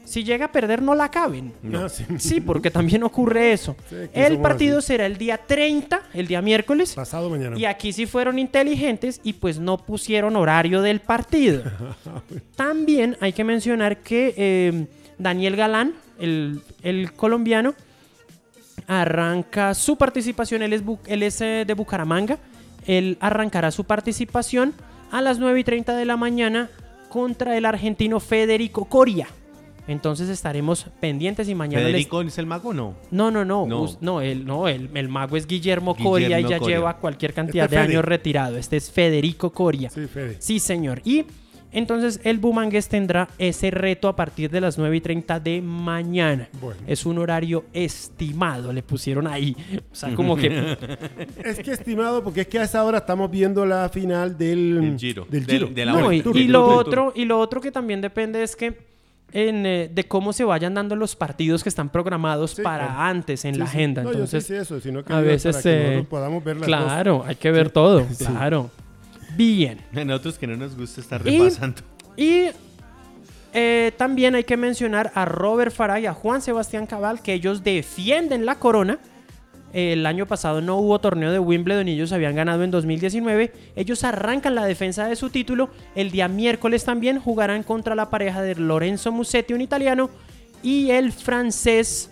si 0.08 0.24
llega 0.24 0.46
a 0.46 0.52
perder 0.52 0.80
no 0.82 0.94
la 0.94 1.04
acaben. 1.04 1.52
Ah, 1.74 1.88
sí. 2.18 2.40
Porque 2.40 2.70
también 2.70 3.02
ocurre 3.02 3.52
eso. 3.52 3.76
Sí, 3.88 3.96
el 4.12 4.38
partido 4.38 4.78
así. 4.78 4.88
será 4.88 5.06
el 5.06 5.18
día 5.18 5.38
30, 5.38 6.00
el 6.14 6.26
día 6.26 6.40
miércoles. 6.42 6.94
Pasado 6.94 7.28
mañana. 7.30 7.58
Y 7.58 7.64
aquí 7.66 7.92
sí 7.92 8.06
fueron 8.06 8.38
inteligentes 8.38 9.20
y 9.22 9.34
pues 9.34 9.58
no 9.58 9.76
pusieron 9.78 10.34
horario 10.36 10.82
del 10.82 11.00
partido. 11.00 11.62
También 12.56 13.16
hay 13.20 13.32
que 13.32 13.44
mencionar 13.44 13.98
que 13.98 14.34
eh, 14.36 14.86
Daniel 15.18 15.56
Galán, 15.56 15.94
el, 16.18 16.62
el 16.82 17.12
colombiano, 17.12 17.74
arranca 18.86 19.74
su 19.74 19.96
participación, 19.96 20.62
él 20.62 20.72
es, 20.72 20.84
bu- 20.84 20.98
él 21.06 21.22
es, 21.22 21.40
eh, 21.40 21.64
de 21.66 21.74
Bucaramanga, 21.74 22.38
él 22.86 23.18
arrancará 23.20 23.70
su 23.70 23.84
participación 23.84 24.72
a 25.10 25.20
las 25.20 25.38
9 25.38 25.60
y 25.60 25.64
30 25.64 25.96
de 25.96 26.04
la 26.04 26.16
mañana 26.16 26.70
contra 27.08 27.56
el 27.56 27.64
argentino 27.66 28.20
Federico 28.20 28.84
Coria. 28.86 29.28
Entonces 29.88 30.28
estaremos 30.28 30.86
pendientes 31.00 31.48
y 31.48 31.54
mañana 31.54 31.82
les 31.82 31.92
¿Federico 31.92 32.20
es 32.22 32.38
el 32.38 32.46
mago 32.46 32.68
o 32.70 32.74
no? 32.74 32.94
no, 33.10 33.30
no, 33.30 33.44
no. 33.44 33.66
No. 33.66 33.86
No, 34.00 34.20
el, 34.20 34.44
no 34.46 34.68
el, 34.68 34.90
el 34.94 35.08
mago 35.08 35.36
es 35.36 35.46
Guillermo, 35.46 35.96
Coria 35.96 36.38
y 36.38 36.44
ya 36.46 36.58
Coria. 36.58 36.76
lleva 36.76 36.96
cualquier 36.98 37.32
cantidad 37.34 37.64
Este 37.64 37.76
de 37.76 37.82
Fede. 37.82 37.92
años 37.94 38.04
retirado. 38.04 38.56
Este 38.58 38.76
es 38.76 38.90
Federico 38.90 39.50
Coria. 39.50 39.90
Sí, 39.90 40.06
Fede. 40.06 40.36
Sí, 40.40 40.58
señor. 40.60 41.00
Y 41.04 41.24
entonces 41.72 42.20
el 42.24 42.38
Bumangues 42.38 42.88
tendrá 42.88 43.28
ese 43.38 43.70
reto 43.70 44.08
a 44.08 44.16
partir 44.16 44.50
de 44.50 44.60
las 44.60 44.78
9 44.78 44.96
y 44.96 45.00
30 45.00 45.40
de 45.40 45.60
mañana. 45.60 46.48
Bueno. 46.60 46.80
Es 46.86 47.04
un 47.06 47.18
horario 47.18 47.64
estimado, 47.74 48.72
le 48.72 48.82
pusieron 48.82 49.26
ahí. 49.26 49.54
O 49.90 49.94
sea, 49.94 50.14
como 50.14 50.36
que... 50.36 50.48
Es 51.44 51.58
que 51.60 51.72
estimado, 51.72 52.22
porque 52.24 52.42
es 52.42 52.46
que 52.46 52.58
a 52.58 52.64
esa 52.64 52.84
hora 52.84 52.98
estamos 52.98 53.30
viendo 53.30 53.64
la 53.66 53.88
final 53.88 54.36
del, 54.36 54.80
Del 54.80 54.98
Giro. 54.98 55.26
Del 55.30 55.46
Del- 55.46 55.58
Giro. 55.58 55.70
de 55.74 55.84
la 55.86 55.92
No, 55.92 56.12
y, 56.12 56.22
lo 56.48 56.66
otro, 56.66 57.12
y 57.14 57.24
lo 57.24 57.38
otro 57.38 57.60
que 57.60 57.70
también 57.70 58.00
depende 58.00 58.42
es 58.42 58.54
que 58.56 58.86
en, 59.32 59.66
eh, 59.66 59.90
de 59.92 60.04
cómo 60.08 60.32
se 60.32 60.44
vayan 60.44 60.74
dando 60.74 60.96
los 60.96 61.14
partidos 61.16 61.62
que 61.62 61.68
están 61.68 61.90
programados 61.90 62.52
Sí, 62.52 62.62
para 62.62 62.86
claro. 62.86 63.00
antes 63.02 63.44
en 63.44 63.54
Sí, 63.54 63.60
la 63.60 63.66
sí. 63.66 63.76
agenda. 63.76 64.02
No, 64.02 64.08
yo 64.10 64.14
Entonces, 64.14 64.44
sí 64.46 64.54
sé 64.54 64.58
eso, 64.60 64.80
sino 64.80 65.04
que 65.04 65.12
a 65.12 65.20
veces 65.20 65.56
para 65.56 65.62
que 65.62 65.70
eh, 65.70 65.82
nosotros 65.84 66.06
podamos 66.08 66.44
ver 66.44 66.56
las 66.56 66.68
dos. 66.68 66.68
claro, 66.68 67.24
hay 67.26 67.36
que 67.36 67.50
ver 67.50 67.70
todo, 67.70 68.06
claro. 68.18 68.70
Bien. 69.36 69.80
A 69.94 70.04
nosotros 70.04 70.38
que 70.38 70.46
no 70.46 70.56
nos 70.56 70.76
gusta 70.76 71.00
estar 71.00 71.20
Y- 71.26 71.38
repasando. 71.38 71.82
Y 72.16 72.46
eh, 73.54 73.92
también 73.96 74.34
hay 74.34 74.44
que 74.44 74.56
mencionar 74.56 75.12
a 75.14 75.24
Robert 75.24 75.72
Farah 75.72 76.00
y 76.00 76.06
a 76.06 76.12
Juan 76.14 76.40
Sebastián 76.42 76.86
Cabal, 76.86 77.22
que 77.22 77.32
ellos 77.34 77.62
defienden 77.62 78.44
la 78.46 78.56
corona. 78.56 78.98
El 79.72 80.06
año 80.06 80.26
pasado 80.26 80.60
no 80.60 80.76
hubo 80.76 80.98
torneo 80.98 81.30
de 81.30 81.38
Wimbledon 81.38 81.88
y 81.88 81.92
ellos 81.92 82.12
habían 82.12 82.34
ganado 82.34 82.64
en 82.64 82.70
2019. 82.70 83.52
Ellos 83.76 84.04
arrancan 84.04 84.54
la 84.54 84.64
defensa 84.64 85.06
de 85.06 85.16
su 85.16 85.30
título. 85.30 85.70
El 85.94 86.10
día 86.10 86.28
miércoles 86.28 86.84
también 86.84 87.20
jugarán 87.20 87.62
contra 87.62 87.94
la 87.94 88.08
pareja 88.08 88.42
de 88.42 88.54
Lorenzo 88.54 89.12
Musetti, 89.12 89.52
un 89.52 89.60
italiano, 89.60 90.10
y 90.62 90.90
el 90.90 91.12
francés 91.12 92.10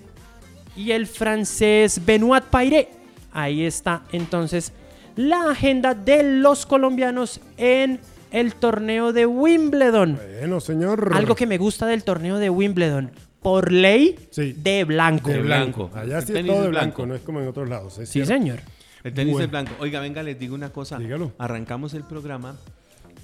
y 0.77 0.91
el 0.93 1.07
francés 1.07 2.05
Benoit 2.05 2.45
Paire. 2.45 2.91
Ahí 3.33 3.65
está 3.65 4.03
entonces 4.13 4.73
la 5.17 5.51
agenda 5.51 5.95
de 5.95 6.23
los 6.23 6.67
colombianos 6.67 7.41
en 7.57 8.01
el 8.31 8.55
torneo 8.55 9.13
de 9.13 9.25
Wimbledon. 9.27 10.21
Bueno, 10.39 10.61
señor. 10.61 11.11
Algo 11.15 11.35
que 11.35 11.47
me 11.47 11.59
gusta 11.59 11.87
del 11.87 12.05
torneo 12.05 12.37
de 12.39 12.51
Wimbledon. 12.51 13.11
Por 13.43 13.71
ley, 13.73 14.17
Sí. 14.31 14.55
de 14.55 14.85
blanco. 14.85 15.31
De 15.31 15.41
blanco. 15.43 15.91
Allá 15.95 16.19
El 16.19 16.25
sí 16.25 16.33
es 16.33 16.37
tenis 16.39 16.53
todo 16.53 16.63
de 16.63 16.69
blanco, 16.69 16.97
blanco. 17.03 17.07
no 17.07 17.15
es 17.15 17.23
como 17.23 17.41
en 17.41 17.49
otros 17.49 17.69
lados. 17.69 17.99
es 17.99 18.09
Sí, 18.09 18.25
cierto. 18.25 18.33
señor. 18.33 18.61
El 19.05 19.15
tenis 19.15 19.33
Bueno. 19.35 19.45
es 19.45 19.51
blanco. 19.51 19.73
Oiga, 19.79 20.01
venga, 20.01 20.23
les 20.23 20.39
digo 20.39 20.55
una 20.55 20.71
cosa. 20.73 20.99
Dígalo. 20.99 21.33
Arrancamos 21.39 21.95
el 21.95 22.03
programa, 22.03 22.57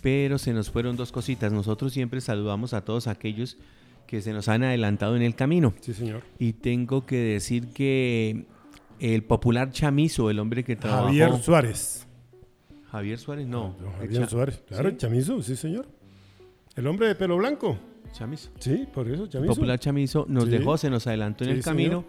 pero 0.01 0.39
se 0.39 0.53
nos 0.53 0.71
fueron 0.71 0.97
dos 0.97 1.11
cositas. 1.11 1.53
Nosotros 1.53 1.93
siempre 1.93 2.21
saludamos 2.21 2.73
a 2.73 2.85
todos 2.85 3.09
aquellos 3.09 3.57
que 4.07 4.21
se 4.23 4.33
nos 4.33 4.49
han 4.49 4.63
adelantado 4.63 5.17
en 5.17 5.23
el 5.23 5.35
camino. 5.35 5.75
Sí, 5.81 5.93
señor. 5.95 6.23
Y 6.39 6.53
tengo 6.53 7.05
que 7.07 7.17
decir 7.17 7.69
que 7.73 8.45
el 9.01 9.25
popular 9.25 9.71
chamizo, 9.73 10.31
el 10.31 10.39
hombre 10.39 10.63
que 10.63 10.77
trabajó... 10.77 11.07
Javier 11.07 11.37
Suárez. 11.43 12.07
Javier 12.91 13.19
Suárez, 13.19 13.47
no. 13.49 13.75
El 14.01 14.09
Javier 14.09 14.29
Suárez. 14.29 14.63
Claro, 14.69 14.91
¿Sí? 14.91 14.97
Chamizo, 14.99 15.43
sí, 15.43 15.57
señor. 15.57 15.87
El 16.77 16.87
hombre 16.87 17.09
de 17.09 17.15
pelo 17.15 17.37
blanco. 17.39 17.79
Chamizo. 18.13 18.51
Sí, 18.59 18.87
por 18.93 19.09
eso, 19.09 19.27
Chamizo. 19.27 19.55
popular 19.55 19.79
chamizo 19.79 20.27
nos 20.29 20.45
Sí. 20.45 20.51
dejó, 20.51 20.77
se 20.77 20.91
nos 20.91 21.07
adelantó 21.07 21.45
en 21.45 21.51
Sí, 21.51 21.57
el 21.57 21.63
camino. 21.65 22.05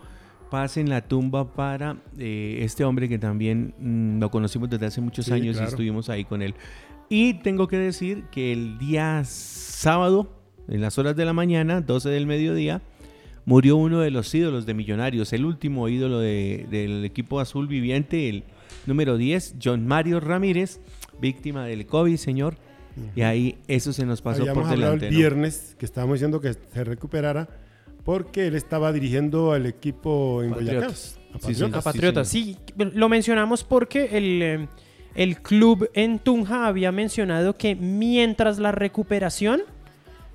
Pasen 0.52 0.88
la 0.90 1.02
tumba 1.02 1.52
para 1.54 1.98
eh, 2.20 2.60
este 2.62 2.84
hombre 2.84 3.10
que 3.10 3.18
también 3.18 3.74
mm, 3.80 4.20
lo 4.20 4.30
conocimos 4.30 4.70
desde 4.70 4.86
hace 4.86 5.02
muchos 5.02 5.26
Sí, 5.26 5.32
años 5.34 5.56
claro. 5.56 5.70
y 5.70 5.72
estuvimos 5.72 6.10
ahí 6.10 6.26
con 6.26 6.42
él. 6.44 6.54
Y 7.10 7.36
tengo 7.36 7.68
que 7.68 7.78
decir 7.78 8.26
que 8.32 8.52
el 8.54 8.78
día 8.78 9.24
sábado, 9.26 10.32
en 10.68 10.82
las 10.82 10.98
horas 11.00 11.16
de 11.16 11.26
la 11.26 11.34
mañana, 11.34 11.82
12 11.82 12.10
del 12.10 12.28
mediodía, 12.28 12.82
murió 13.46 13.78
uno 13.78 14.00
de 14.02 14.12
los 14.12 14.34
ídolos 14.36 14.66
de 14.66 14.74
Millonarios, 14.74 15.34
el 15.34 15.46
último 15.46 15.90
ídolo 15.90 16.20
de- 16.20 16.68
del 16.70 17.04
equipo 17.04 17.40
azul 17.40 17.68
viviente, 17.68 18.30
el 18.30 18.44
número 18.86 19.18
10, 19.18 19.56
John 19.62 19.86
Mario 19.88 20.20
Ramírez, 20.20 20.80
víctima 21.20 21.66
del 21.66 21.86
COVID, 21.86 22.16
señor. 22.18 22.58
Y 23.16 23.22
ahí 23.22 23.58
eso 23.68 23.92
se 23.94 24.06
nos 24.06 24.22
pasó 24.22 24.42
Habíamos 24.42 24.64
por 24.64 24.72
hablado 24.74 24.92
delante. 24.94 25.08
el 25.08 25.14
¿no? 25.14 25.18
viernes 25.20 25.76
que 25.80 25.86
estábamos 25.86 26.16
diciendo 26.16 26.40
que 26.42 26.54
se 26.54 26.84
recuperara 26.84 27.48
porque 28.04 28.48
él 28.48 28.56
estaba 28.56 28.92
dirigiendo 28.92 29.52
al 29.54 29.66
equipo 29.66 30.44
en 30.44 30.52
Boyacá. 30.52 30.88
Patriotas. 30.88 31.20
A 31.34 31.40
Sí, 31.40 31.48
Patriotas. 31.48 31.76
A 31.80 31.82
Patriotas, 31.84 32.28
sí. 32.28 32.58
Lo 32.78 33.10
mencionamos 33.10 33.64
porque 33.64 34.10
el, 34.18 34.42
eh, 34.42 34.68
el 35.16 35.42
club 35.42 35.90
en 35.94 36.20
Tunja 36.20 36.68
había 36.68 36.92
mencionado 36.92 37.56
que 37.58 37.76
mientras 37.76 38.60
la 38.60 38.72
recuperación, 38.72 39.62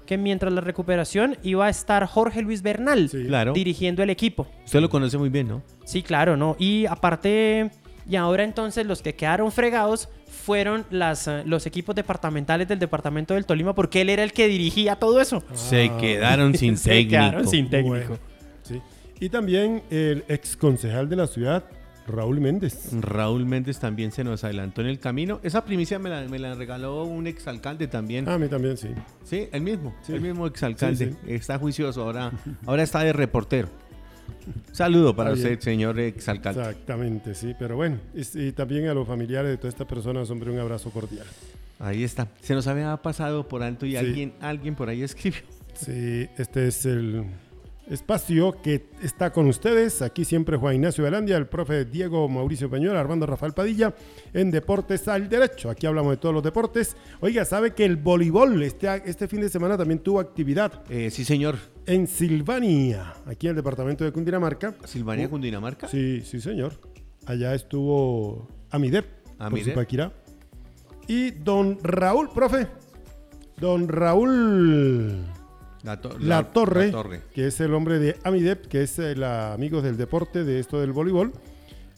que 0.06 0.16
mientras 0.16 0.52
la 0.52 0.62
recuperación 0.62 1.36
iba 1.42 1.66
a 1.66 1.68
estar 1.68 2.06
Jorge 2.06 2.40
Luis 2.42 2.62
Bernal 2.62 3.10
Sí. 3.10 3.24
Claro. 3.26 3.52
dirigiendo 3.52 4.02
el 4.02 4.08
equipo. 4.10 4.46
Usted 4.64 4.80
lo 4.80 4.88
conoce 4.88 5.18
muy 5.18 5.28
bien, 5.28 5.48
¿no? 5.48 5.62
Sí, 5.84 6.02
claro, 6.02 6.36
¿no? 6.36 6.56
Y 6.58 6.86
aparte, 6.86 7.70
y 8.08 8.16
ahora 8.16 8.44
entonces 8.44 8.86
los 8.86 9.02
que 9.02 9.14
quedaron 9.14 9.52
fregados 9.52 10.08
fueron 10.44 10.84
las, 10.90 11.28
eh, 11.28 11.42
los 11.44 11.66
equipos 11.66 11.94
departamentales 11.94 12.66
del 12.68 12.78
departamento 12.78 13.34
del 13.34 13.44
Tolima 13.46 13.74
porque 13.74 14.00
él 14.00 14.08
era 14.10 14.22
el 14.24 14.32
que 14.32 14.48
dirigía 14.48 14.96
todo 14.96 15.20
eso. 15.20 15.42
Se 15.54 15.90
quedaron 16.00 16.54
sin 16.54 16.76
Se 16.78 16.90
técnico. 16.90 17.10
quedaron 17.10 17.48
sin 17.48 17.68
técnico. 17.68 17.90
Bueno, 18.08 18.18
sí. 18.62 18.80
Y 19.20 19.28
también 19.28 19.82
el 19.90 20.24
ex 20.28 20.56
concejal 20.56 21.08
de 21.08 21.16
la 21.16 21.26
ciudad, 21.26 21.64
Raúl 22.06 22.40
Méndez. 22.40 22.90
Raúl 23.00 23.44
Méndez 23.44 23.78
también 23.78 24.12
se 24.12 24.24
nos 24.24 24.42
adelantó 24.44 24.80
en 24.80 24.86
el 24.86 24.98
camino. 24.98 25.40
Esa 25.42 25.64
primicia 25.64 25.98
me 25.98 26.08
la, 26.08 26.22
me 26.22 26.38
la 26.38 26.54
regaló 26.54 27.04
un 27.04 27.26
exalcalde 27.26 27.86
también. 27.88 28.28
Ah, 28.28 28.34
a 28.34 28.38
mí 28.38 28.48
también, 28.48 28.76
sí. 28.78 28.88
Sí, 29.24 29.48
el 29.52 29.60
mismo. 29.60 29.94
Sí. 30.02 30.14
El 30.14 30.20
mismo 30.22 30.46
exalcalde. 30.46 31.10
Sí, 31.10 31.16
Está 31.26 31.58
juicioso. 31.58 32.02
Ahora, 32.02 32.32
ahora 32.64 32.82
está 32.82 33.00
de 33.00 33.12
reportero. 33.12 33.68
Saludo 34.72 35.14
para 35.14 35.32
usted, 35.32 35.58
señor 35.60 35.98
exalcalde. 36.00 36.60
Exactamente, 36.60 37.34
sí. 37.34 37.54
Pero 37.58 37.76
bueno, 37.76 37.98
y, 38.14 38.48
y 38.48 38.52
también 38.52 38.86
a 38.88 38.94
los 38.94 39.06
familiares 39.06 39.50
de 39.50 39.56
todas 39.56 39.74
estas 39.74 39.86
personas, 39.86 40.30
hombre, 40.30 40.50
un 40.50 40.58
abrazo 40.58 40.90
cordial. 40.90 41.26
Ahí 41.80 42.02
está. 42.04 42.28
Se 42.42 42.54
nos 42.54 42.66
había 42.66 42.96
pasado 42.98 43.46
por 43.46 43.62
alto 43.62 43.86
y 43.86 43.90
Sí. 43.92 43.96
alguien, 43.96 44.32
alguien 44.40 44.74
por 44.74 44.88
ahí 44.88 45.02
escribió. 45.02 45.40
Sí, 45.74 46.28
este 46.38 46.66
es 46.68 46.84
el 46.86 47.24
espacio 47.90 48.60
que 48.62 48.88
está 49.02 49.32
con 49.32 49.46
ustedes. 49.46 50.02
Aquí 50.02 50.24
siempre 50.24 50.56
Juan 50.56 50.74
Ignacio 50.76 51.04
Velandia, 51.04 51.36
el 51.36 51.46
profe 51.46 51.84
Diego 51.84 52.28
Mauricio 52.28 52.68
Peñol, 52.70 52.96
Armando 52.96 53.26
Rafael 53.26 53.52
Padilla, 53.52 53.94
en 54.32 54.50
Deportes 54.50 55.08
al 55.08 55.28
Derecho. 55.28 55.70
Aquí 55.70 55.86
hablamos 55.86 56.10
de 56.12 56.16
todos 56.18 56.34
los 56.34 56.42
deportes. 56.42 56.96
Oiga, 57.20 57.44
¿sabe 57.44 57.72
que 57.74 57.84
el 57.84 57.96
voleibol 57.96 58.62
este, 58.62 58.88
este 59.06 59.28
fin 59.28 59.40
de 59.40 59.48
semana 59.48 59.76
también 59.76 60.00
tuvo 60.00 60.20
actividad 60.20 60.82
Eh, 60.90 61.10
sí, 61.10 61.24
señor. 61.24 61.56
en 61.86 62.06
Silvania, 62.06 63.14
aquí 63.26 63.46
en 63.46 63.50
el 63.50 63.56
departamento 63.56 64.04
de 64.04 64.12
Cundinamarca? 64.12 64.74
Silvania, 64.84 65.28
Cundinamarca. 65.28 65.88
Sí, 65.88 66.22
sí, 66.24 66.40
señor. 66.40 66.72
Allá 67.26 67.54
estuvo 67.54 68.48
Amidep, 68.70 69.06
Amidep. 69.38 69.66
Zipaquirá. 69.68 70.12
Y 71.06 71.30
don 71.30 71.78
Raúl, 71.82 72.28
profe. 72.30 72.66
Don 73.58 73.88
Raúl 73.88 75.24
La, 75.84 76.00
to- 76.00 76.18
La, 76.18 76.42
torre, 76.52 76.86
La 76.86 76.92
Torre. 76.92 77.20
que 77.32 77.46
es 77.46 77.60
el 77.60 77.72
hombre 77.74 77.98
de 77.98 78.16
Amidep, 78.24 78.66
que 78.66 78.82
es 78.82 78.98
el 78.98 79.22
amigos 79.24 79.82
del 79.82 79.96
deporte 79.96 80.44
de 80.44 80.58
esto 80.58 80.80
del 80.80 80.92
voleibol, 80.92 81.32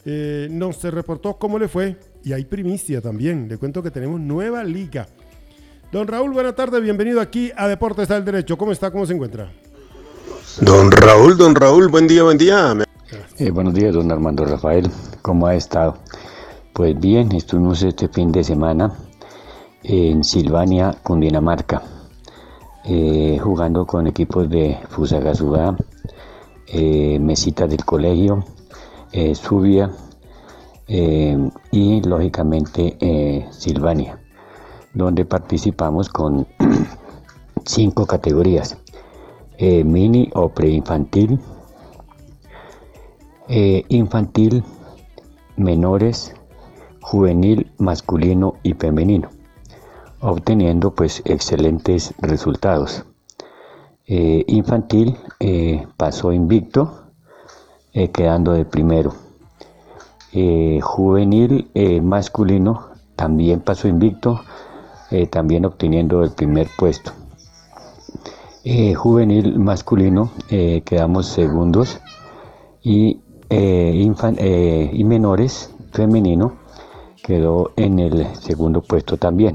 eh, 0.05 0.49
nos 0.51 0.77
se 0.77 0.91
reportó 0.91 1.35
cómo 1.39 1.59
le 1.59 1.69
fue 1.69 1.97
y 2.25 2.33
hay 2.33 2.45
primicia 2.45 3.01
también. 3.01 3.49
Le 3.49 3.57
cuento 3.57 3.83
que 3.83 3.91
tenemos 3.91 4.21
nueva 4.21 4.65
liga. 4.65 5.09
Don 5.93 6.07
Raúl, 6.07 6.31
buena 6.33 6.55
tarde, 6.55 6.81
bienvenido 6.81 7.21
aquí 7.21 7.51
a 7.57 7.67
Deportes 7.69 8.11
al 8.11 8.25
Derecho. 8.25 8.57
¿Cómo 8.57 8.71
está? 8.73 8.91
¿Cómo 8.91 9.07
se 9.07 9.15
encuentra? 9.15 9.51
Don 10.61 10.91
Raúl, 10.93 11.37
don 11.37 11.55
Raúl, 11.55 11.89
buen 11.89 12.07
día, 12.07 12.23
buen 12.23 12.39
día. 12.39 12.77
Eh, 13.39 13.51
buenos 13.51 13.75
días, 13.75 13.95
don 13.95 14.11
Armando 14.13 14.45
Rafael. 14.45 14.89
¿Cómo 15.23 15.47
ha 15.47 15.55
estado? 15.55 15.99
Pues 16.73 16.99
bien, 17.01 17.33
estuvimos 17.33 17.83
este 17.83 18.09
fin 18.09 18.31
de 18.31 18.45
semana 18.45 18.93
en 19.83 20.23
Silvania, 20.23 20.95
Cundinamarca, 21.03 21.83
eh, 22.85 23.39
jugando 23.43 23.87
con 23.87 24.07
equipos 24.07 24.49
de 24.49 24.79
Fusagasugá, 24.89 25.77
eh, 26.73 27.19
Mesitas 27.19 27.69
del 27.69 27.85
Colegio, 27.85 28.45
eh, 29.11 29.35
Subia 29.35 29.91
eh, 30.87 31.37
y 31.73 32.01
lógicamente 32.03 33.49
Silvania, 33.51 34.21
donde 34.95 35.25
participamos 35.25 36.09
con 36.09 36.47
cinco 37.65 38.07
categorías, 38.07 38.77
mini 39.59 40.31
o 40.35 40.49
preinfantil, 40.49 41.41
infantil, 43.89 44.63
menores, 45.57 46.35
juvenil, 47.01 47.71
masculino 47.79 48.55
y 48.63 48.75
femenino, 48.75 49.29
obteniendo 50.21 50.95
pues 50.95 51.23
excelentes 51.25 52.15
resultados. 52.19 53.05
Eh, 54.07 54.45
infantil 54.49 55.17
eh, 55.39 55.87
pasó 55.97 56.33
invicto, 56.33 57.05
eh, 57.93 58.09
quedando 58.11 58.53
de 58.53 58.65
primero. 58.65 59.15
Juvenil 60.81 61.71
masculino 62.05 62.91
también 63.17 63.61
pasó 63.61 63.89
invicto, 63.89 64.43
también 65.29 65.65
obteniendo 65.65 66.23
el 66.23 66.31
primer 66.31 66.69
puesto. 66.79 67.11
Juvenil 68.95 69.59
masculino 69.59 70.31
quedamos 70.85 71.27
segundos 71.27 71.99
y, 72.81 73.21
y 73.51 75.05
menores 75.05 75.75
femenino 75.91 76.53
quedó 77.25 77.73
en 77.75 77.99
el 77.99 78.25
segundo 78.37 78.83
puesto 78.83 79.17
también. 79.17 79.55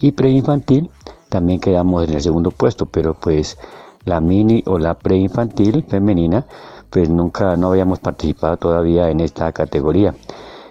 Y 0.00 0.12
preinfantil 0.12 0.90
también 1.28 1.60
quedamos 1.60 2.08
en 2.08 2.14
el 2.14 2.22
segundo 2.22 2.50
puesto, 2.50 2.86
pero 2.86 3.14
pues 3.14 3.58
la 4.04 4.20
mini 4.20 4.62
o 4.66 4.78
la 4.78 4.94
preinfantil 4.94 5.84
femenina 5.84 6.46
pues 6.90 7.10
nunca 7.10 7.56
no 7.56 7.68
habíamos 7.68 7.98
participado 7.98 8.56
todavía 8.56 9.10
en 9.10 9.20
esta 9.20 9.52
categoría, 9.52 10.14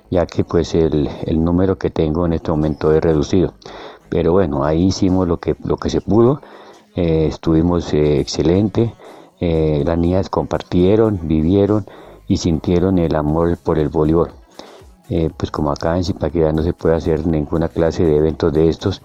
ya 0.09 0.25
que 0.25 0.43
pues 0.43 0.73
el, 0.73 1.09
el 1.25 1.43
número 1.43 1.77
que 1.77 1.91
tengo 1.91 2.25
en 2.25 2.33
este 2.33 2.49
momento 2.51 2.91
es 2.91 3.01
reducido. 3.01 3.53
Pero 4.09 4.31
bueno, 4.31 4.63
ahí 4.63 4.85
hicimos 4.85 5.27
lo 5.27 5.37
que, 5.37 5.55
lo 5.63 5.77
que 5.77 5.89
se 5.89 6.01
pudo, 6.01 6.41
eh, 6.95 7.27
estuvimos 7.27 7.93
eh, 7.93 8.19
excelente, 8.19 8.95
eh, 9.39 9.83
las 9.85 9.97
niñas 9.97 10.29
compartieron, 10.29 11.19
vivieron 11.27 11.85
y 12.27 12.37
sintieron 12.37 12.97
el 12.97 13.15
amor 13.15 13.57
por 13.57 13.77
el 13.77 13.89
voleibol. 13.89 14.31
Eh, 15.09 15.29
pues 15.35 15.51
como 15.51 15.71
acá 15.71 15.95
en 15.95 16.03
Zipaquirá 16.03 16.51
no 16.51 16.63
se 16.63 16.73
puede 16.73 16.95
hacer 16.95 17.25
ninguna 17.25 17.69
clase 17.69 18.03
de 18.03 18.17
eventos 18.17 18.51
de 18.53 18.69
estos, 18.69 19.01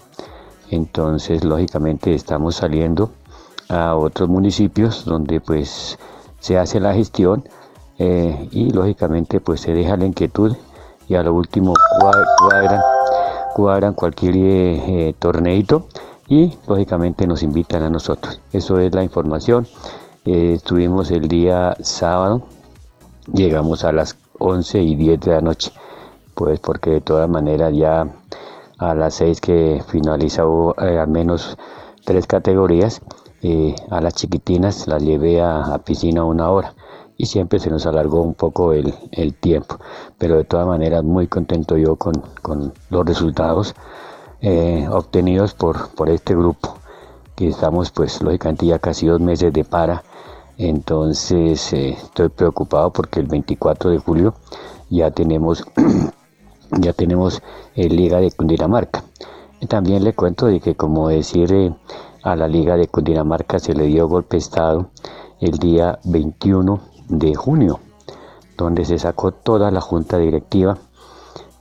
Entonces, 0.69 1.43
lógicamente, 1.43 2.13
estamos 2.15 2.55
saliendo 2.55 3.11
a 3.69 3.95
otros 3.95 4.29
municipios 4.29 5.05
donde 5.05 5.39
pues 5.39 5.97
se 6.39 6.57
hace 6.57 6.79
la 6.79 6.93
gestión 6.93 7.47
eh, 7.97 8.49
y 8.51 8.71
lógicamente 8.71 9.39
pues 9.39 9.61
se 9.61 9.73
deja 9.73 9.97
la 9.97 10.05
inquietud 10.05 10.55
y 11.07 11.15
a 11.15 11.23
lo 11.23 11.33
último 11.33 11.73
cuadran, 11.99 12.81
cuadran 13.55 13.93
cualquier 13.93 14.35
eh, 14.35 15.09
eh, 15.09 15.15
torneito 15.17 15.87
y 16.27 16.57
lógicamente 16.67 17.27
nos 17.27 17.43
invitan 17.43 17.83
a 17.83 17.89
nosotros. 17.89 18.41
Eso 18.51 18.79
es 18.79 18.93
la 18.93 19.03
información. 19.03 19.67
estuvimos 20.25 21.11
el 21.11 21.27
día 21.27 21.75
sábado, 21.81 22.43
llegamos 23.31 23.83
a 23.83 23.91
las 23.91 24.17
11 24.39 24.81
y 24.81 24.95
10 24.95 25.19
de 25.19 25.31
la 25.31 25.41
noche, 25.41 25.71
pues 26.35 26.59
porque 26.59 26.89
de 26.91 27.01
todas 27.01 27.29
maneras 27.29 27.73
ya 27.75 28.07
a 28.77 28.93
las 28.93 29.15
6 29.15 29.41
que 29.41 29.83
finaliza 29.87 30.43
al 30.77 31.07
menos 31.07 31.57
tres 32.05 32.27
categorías, 32.27 33.01
a 33.89 33.99
las 33.99 34.13
chiquitinas 34.13 34.87
las 34.87 35.03
llevé 35.03 35.41
a, 35.41 35.77
piscina 35.83 36.23
una 36.23 36.49
hora 36.49 36.73
y 37.17 37.25
siempre 37.25 37.59
se 37.59 37.69
nos 37.69 37.85
alargó 37.85 38.21
un 38.21 38.33
poco 38.33 38.73
el, 38.73 38.93
tiempo. 39.39 39.79
Pero 40.17 40.37
de 40.37 40.45
todas 40.45 40.65
maneras 40.65 41.03
muy 41.03 41.27
contento 41.27 41.77
yo 41.77 41.95
con, 41.97 42.23
los 42.89 43.05
resultados 43.05 43.75
eh, 44.41 44.87
obtenidos 44.89 45.53
por, 45.53 45.89
por 45.89 46.09
este 46.09 46.35
grupo, 46.35 46.77
que 47.35 47.49
estamos 47.49 47.91
pues 47.91 48.21
lógicamente 48.21 48.65
ya 48.65 48.79
casi 48.79 49.07
dos 49.07 49.19
meses 49.19 49.51
de 49.51 49.63
para. 49.63 50.03
Entonces 50.57 51.73
eh, 51.73 51.89
estoy 51.89 52.29
preocupado 52.29 52.91
porque 52.91 53.19
el 53.19 53.27
24 53.27 53.89
de 53.89 53.97
julio 53.97 54.35
ya 54.89 55.11
tenemos 55.11 55.65
ya 56.79 56.93
tenemos 56.93 57.41
eh, 57.75 57.89
Liga 57.89 58.19
de 58.19 58.31
Cundinamarca. 58.31 59.03
También 59.67 60.03
le 60.03 60.13
cuento 60.13 60.47
de 60.47 60.59
que 60.59 60.75
como 60.75 61.07
decir 61.07 61.73
a 62.23 62.35
la 62.35 62.47
Liga 62.47 62.75
de 62.75 62.87
Cundinamarca 62.87 63.59
se 63.59 63.73
le 63.73 63.85
dio 63.85 64.07
golpe 64.07 64.35
de 64.35 64.39
estado 64.39 64.89
el 65.39 65.57
día 65.57 65.99
21 66.03 66.81
de 67.07 67.35
junio, 67.35 67.79
donde 68.57 68.85
se 68.85 68.99
sacó 68.99 69.31
toda 69.31 69.71
la 69.71 69.81
junta 69.81 70.17
directiva 70.17 70.77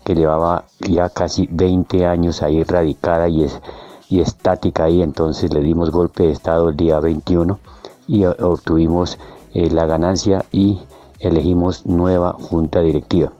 que 0.04 0.14
llevaba 0.14 0.64
ya 0.80 1.08
casi 1.08 1.48
20 1.50 2.06
años 2.06 2.42
ahí 2.42 2.64
radicada 2.64 3.28
y, 3.28 3.44
es, 3.44 3.60
y 4.08 4.20
estática 4.20 4.84
ahí, 4.84 5.02
entonces 5.02 5.52
le 5.52 5.60
dimos 5.60 5.90
golpe 5.90 6.24
de 6.24 6.32
estado 6.32 6.70
el 6.70 6.76
día 6.76 6.98
21 6.98 7.58
y 8.08 8.24
obtuvimos 8.24 9.18
eh, 9.54 9.70
la 9.70 9.86
ganancia 9.86 10.44
y 10.50 10.80
elegimos 11.20 11.86
nueva 11.86 12.32
junta 12.32 12.80
directiva. 12.80 13.32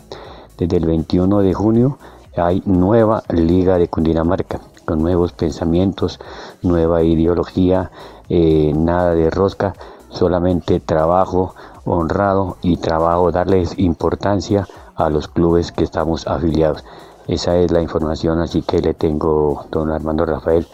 Desde 0.63 0.77
el 0.77 0.87
21 0.87 1.41
de 1.41 1.55
junio 1.55 1.99
hay 2.37 2.63
nueva 2.67 3.25
Liga 3.31 3.79
de 3.79 3.89
Cundinamarca, 3.89 4.61
con 4.85 5.03
nuevos 5.03 5.33
pensamientos, 5.33 6.21
nueva 6.63 7.03
ideología, 7.03 7.91
eh, 8.29 8.73
nada 8.73 9.13
de 9.17 9.29
rosca, 9.29 9.75
solamente 10.09 10.79
trabajo, 10.79 11.57
honrado 11.85 12.59
y 12.63 12.77
trabajo, 12.77 13.33
darles 13.33 13.77
importancia 13.77 14.69
a 14.95 15.11
los 15.11 15.27
clubes 15.27 15.73
que 15.73 15.83
estamos 15.83 16.29
afiliados. 16.29 16.85
Esa 17.27 17.57
es 17.57 17.73
la 17.73 17.83
información, 17.83 18.39
así 18.41 18.63
que 18.63 18.79
le 18.79 18.95
tengo, 18.95 19.67
don 19.73 19.91
Armando 19.91 20.25
Rafael, 20.25 20.65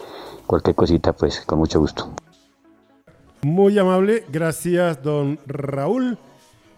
cualquier 0.45 0.75
cosita, 0.75 1.13
pues 1.13 1.41
con 1.47 1.57
mucho 1.57 1.79
gusto. 1.79 2.09
Muy 3.41 3.79
amable, 3.79 4.23
gracias, 4.31 5.01
don 5.01 5.39
Raúl. 5.47 6.19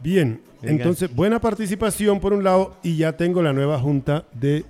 Bien, 0.01 0.41
entonces 0.61 1.13
buena 1.13 1.39
participación 1.39 2.19
por 2.19 2.33
un 2.33 2.43
lado 2.43 2.77
y 2.83 2.97
ya 2.97 3.13
tengo 3.13 3.41
la 3.41 3.53
nueva 3.53 3.79
junta 3.79 4.25
de 4.33 4.65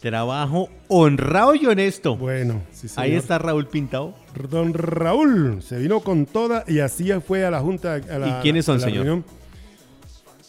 Trabajo 0.00 0.70
honrado 0.88 1.54
y 1.54 1.66
honesto. 1.66 2.16
Bueno, 2.16 2.62
sí, 2.72 2.88
Ahí 2.96 3.12
está 3.12 3.38
Raúl 3.38 3.66
Pintado. 3.66 4.14
Don 4.48 4.72
Raúl 4.72 5.62
se 5.62 5.76
vino 5.76 6.00
con 6.00 6.24
toda 6.24 6.64
y 6.66 6.78
así 6.78 7.10
fue 7.26 7.44
a 7.44 7.50
la 7.50 7.60
junta. 7.60 7.98
¿Y 7.98 8.42
quiénes 8.42 8.64
son, 8.64 8.80
señor? 8.80 9.22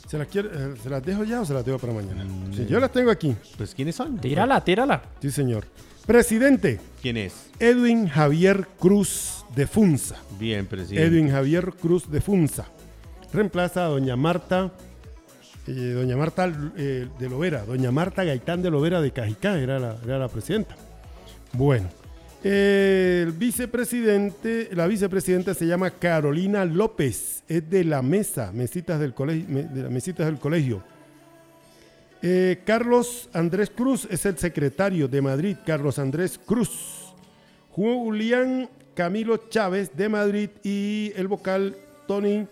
¿Se 0.07 0.17
las, 0.17 0.27
eh, 0.36 0.73
¿Se 0.82 0.89
las 0.89 1.03
dejo 1.05 1.25
ya 1.25 1.41
o 1.41 1.45
se 1.45 1.53
las 1.53 1.65
dejo 1.65 1.79
para 1.79 1.93
mañana? 1.93 2.23
Mm. 2.23 2.65
yo 2.65 2.79
las 2.79 2.91
tengo 2.91 3.11
aquí. 3.11 3.36
Pues 3.57 3.75
¿quiénes 3.75 3.95
son? 3.95 4.17
Tírala, 4.19 4.63
tírala. 4.63 5.01
Sí, 5.21 5.32
señor. 5.32 5.65
Presidente. 6.05 6.79
¿Quién 7.01 7.17
es? 7.17 7.49
Edwin 7.59 8.07
Javier 8.07 8.67
Cruz 8.79 9.45
de 9.55 9.67
Funza. 9.67 10.15
Bien, 10.39 10.65
presidente. 10.65 11.07
Edwin 11.07 11.29
Javier 11.29 11.73
Cruz 11.73 12.09
de 12.09 12.21
Funza. 12.21 12.67
Reemplaza 13.34 13.86
a 13.86 13.89
doña 13.89 14.15
Marta 14.15 14.71
eh, 15.67 15.93
doña 15.95 16.17
Marta 16.17 16.51
eh, 16.75 17.07
de 17.19 17.29
Lovera, 17.29 17.63
doña 17.65 17.91
Marta 17.91 18.23
Gaitán 18.23 18.61
de 18.61 18.71
Lovera 18.71 18.99
de 18.99 19.11
Cajicá, 19.11 19.59
era 19.59 19.77
la, 19.79 19.95
era 20.03 20.17
la 20.17 20.27
presidenta. 20.27 20.75
Bueno, 21.53 21.88
el 22.43 23.32
vicepresidente, 23.34 24.69
la 24.73 24.88
vicepresidenta 24.88 25.53
se 25.53 25.67
llama 25.67 25.91
Carolina 25.91 26.65
López, 26.65 27.43
es 27.47 27.69
de 27.69 27.84
la 27.84 28.01
mesa, 28.01 28.51
mesitas 28.51 28.99
del 28.99 29.13
colegio, 29.13 29.45
de 29.47 29.84
las 29.84 29.91
mesitas 29.91 30.25
del 30.25 30.39
colegio. 30.39 30.82
Eh, 32.23 32.61
Carlos 32.65 33.29
Andrés 33.34 33.69
Cruz 33.69 34.07
es 34.09 34.25
el 34.25 34.38
secretario 34.38 35.07
de 35.07 35.21
Madrid, 35.21 35.57
Carlos 35.65 35.99
Andrés 35.99 36.39
Cruz. 36.43 36.97
Julián 37.71 38.69
Camilo 38.93 39.38
Chávez 39.49 39.95
de 39.95 40.09
Madrid 40.09 40.49
y 40.61 41.13
el 41.15 41.27
vocal 41.27 41.77
Tony 42.05 42.45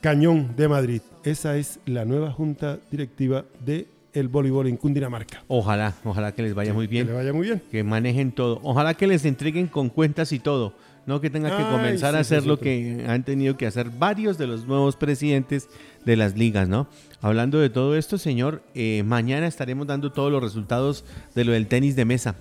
Cañón 0.00 0.54
de 0.56 0.68
Madrid. 0.68 1.00
Esa 1.24 1.56
es 1.56 1.80
la 1.84 2.04
nueva 2.04 2.30
junta 2.30 2.78
directiva 2.90 3.44
de 3.64 3.88
el 4.12 4.28
voleibol 4.28 4.68
en 4.68 4.76
Cundinamarca. 4.76 5.42
Ojalá, 5.48 5.94
ojalá 6.04 6.32
que 6.32 6.42
les 6.42 6.54
vaya 6.54 6.72
muy 6.72 6.86
bien. 6.86 7.06
Que 7.06 7.12
les 7.12 7.20
vaya 7.20 7.32
muy 7.32 7.46
bien. 7.46 7.62
Que 7.70 7.82
manejen 7.82 8.32
todo. 8.32 8.60
Ojalá 8.62 8.94
que 8.94 9.06
les 9.06 9.24
entreguen 9.24 9.66
con 9.66 9.88
cuentas 9.88 10.32
y 10.32 10.38
todo. 10.38 10.72
No 11.06 11.20
que 11.20 11.30
tengan 11.30 11.56
que 11.56 11.64
comenzar 11.64 12.14
a 12.14 12.20
hacer 12.20 12.46
lo 12.46 12.58
que 12.58 13.04
han 13.08 13.24
tenido 13.24 13.56
que 13.56 13.66
hacer 13.66 13.88
varios 13.90 14.36
de 14.36 14.46
los 14.46 14.66
nuevos 14.66 14.94
presidentes 14.94 15.68
de 16.04 16.16
las 16.16 16.36
ligas, 16.36 16.68
¿no? 16.68 16.86
Hablando 17.22 17.58
de 17.58 17.70
todo 17.70 17.96
esto, 17.96 18.18
señor, 18.18 18.62
eh, 18.74 19.02
mañana 19.04 19.46
estaremos 19.46 19.86
dando 19.86 20.12
todos 20.12 20.30
los 20.30 20.42
resultados 20.42 21.04
de 21.34 21.44
lo 21.44 21.52
del 21.52 21.66
tenis 21.66 21.96
de 21.96 22.04
mesa. 22.04 22.36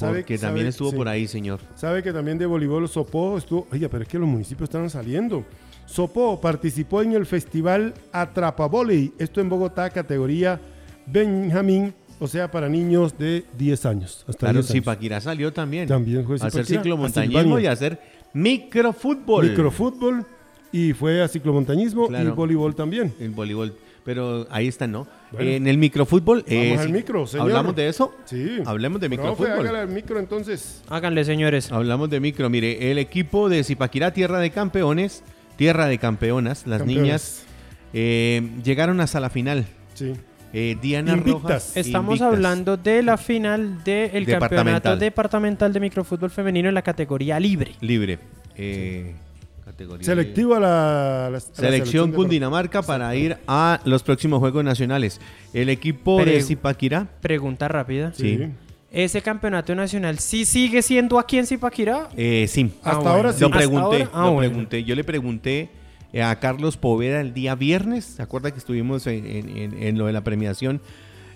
Porque 0.00 0.38
también 0.38 0.66
estuvo 0.66 0.92
por 0.92 1.08
ahí, 1.08 1.26
señor. 1.26 1.60
Sabe 1.74 2.02
que 2.02 2.12
también 2.12 2.38
de 2.38 2.46
voleibol 2.46 2.88
Sopó 2.88 3.38
estuvo. 3.38 3.66
Oye, 3.70 3.88
pero 3.88 4.02
es 4.02 4.08
que 4.08 4.18
los 4.18 4.28
municipios 4.28 4.68
están 4.68 4.88
saliendo. 4.90 5.44
Sopó 5.86 6.40
participó 6.40 7.02
en 7.02 7.12
el 7.12 7.26
festival 7.26 7.94
Atrapa 8.12 8.66
Volley, 8.66 9.12
esto 9.18 9.40
en 9.40 9.48
Bogotá, 9.48 9.88
categoría 9.90 10.60
Benjamín, 11.06 11.94
o 12.18 12.26
sea, 12.26 12.50
para 12.50 12.68
niños 12.68 13.16
de 13.16 13.44
10 13.56 13.86
años. 13.86 14.24
Hasta 14.26 14.46
claro, 14.46 14.62
Zipaquirá 14.62 15.20
salió 15.20 15.52
también. 15.52 15.86
También 15.86 16.24
fue 16.26 16.36
A 16.40 16.46
hacer 16.46 16.66
ciclomontañismo 16.66 17.58
y 17.58 17.66
a 17.66 17.72
hacer 17.72 18.00
microfútbol. 18.32 19.50
Microfútbol 19.50 20.26
y 20.72 20.92
fue 20.92 21.22
a 21.22 21.28
ciclomontañismo 21.28 22.08
y 22.10 22.26
voleibol 22.28 22.74
también. 22.74 23.14
En 23.20 23.34
voleibol. 23.34 23.74
Pero 24.04 24.46
ahí 24.50 24.68
está, 24.68 24.86
¿no? 24.86 25.06
en 25.36 25.66
el 25.66 25.78
microfútbol. 25.78 26.44
Vamos 26.46 26.52
eh, 26.52 26.78
al 26.78 26.92
micro, 26.92 27.26
señor. 27.26 27.48
¿Hablamos 27.48 27.74
de 27.74 27.88
eso? 27.88 28.14
Sí. 28.24 28.58
Hablemos 28.64 29.00
de 29.00 29.08
microfútbol. 29.08 29.52
hágale 29.52 29.78
al 29.80 29.88
micro 29.88 30.20
entonces. 30.20 30.82
Háganle, 30.88 31.24
señores. 31.24 31.72
Hablamos 31.72 32.08
de 32.08 32.20
micro. 32.20 32.48
Mire, 32.48 32.92
el 32.92 32.98
equipo 32.98 33.48
de 33.48 33.64
Zipaquirá, 33.64 34.12
Tierra 34.12 34.38
de 34.38 34.50
Campeones, 34.50 35.24
tierra 35.56 35.86
de 35.86 35.98
campeonas. 35.98 36.66
Las 36.66 36.84
niñas 36.86 37.44
eh, 37.92 38.48
llegaron 38.62 39.00
hasta 39.00 39.20
la 39.20 39.30
final. 39.30 39.66
Sí. 39.94 40.12
Eh, 40.52 40.76
Diana 40.80 41.16
Rojas. 41.16 41.76
Estamos 41.76 42.20
hablando 42.20 42.76
de 42.76 43.02
la 43.02 43.16
final 43.16 43.82
del 43.84 44.26
campeonato 44.26 44.96
departamental 44.96 45.72
de 45.72 45.80
microfútbol 45.80 46.30
femenino 46.30 46.68
en 46.68 46.74
la 46.74 46.82
categoría 46.82 47.38
libre. 47.40 47.74
Libre. 47.80 48.18
Eh, 48.56 49.14
Selectivo 50.00 50.54
a 50.54 50.60
la, 50.60 51.40
selección, 51.40 52.12
Cundinamarca 52.12 52.82
para 52.82 53.14
ir 53.14 53.36
a 53.46 53.80
los 53.84 54.02
próximos 54.02 54.38
Juegos 54.38 54.64
Nacionales. 54.64 55.20
El 55.52 55.68
equipo 55.68 56.24
de 56.24 56.40
Zipaquirá. 56.40 57.08
Pregunta 57.20 57.68
rápida. 57.68 58.12
Sí. 58.14 58.48
¿Ese 58.96 59.20
campeonato 59.20 59.74
nacional 59.74 60.18
sí 60.20 60.46
sigue 60.46 60.80
siendo 60.80 61.18
aquí 61.18 61.36
en 61.36 61.46
Zipaquirá? 61.46 62.08
Eh, 62.16 62.46
sí. 62.48 62.72
Hasta 62.82 63.10
ahora 63.10 63.34
sí. 63.34 63.42
Lo 63.42 63.50
pregunté, 63.50 64.08
ah, 64.10 64.34
pregunté. 64.38 64.84
Yo 64.84 64.94
le 64.94 65.04
pregunté 65.04 65.68
eh, 66.14 66.22
a 66.22 66.34
Carlos 66.40 66.78
Poveda 66.78 67.20
el 67.20 67.34
día 67.34 67.54
viernes. 67.56 68.06
¿Se 68.06 68.22
acuerda 68.22 68.52
que 68.52 68.58
estuvimos 68.58 69.06
en, 69.06 69.98
lo 69.98 70.06
de 70.06 70.14
la 70.14 70.24
premiación 70.24 70.80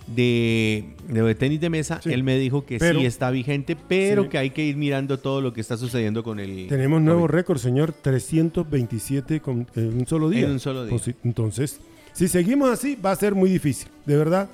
de, 0.07 0.95
de 1.07 1.35
tenis 1.35 1.61
de 1.61 1.69
mesa? 1.69 2.01
Él 2.07 2.23
me 2.23 2.39
dijo 2.39 2.65
que 2.65 2.81
sí 2.81 3.05
está 3.05 3.31
vigente, 3.31 3.77
pero 3.77 4.31
que 4.31 4.39
hay 4.39 4.49
que 4.49 4.65
ir 4.65 4.79
mirando 4.79 5.19
todo 5.19 5.43
lo 5.43 5.53
que 5.53 5.61
está 5.61 5.77
sucediendo 5.77 6.23
con 6.23 6.41
el. 6.41 6.67
Tenemos 6.67 7.03
nuevo 7.03 7.29
récord, 7.29 7.59
señor. 7.59 7.93
327 7.93 9.41
con, 9.41 9.67
en 9.77 9.99
un 9.99 10.07
solo 10.07 10.31
día. 10.31 10.47
En 10.47 10.53
un 10.53 10.61
solo 10.61 10.87
día. 10.87 10.97
Pues 10.97 11.15
entonces, 11.25 11.79
si 12.15 12.27
seguimos 12.27 12.71
así, 12.71 12.97
va 12.97 13.11
a 13.11 13.17
ser 13.17 13.35
muy 13.35 13.51
difícil. 13.51 13.89
De 14.07 14.17
verdad 14.17 14.49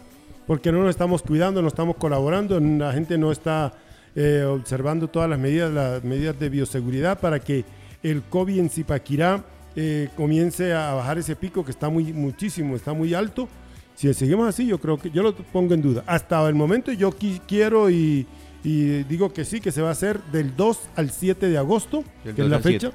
porque 0.47 0.73
no 0.73 0.83
nos 0.83 0.91
estamos 0.91 1.23
cuidando, 1.23 1.63
no 1.63 1.69
estamos 1.69 1.97
colaborando, 1.97 2.61
la 2.61 2.93
gente 2.93 3.19
no 3.19 3.33
está 3.33 3.75
eh, 4.15 4.45
observando 4.45 5.09
todas 5.09 5.29
las 5.29 5.39
medidas, 5.39 5.73
las 5.73 6.05
medidas 6.05 6.39
de 6.39 6.49
bioseguridad 6.49 7.21
para 7.21 7.41
que 7.41 7.65
el 8.03 8.23
COVID 8.23 8.59
en 8.59 8.71
Zipaquirá 8.71 9.45
eh, 9.75 10.09
comience 10.17 10.73
a 10.73 10.95
bajar 10.95 11.19
ese 11.19 11.37
pico 11.37 11.65
que 11.65 11.71
está 11.71 11.89
muy 11.89 12.13
muchísimo, 12.13 12.77
está 12.77 12.93
muy 12.93 13.13
alto. 13.13 13.49
Si 13.95 14.13
seguimos 14.15 14.49
así, 14.49 14.67
yo 14.67 14.79
creo 14.79 14.99
que 14.99 15.11
yo 15.11 15.23
lo 15.23 15.35
pongo 15.35 15.75
en 15.75 15.83
duda. 15.83 16.05
Hasta 16.07 16.47
el 16.49 16.55
momento 16.55 16.93
yo 16.93 17.15
quiero 17.47 17.91
y, 17.91 18.27
Y 18.63 19.05
digo 19.05 19.33
que 19.33 19.45
sí, 19.45 19.61
que 19.61 19.71
se 19.73 19.81
va 19.83 19.89
a 19.89 19.93
hacer 19.93 20.23
del 20.33 20.57
2 20.57 20.81
al 20.97 21.11
7 21.11 21.49
de 21.49 21.59
agosto, 21.59 22.05
que 22.23 22.31
es 22.31 22.37
2 22.37 22.49
la 22.49 22.61
fecha. 22.61 22.93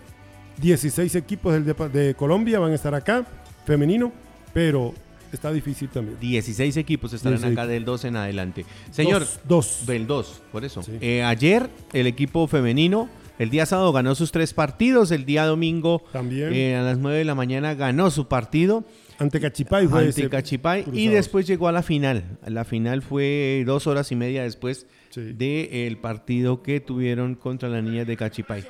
16 0.58 1.16
equipos 1.16 1.54
de, 1.66 2.16
Colombia 2.16 2.60
van 2.60 2.72
a 2.72 2.76
estar 2.76 2.94
acá, 2.94 3.26
femenino, 3.66 4.12
pero 4.54 4.94
está 5.36 5.52
difícil 5.52 5.90
también. 5.90 6.18
16 6.20 6.78
equipos 6.78 7.14
estarán 7.14 7.38
16. 7.40 7.58
acá 7.58 7.68
del 7.68 7.86
2 7.86 8.06
en 8.06 8.16
adelante. 8.16 8.66
Señor, 8.92 9.22
Dos, 9.22 9.40
dos. 9.48 9.86
del 9.86 10.08
2, 10.08 10.42
por 10.52 10.66
eso. 10.66 10.82
Sí. 10.84 10.94
Eh, 11.02 11.24
ayer 11.24 11.70
el 11.94 12.08
equipo 12.08 12.48
femenino, 12.48 13.10
el 13.40 13.50
día 13.50 13.66
sábado 13.66 13.92
ganó 13.94 14.14
sus 14.16 14.32
tres 14.32 14.54
partidos, 14.54 15.12
el 15.12 15.26
día 15.26 15.46
domingo 15.46 16.04
También. 16.12 16.54
eh, 16.54 16.76
a 16.76 16.82
las 16.84 16.98
9 16.98 17.18
de 17.20 17.26
la 17.26 17.36
mañana 17.36 17.74
ganó 17.74 18.12
su 18.12 18.28
partido 18.28 18.84
Ante 19.18 19.40
Cachipay 19.40 19.88
fue 19.88 20.06
ante 20.08 20.30
Cachipay 20.30 20.86
y 20.94 21.08
después 21.08 21.46
llegó 21.46 21.68
a 21.68 21.72
la 21.72 21.84
final. 21.84 22.24
La 22.46 22.66
final 22.66 23.02
fue 23.04 23.64
dos 23.68 23.86
horas 23.88 24.12
y 24.12 24.16
media 24.16 24.42
después 24.44 24.88
Sí. 25.12 25.34
del 25.34 25.98
partido 25.98 26.64
que 26.64 26.80
tuvieron 26.80 27.36
contra 27.36 27.68
las 27.68 27.84
niñas 27.84 28.08
de 28.08 28.16
Cachipay. 28.16 28.64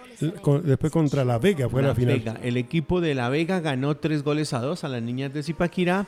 Después 0.63 0.91
contra 0.91 1.23
La 1.23 1.37
Vega 1.37 1.69
fue 1.69 1.83
la, 1.83 1.89
La 1.89 1.95
final. 1.95 2.17
Vega. 2.19 2.39
El 2.41 2.57
equipo 2.57 2.99
de 2.99 3.13
La 3.15 3.29
Vega 3.29 3.59
ganó 3.59 3.95
tres 3.97 4.23
goles 4.23 4.51
a 4.53 4.59
dos 4.59 4.83
a 4.83 4.87
las 4.89 5.01
niñas 5.03 5.31
de 5.33 5.43
Zipaquirá. 5.43 6.07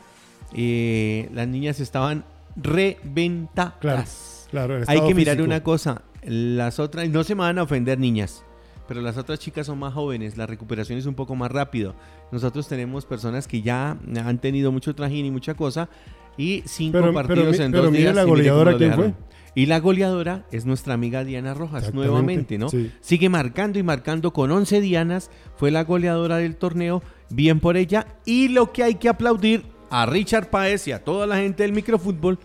Eh, 0.54 1.30
las 1.34 1.48
niñas 1.48 1.80
estaban 1.80 2.24
reventadas. 2.56 4.48
Claro, 4.52 4.80
Hay 4.88 5.02
que 5.02 5.16
mirar 5.16 5.36
físico. 5.36 5.44
una 5.44 5.64
cosa. 5.64 6.02
Las 6.24 6.80
otras, 6.80 7.10
no 7.10 7.24
se 7.24 7.36
me 7.36 7.42
van 7.42 7.58
a 7.58 7.64
ofender 7.64 8.00
niñas, 8.00 8.46
pero 8.88 9.02
las 9.02 9.18
otras 9.18 9.40
chicas 9.40 9.66
son 9.68 9.80
más 9.80 9.94
jóvenes. 9.94 10.38
La 10.38 10.46
recuperación 10.46 10.98
es 11.00 11.06
un 11.06 11.16
poco 11.16 11.36
más 11.36 11.52
rápido. 11.52 11.96
Nosotros 12.32 12.68
tenemos 12.68 13.06
personas 13.06 13.48
que 13.48 13.62
ya 13.62 13.98
han 14.24 14.38
tenido 14.40 14.72
mucho 14.72 14.96
trajín 14.96 15.26
y 15.26 15.32
mucha 15.32 15.56
cosa. 15.56 15.90
Y 16.38 16.64
cinco 16.66 16.94
Pero- 16.94 17.06
pero 17.06 17.14
partidos 17.14 17.58
mi- 17.60 17.66
en 17.66 17.72
pero 17.72 17.84
dos 17.84 17.92
mire 17.92 18.04
días. 18.04 18.16
la 18.16 18.24
goleadora, 18.24 18.72
¿quién 18.78 18.90
dejaron. 18.92 19.14
fue? 19.14 19.24
Y 19.56 19.68
la 19.68 19.80
goleadora 19.80 20.46
es 20.52 20.66
nuestra 20.66 20.96
amiga 20.96 21.24
Diana 21.24 21.54
Rojas, 21.54 21.94
nuevamente, 21.94 22.58
¿no? 22.58 22.70
sí. 22.70 22.92
Sigue 23.02 23.30
marcando 23.30 23.78
y 23.78 23.84
marcando 23.84 24.34
con 24.34 24.50
11 24.50 24.82
dianas. 24.82 25.30
Fue 25.58 25.70
la 25.70 25.84
goleadora 25.84 26.38
del 26.38 26.56
torneo. 26.56 27.04
Bien 27.30 27.60
por 27.60 27.78
ella. 27.78 28.08
Y 28.26 28.48
lo 28.48 28.72
que 28.72 28.82
hay 28.84 28.96
que 28.96 29.10
aplaudir 29.10 29.64
a 29.94 30.08
Richard 30.08 30.50
Paez 30.50 30.88
y 30.88 30.92
a 30.92 31.04
toda 31.04 31.28
la 31.28 31.36
gente 31.36 31.62
del 31.62 31.72
microfútbol 31.72 32.40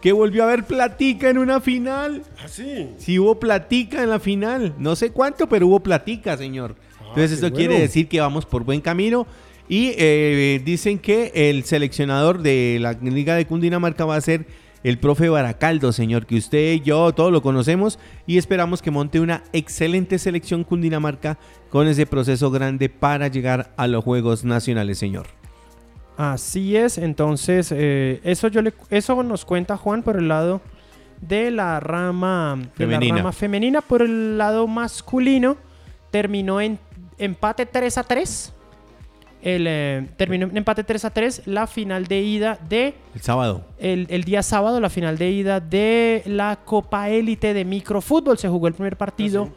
que 0.00 0.12
volvió 0.12 0.42
a 0.42 0.46
ver 0.46 0.64
platica 0.64 1.28
en 1.28 1.36
una 1.36 1.60
final. 1.60 2.22
Ah, 2.42 2.48
sí. 2.48 2.88
Sí 2.96 3.18
hubo 3.18 3.38
platica 3.38 4.02
en 4.02 4.08
la 4.08 4.18
final. 4.18 4.74
No 4.78 4.96
sé 4.96 5.10
cuánto, 5.10 5.46
pero 5.46 5.66
hubo 5.66 5.80
platica, 5.80 6.34
señor. 6.38 6.76
Entonces 7.00 7.28
qué 7.28 7.34
esto 7.34 7.50
bueno. 7.50 7.56
quiere 7.56 7.78
decir 7.78 8.08
que 8.08 8.20
vamos 8.20 8.46
por 8.46 8.64
buen 8.64 8.80
camino. 8.80 9.26
Y 9.68 9.92
eh, 9.98 10.62
dicen 10.64 10.98
que 10.98 11.30
el 11.34 11.64
seleccionador 11.64 12.40
de 12.40 12.78
la 12.80 12.92
Liga 12.92 13.34
de 13.34 13.46
Cundinamarca 13.46 14.06
va 14.06 14.16
a 14.16 14.20
ser 14.22 14.46
el 14.82 14.98
profe 14.98 15.28
Baracaldo, 15.28 15.92
señor, 15.92 16.24
que 16.24 16.36
usted 16.36 16.72
y 16.72 16.80
yo 16.80 17.12
todos 17.12 17.32
lo 17.32 17.42
conocemos 17.42 17.98
y 18.26 18.38
esperamos 18.38 18.80
que 18.80 18.90
monte 18.90 19.20
una 19.20 19.42
excelente 19.52 20.18
selección 20.18 20.64
Cundinamarca 20.64 21.38
con 21.68 21.86
ese 21.86 22.06
proceso 22.06 22.50
grande 22.50 22.88
para 22.88 23.28
llegar 23.28 23.74
a 23.76 23.86
los 23.88 24.04
Juegos 24.04 24.44
Nacionales, 24.44 24.96
señor. 24.96 25.43
Así 26.16 26.76
es, 26.76 26.98
entonces 26.98 27.72
eh, 27.74 28.20
eso 28.22 28.48
yo 28.48 28.62
le, 28.62 28.72
eso 28.90 29.20
nos 29.22 29.44
cuenta 29.44 29.76
Juan 29.76 30.02
por 30.02 30.16
el 30.16 30.28
lado 30.28 30.60
de 31.20 31.50
la 31.50 31.80
rama 31.80 32.56
de 32.56 32.86
la 32.86 32.92
Femenina. 32.92 33.16
rama 33.16 33.32
femenina, 33.32 33.80
por 33.80 34.02
el 34.02 34.38
lado 34.38 34.66
masculino 34.66 35.56
terminó 36.10 36.60
en 36.60 36.78
empate 37.18 37.66
3 37.66 37.98
a 37.98 38.02
3. 38.04 38.52
El, 39.42 39.66
eh, 39.68 40.08
terminó 40.16 40.46
en 40.46 40.56
empate 40.56 40.84
3 40.84 41.04
a 41.04 41.10
3 41.10 41.42
la 41.46 41.66
final 41.66 42.06
de 42.06 42.20
ida 42.22 42.58
de 42.68 42.94
El 43.14 43.20
sábado. 43.20 43.64
el, 43.78 44.06
el 44.08 44.24
día 44.24 44.42
sábado, 44.42 44.80
la 44.80 44.88
final 44.90 45.18
de 45.18 45.30
ida 45.30 45.60
de 45.60 46.22
la 46.26 46.60
Copa 46.64 47.10
Élite 47.10 47.52
de 47.52 47.64
Microfútbol. 47.64 48.38
Se 48.38 48.48
jugó 48.48 48.68
el 48.68 48.74
primer 48.74 48.96
partido 48.96 49.48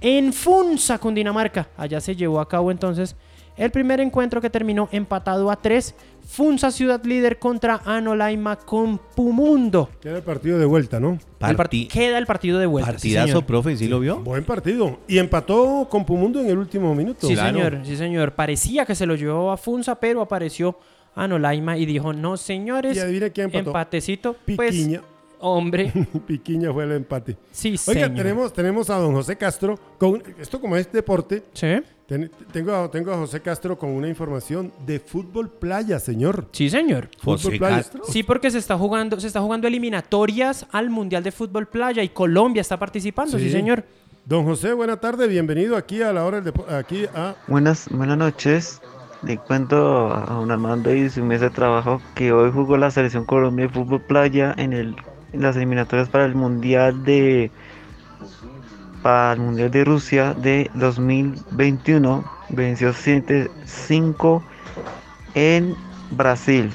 en 0.00 0.32
Funza, 0.32 0.98
Cundinamarca. 0.98 1.68
Allá 1.76 2.00
se 2.00 2.16
llevó 2.16 2.40
a 2.40 2.48
cabo 2.48 2.70
entonces 2.70 3.14
el 3.56 3.70
primer 3.70 4.00
encuentro 4.00 4.40
que 4.40 4.50
terminó 4.50 4.88
empatado 4.92 5.50
a 5.50 5.56
3. 5.56 5.94
Funza 6.26 6.72
Ciudad 6.72 7.04
Líder 7.04 7.38
contra 7.38 7.80
Anolaima 7.84 8.56
con 8.56 8.98
Pumundo. 8.98 9.88
Queda 10.00 10.16
el 10.16 10.22
partido 10.24 10.58
de 10.58 10.66
vuelta, 10.66 10.98
¿no? 10.98 11.18
El 11.40 11.56
queda 11.88 12.18
el 12.18 12.26
partido 12.26 12.58
de 12.58 12.66
vuelta. 12.66 12.90
sí, 12.90 12.94
partidazo, 12.96 13.26
señor. 13.28 13.44
profe, 13.46 13.76
¿sí 13.76 13.86
lo 13.86 14.00
vio? 14.00 14.18
Buen 14.20 14.42
partido. 14.44 14.98
Y 15.06 15.18
empató 15.18 15.86
con 15.88 16.04
Pumundo 16.04 16.40
en 16.40 16.48
el 16.50 16.58
último 16.58 16.94
minuto. 16.96 17.28
Sí, 17.28 17.34
Claro. 17.34 17.56
señor, 17.56 17.80
sí, 17.86 17.96
señor. 17.96 18.32
Parecía 18.32 18.84
que 18.84 18.94
se 18.96 19.06
lo 19.06 19.14
llevó 19.14 19.52
a 19.52 19.56
Funza, 19.56 19.94
pero 20.00 20.20
apareció 20.20 20.76
Anolaima 21.14 21.78
y 21.78 21.86
dijo, 21.86 22.12
no, 22.12 22.36
señores, 22.36 22.96
Y 22.96 23.30
quién 23.30 23.46
empató. 23.46 23.70
empatecito. 23.70 24.36
Pues, 24.56 24.72
Piquiña. 24.72 25.02
hombre, 25.38 25.92
Piquiña 26.26 26.72
fue 26.72 26.84
el 26.84 26.92
empate. 26.92 27.36
sí, 27.52 27.76
Oiga, 27.86 28.02
señor. 28.06 28.14
tenemos, 28.16 28.52
tenemos 28.52 28.90
a 28.90 28.96
don 28.96 29.14
José 29.14 29.36
Castro. 29.36 29.78
Con, 29.96 30.22
esto 30.40 30.60
como 30.60 30.76
es 30.76 30.90
deporte, 30.90 31.44
Sí. 31.52 31.68
Ten- 32.06 32.30
tengo, 32.52 32.74
a, 32.74 32.90
tengo 32.90 33.12
a 33.12 33.16
José 33.16 33.40
Castro 33.40 33.78
con 33.78 33.90
una 33.90 34.08
información 34.08 34.72
de 34.86 34.98
fútbol 35.00 35.48
playa, 35.50 35.98
señor. 35.98 36.46
Sí, 36.52 36.70
señor. 36.70 37.08
Fútbol 37.18 37.38
José 37.38 37.58
playa. 37.58 37.76
Castro. 37.76 38.02
Sí, 38.08 38.22
porque 38.22 38.50
se 38.50 38.58
está 38.58 38.76
jugando, 38.78 39.18
se 39.20 39.26
está 39.26 39.40
jugando 39.40 39.66
eliminatorias 39.68 40.66
al 40.72 40.90
Mundial 40.90 41.22
de 41.22 41.32
Fútbol 41.32 41.66
Playa 41.66 42.02
y 42.02 42.08
Colombia 42.10 42.60
está 42.60 42.78
participando, 42.78 43.38
sí, 43.38 43.44
Sí. 43.46 43.50
señor. 43.52 43.84
Don 44.24 44.44
José, 44.44 44.72
buena 44.72 44.96
tarde, 44.98 45.28
bienvenido 45.28 45.76
aquí 45.76 46.02
a 46.02 46.12
la 46.12 46.24
hora 46.24 46.40
del 46.40 46.52
depo- 46.52 46.68
aquí 46.70 47.06
a 47.14 47.36
Buenas, 47.46 47.88
buenas 47.90 48.18
noches. 48.18 48.80
Le 49.22 49.38
cuento 49.38 50.12
a 50.12 50.26
don 50.34 50.50
Armando 50.50 50.94
y 50.94 51.08
su 51.08 51.24
mesa 51.24 51.44
de 51.44 51.50
trabajo 51.50 52.02
que 52.14 52.32
hoy 52.32 52.50
jugó 52.52 52.76
la 52.76 52.90
selección 52.90 53.24
Colombia 53.24 53.66
de 53.66 53.72
fútbol 53.72 54.02
playa 54.02 54.54
en, 54.58 54.72
el, 54.72 54.94
en 55.32 55.42
las 55.42 55.56
eliminatorias 55.56 56.08
para 56.08 56.26
el 56.26 56.34
mundial 56.34 57.02
de 57.04 57.50
para 59.06 59.34
el 59.34 59.38
mundial 59.38 59.70
de 59.70 59.84
Rusia 59.84 60.34
de 60.34 60.68
2021. 60.74 62.24
Venció 62.48 62.90
7-5 62.90 64.42
en 65.36 65.76
Brasil. 66.10 66.72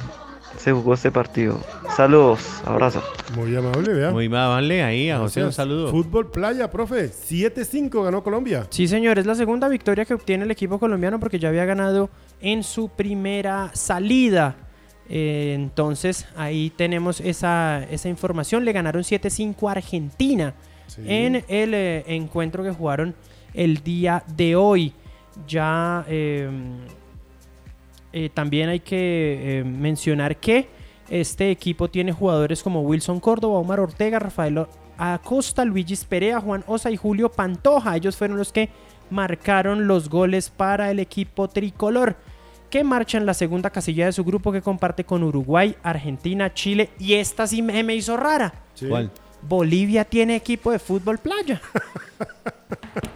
Se 0.57 0.71
jugó 0.71 0.93
este 0.93 1.11
partido. 1.11 1.59
Saludos, 1.93 2.39
abrazo. 2.63 3.03
muy 3.35 3.53
amable, 3.53 3.93
vea. 3.93 4.11
Muy 4.11 4.27
amable 4.27 4.81
ahí, 4.81 5.09
a 5.09 5.17
José 5.17 5.43
un 5.43 5.51
saludo. 5.51 5.91
Fútbol 5.91 6.31
playa, 6.31 6.71
profe. 6.71 7.09
7-5 7.11 8.01
ganó 8.01 8.23
Colombia. 8.23 8.65
Sí, 8.69 8.87
señor, 8.87 9.19
es 9.19 9.25
la 9.25 9.35
segunda 9.35 9.67
victoria 9.67 10.05
que 10.05 10.13
obtiene 10.13 10.45
el 10.45 10.51
equipo 10.51 10.79
colombiano 10.79 11.19
porque 11.19 11.37
ya 11.37 11.49
había 11.49 11.65
ganado 11.65 12.09
en 12.39 12.63
su 12.63 12.87
primera 12.87 13.71
salida. 13.73 14.55
Eh, 15.09 15.51
entonces 15.53 16.25
ahí 16.37 16.71
tenemos 16.77 17.19
esa, 17.19 17.83
esa 17.91 18.07
información. 18.07 18.63
Le 18.63 18.71
ganaron 18.71 19.03
7-5 19.03 19.67
a 19.67 19.71
Argentina 19.73 20.53
Sí. 20.91 21.01
en 21.05 21.43
el 21.47 21.73
eh, 21.73 22.03
encuentro 22.07 22.63
que 22.63 22.71
jugaron 22.71 23.15
el 23.53 23.83
día 23.83 24.23
de 24.35 24.55
hoy. 24.55 24.93
Ya 25.47 26.05
eh, 26.07 26.49
eh, 28.13 28.29
también 28.33 28.69
hay 28.69 28.81
que 28.81 29.59
eh, 29.59 29.63
mencionar 29.63 30.37
que 30.37 30.67
este 31.09 31.51
equipo 31.51 31.89
tiene 31.89 32.11
jugadores 32.11 32.61
como 32.61 32.81
Wilson 32.81 33.19
Córdoba, 33.19 33.59
Omar 33.59 33.79
Ortega, 33.79 34.19
Rafael 34.19 34.65
Acosta, 34.97 35.65
Luigi 35.65 35.97
Perea, 36.07 36.39
Juan 36.39 36.63
Osa 36.67 36.91
y 36.91 36.97
Julio 36.97 37.29
Pantoja. 37.29 37.95
Ellos 37.95 38.17
fueron 38.17 38.37
los 38.37 38.51
que 38.51 38.69
marcaron 39.09 39.87
los 39.87 40.09
goles 40.09 40.49
para 40.49 40.91
el 40.91 40.99
equipo 40.99 41.47
tricolor 41.47 42.15
que 42.69 42.83
marcha 42.85 43.17
en 43.17 43.25
la 43.25 43.33
segunda 43.33 43.69
casilla 43.69 44.05
de 44.05 44.13
su 44.13 44.23
grupo 44.23 44.51
que 44.53 44.61
comparte 44.61 45.03
con 45.03 45.23
Uruguay, 45.23 45.75
Argentina, 45.83 46.53
Chile 46.53 46.89
y 46.99 47.15
esta 47.15 47.45
sí 47.45 47.61
me, 47.61 47.83
me 47.83 47.95
hizo 47.95 48.15
rara. 48.15 48.53
Sí. 48.73 48.87
¿Cuál? 48.87 49.11
Bolivia 49.47 50.05
tiene 50.05 50.35
equipo 50.35 50.71
de 50.71 50.79
fútbol 50.79 51.17
playa. 51.17 51.61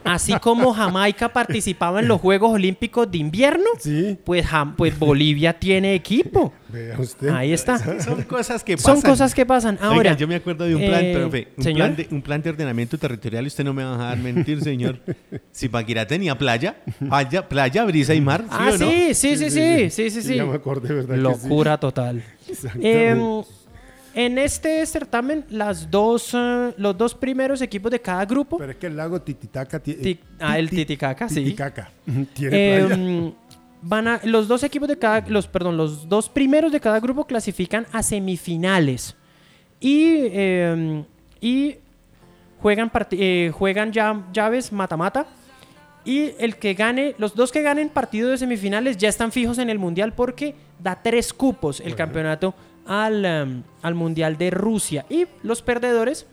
Así 0.04 0.34
como 0.40 0.72
Jamaica 0.72 1.30
participaba 1.30 2.00
en 2.00 2.08
los 2.08 2.22
Juegos 2.22 2.52
Olímpicos 2.54 3.10
de 3.10 3.18
invierno, 3.18 3.66
Sí, 3.80 4.18
pues, 4.24 4.46
pues 4.78 4.98
Bolivia 4.98 5.54
tiene 5.54 5.96
equipo. 5.96 6.54
vea 6.70 7.00
usted. 7.00 7.30
Ahí 7.30 7.52
está. 7.52 7.80
Son 8.00 8.22
cosas 8.24 8.64
que 8.64 8.78
pasan. 8.78 8.94
Son 8.94 9.02
cosas 9.02 9.34
que 9.34 9.46
pasan. 9.46 9.80
Ahora, 9.82 9.98
Oiga, 9.98 10.18
yo 10.18 10.28
me 10.28 10.36
acuerdo 10.36 10.66
de 10.66 10.76
un 10.76 10.86
plan, 10.86 11.04
eh, 11.04 11.14
profe, 11.16 11.48
un, 11.58 11.64
señor. 11.64 11.78
plan 11.78 11.96
de, 11.96 12.08
un 12.12 12.22
plan 12.22 12.42
de 12.42 12.50
ordenamiento 12.52 12.98
territorial 12.98 13.46
y 13.46 13.48
usted 13.48 13.64
no 13.64 13.74
me 13.74 13.84
va 13.84 13.96
a 13.96 13.98
dejar 13.98 14.18
mentir, 14.20 14.62
señor. 14.62 15.00
si 15.52 15.70
Paquirá 15.70 16.06
tenía 16.06 16.38
playa, 16.38 16.76
playa, 17.00 17.50
playa, 17.50 17.84
brisa 17.86 18.14
y 18.14 18.22
mar, 18.22 18.42
¿sí 18.42 18.48
ah, 18.52 18.70
o 18.74 18.78
no? 18.78 18.90
sí, 18.90 19.14
sí, 19.14 19.38
sí, 19.38 19.50
sí, 19.50 19.90
sí, 19.90 20.10
sí, 20.12 20.22
sí. 20.22 20.36
Ya 20.36 20.46
me 20.46 20.56
acordé, 20.56 20.94
¿verdad? 20.94 21.16
que 21.16 21.22
Locura 21.22 21.80
total. 21.80 22.24
Exactamente. 22.48 23.10
Em, 23.10 23.44
en 24.16 24.38
este 24.38 24.86
certamen, 24.86 25.46
las 25.50 25.92
dos, 25.92 26.32
eh, 26.34 26.74
los 26.78 26.98
dos 26.98 27.14
primeros 27.14 27.62
equipos 27.62 27.92
de 27.92 28.00
cada 28.00 28.26
grupo, 28.26 28.58
Pero 28.58 28.72
es 28.72 28.78
que 28.78 28.88
el 28.88 28.96
lago 28.96 29.22
Titicaca 29.22 29.78
tiene. 29.80 30.02
Ti- 30.02 30.20
ah, 30.40 30.58
el 30.58 30.70
Titicaca, 30.70 31.28
sí. 31.30 31.44
Titicaca. 31.44 31.90
Tiene 32.34 32.80
playa. 32.88 32.96
Em, 32.96 33.34
van 33.82 34.08
a, 34.08 34.20
los 34.24 34.48
dos 34.48 34.64
equipos 34.64 34.88
de 34.88 34.98
cada, 34.98 35.24
los, 35.28 35.48
perdón, 35.48 35.78
los 35.78 36.08
dos 36.08 36.30
primeros 36.30 36.72
de 36.72 36.80
cada 36.80 37.00
grupo 37.00 37.26
clasifican 37.26 37.86
a 37.92 38.02
semifinales 38.02 39.16
y, 39.80 40.28
em, 40.32 41.04
y 41.42 41.76
juegan, 42.62 42.90
eh, 43.12 43.52
juegan 43.54 43.92
ya 43.92 44.26
llaves 44.34 44.72
mata-mata 44.72 45.28
y 46.06 46.32
el 46.40 46.56
que 46.56 46.74
gane, 46.74 47.16
los 47.18 47.36
dos 47.36 47.52
que 47.52 47.62
ganen 47.62 47.90
partido 47.90 48.30
de 48.30 48.38
semifinales 48.38 48.96
ya 48.98 49.10
están 49.10 49.32
fijos 49.32 49.58
en 49.58 49.70
el 49.70 49.78
mundial 49.78 50.14
porque 50.14 50.56
da 50.80 51.02
tres 51.04 51.34
cupos 51.34 51.80
el 51.82 51.96
campeonato 51.96 52.56
al, 52.88 53.26
em, 53.26 53.64
al 53.82 53.96
mundial 53.96 54.38
de 54.38 54.52
Rusia 54.52 55.06
y 55.10 55.26
los 55.44 55.62
perdedores 55.62 56.28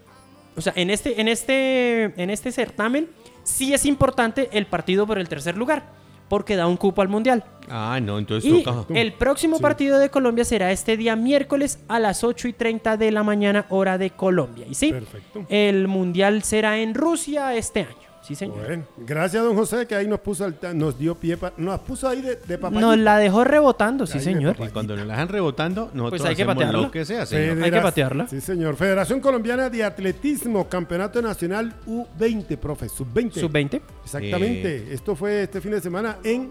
O 0.56 0.60
sea, 0.60 0.74
en 0.76 0.90
este, 0.90 1.18
en 1.20 1.28
este, 1.28 2.12
en 2.22 2.28
este 2.28 2.52
certamen 2.52 3.08
sí 3.42 3.72
es 3.72 3.86
importante 3.86 4.50
el 4.52 4.66
partido 4.66 5.06
por 5.06 5.18
el 5.18 5.26
tercer 5.28 5.56
lugar, 5.56 5.82
porque 6.28 6.56
da 6.56 6.66
un 6.66 6.76
cupo 6.76 7.00
al 7.00 7.08
mundial. 7.08 7.42
Ah, 7.70 7.98
no, 8.02 8.18
entonces 8.18 8.52
Y 8.52 8.62
toca. 8.62 8.92
el 8.94 9.14
próximo 9.14 9.60
partido 9.60 9.98
de 9.98 10.10
Colombia 10.10 10.44
será 10.44 10.70
este 10.70 10.96
día 10.98 11.16
miércoles 11.16 11.78
a 11.88 11.98
las 11.98 12.22
8 12.22 12.48
y 12.48 12.52
30 12.52 12.96
de 12.98 13.10
la 13.12 13.22
mañana, 13.22 13.64
hora 13.70 13.96
de 13.96 14.10
Colombia. 14.10 14.66
Y 14.68 14.74
sí, 14.74 14.92
Perfecto. 14.92 15.46
el 15.48 15.88
mundial 15.88 16.42
será 16.42 16.78
en 16.78 16.92
Rusia 16.94 17.54
este 17.54 17.80
año. 17.80 18.01
Sí, 18.22 18.34
señor. 18.36 18.64
Bueno, 18.64 18.84
gracias, 18.98 19.42
don 19.42 19.56
José, 19.56 19.84
que 19.86 19.96
ahí 19.96 20.06
nos 20.06 20.20
puso, 20.20 20.44
al 20.44 20.56
nos 20.74 20.96
dio 20.96 21.16
pie, 21.16 21.36
pa- 21.36 21.52
nos 21.56 21.80
puso 21.80 22.08
ahí 22.08 22.22
de, 22.22 22.36
de 22.36 22.56
papayita. 22.56 22.80
Nos 22.86 22.96
la 22.98 23.18
dejó 23.18 23.42
rebotando, 23.42 24.06
sí, 24.06 24.18
Ahí 24.18 24.24
señor. 24.24 24.54
papá. 24.54 24.68
Y 24.68 24.70
cuando 24.72 24.96
nos 24.96 25.06
la 25.06 25.14
dejan 25.14 25.28
rebotando, 25.28 25.90
nosotros 25.92 26.20
Pues 26.20 26.30
hay 26.30 26.36
que 26.36 26.44
patearla. 26.46 26.80
lo 26.82 26.90
que 26.90 27.04
sea, 27.04 27.26
señor. 27.26 27.62
Hay 27.62 27.70
que 27.72 27.80
patearla. 27.80 28.28
Sí, 28.28 28.40
señor. 28.40 28.76
Federación 28.76 29.20
Colombiana 29.20 29.68
de 29.68 29.82
Atletismo, 29.82 30.68
Campeonato 30.68 31.20
Nacional 31.20 31.74
U20, 31.86 32.56
profe, 32.58 32.88
sub-20. 32.88 33.32
Sub-20. 33.40 33.80
Exactamente. 34.04 34.94
Esto 34.94 35.16
fue 35.16 35.42
este 35.42 35.60
fin 35.60 35.72
de 35.72 35.80
semana 35.80 36.18
en 36.22 36.50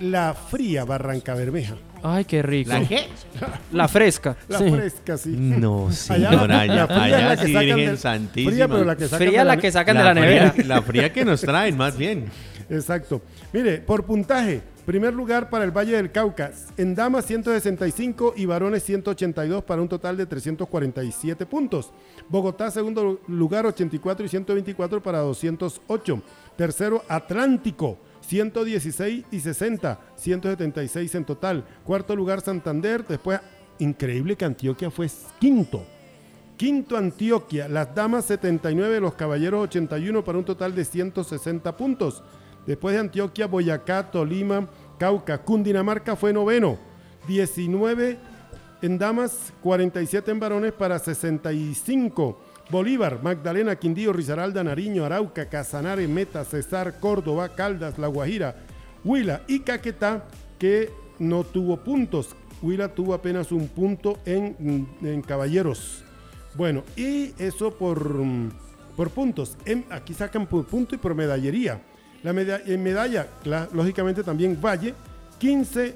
La 0.00 0.34
Fría, 0.34 0.84
Barranca 0.84 1.34
Bermeja. 1.34 1.74
Ay, 2.02 2.24
qué 2.24 2.42
rico. 2.42 2.70
¿La 2.70 2.86
qué? 2.86 3.06
La 3.72 3.88
fresca. 3.88 4.36
La 4.48 4.58
sí. 4.58 4.70
fresca, 4.70 5.16
sí. 5.16 5.30
No, 5.30 5.86
Allá 5.86 5.92
señor, 5.94 6.48
la- 6.48 6.60
allá, 6.60 6.74
la 6.74 6.86
fría 6.86 7.02
allá 7.04 7.28
la 7.28 7.36
que 7.36 7.46
sí, 7.46 7.52
sacan 7.52 7.66
Virgen 7.66 7.86
del- 7.86 7.98
Santísima. 7.98 8.50
Fría, 8.52 8.68
pero 8.68 8.84
la 8.84 8.96
que 8.96 9.04
sacan 9.08 9.26
Fría 9.28 9.38
de 9.40 9.44
la 9.44 9.56
ne- 9.56 9.62
que 9.62 9.72
sacan 9.72 9.96
de 9.96 10.04
la 10.04 10.10
fría- 10.12 10.24
nevera. 10.24 10.54
la 10.66 10.82
fría 10.82 11.12
que 11.12 11.24
nos 11.24 11.40
traen, 11.40 11.76
más 11.76 11.96
bien. 11.96 12.26
Exacto. 12.70 13.20
Mire, 13.52 13.78
por 13.78 14.04
puntaje, 14.04 14.62
primer 14.86 15.12
lugar 15.14 15.48
para 15.50 15.64
el 15.64 15.70
Valle 15.70 15.96
del 15.96 16.10
Cauca, 16.12 16.50
en 16.78 16.94
damas 16.94 17.26
165 17.26 18.34
y 18.36 18.46
varones 18.46 18.82
182 18.84 19.64
para 19.64 19.82
un 19.82 19.88
total 19.88 20.16
de 20.16 20.26
347 20.26 21.44
puntos. 21.46 21.90
Bogotá, 22.28 22.70
segundo 22.70 23.20
lugar, 23.28 23.66
84 23.66 24.24
y 24.24 24.28
124 24.28 25.02
para 25.02 25.18
208. 25.20 26.22
Tercero, 26.56 27.02
Atlántico, 27.08 27.98
116 28.26 29.24
y 29.30 29.40
60, 29.40 30.00
176 30.16 31.14
en 31.14 31.24
total. 31.24 31.64
Cuarto 31.84 32.16
lugar, 32.16 32.40
Santander. 32.40 33.06
Después, 33.06 33.40
increíble 33.78 34.36
que 34.36 34.44
Antioquia 34.44 34.90
fue 34.90 35.08
quinto. 35.38 35.84
Quinto 36.56 36.96
Antioquia, 36.96 37.68
las 37.68 37.94
damas 37.94 38.26
79, 38.26 39.00
los 39.00 39.14
caballeros 39.14 39.64
81 39.64 40.24
para 40.24 40.38
un 40.38 40.44
total 40.44 40.74
de 40.74 40.84
160 40.84 41.76
puntos. 41.76 42.22
Después 42.66 42.94
de 42.94 43.00
Antioquia, 43.00 43.46
Boyacá, 43.46 44.10
Tolima, 44.10 44.68
Cauca, 44.98 45.42
Cundinamarca 45.42 46.16
fue 46.16 46.32
noveno. 46.32 46.78
19 47.26 48.18
en 48.82 48.98
damas, 48.98 49.52
47 49.62 50.30
en 50.30 50.40
varones 50.40 50.72
para 50.72 50.98
65. 50.98 52.38
Bolívar, 52.78 53.22
Magdalena, 53.22 53.76
Quindío, 53.76 54.12
Risaralda, 54.12 54.64
Nariño, 54.64 55.04
Arauca, 55.04 55.48
Casanare, 55.48 56.08
Meta, 56.08 56.44
Cesar, 56.44 56.98
Córdoba, 56.98 57.50
Caldas, 57.50 57.98
La 58.00 58.08
Guajira, 58.08 58.56
Huila 59.04 59.42
y 59.46 59.60
Caquetá, 59.60 60.24
que 60.58 60.90
no 61.20 61.44
tuvo 61.44 61.76
puntos. 61.84 62.34
Huila 62.62 62.88
tuvo 62.92 63.14
apenas 63.14 63.52
un 63.52 63.68
punto 63.68 64.18
en, 64.26 64.88
en 65.02 65.22
caballeros. 65.22 66.02
Bueno, 66.56 66.82
y 66.96 67.32
eso 67.38 67.70
por, 67.70 68.12
por 68.96 69.10
puntos. 69.10 69.56
En- 69.66 69.84
aquí 69.90 70.12
sacan 70.12 70.48
por 70.48 70.66
punto 70.66 70.96
y 70.96 70.98
por 70.98 71.14
medallería. 71.14 71.80
La 72.24 72.32
meda- 72.32 72.60
en 72.66 72.82
medalla, 72.82 73.28
lógicamente 73.72 74.24
también 74.24 74.58
Valle, 74.60 74.94
15 75.38 75.94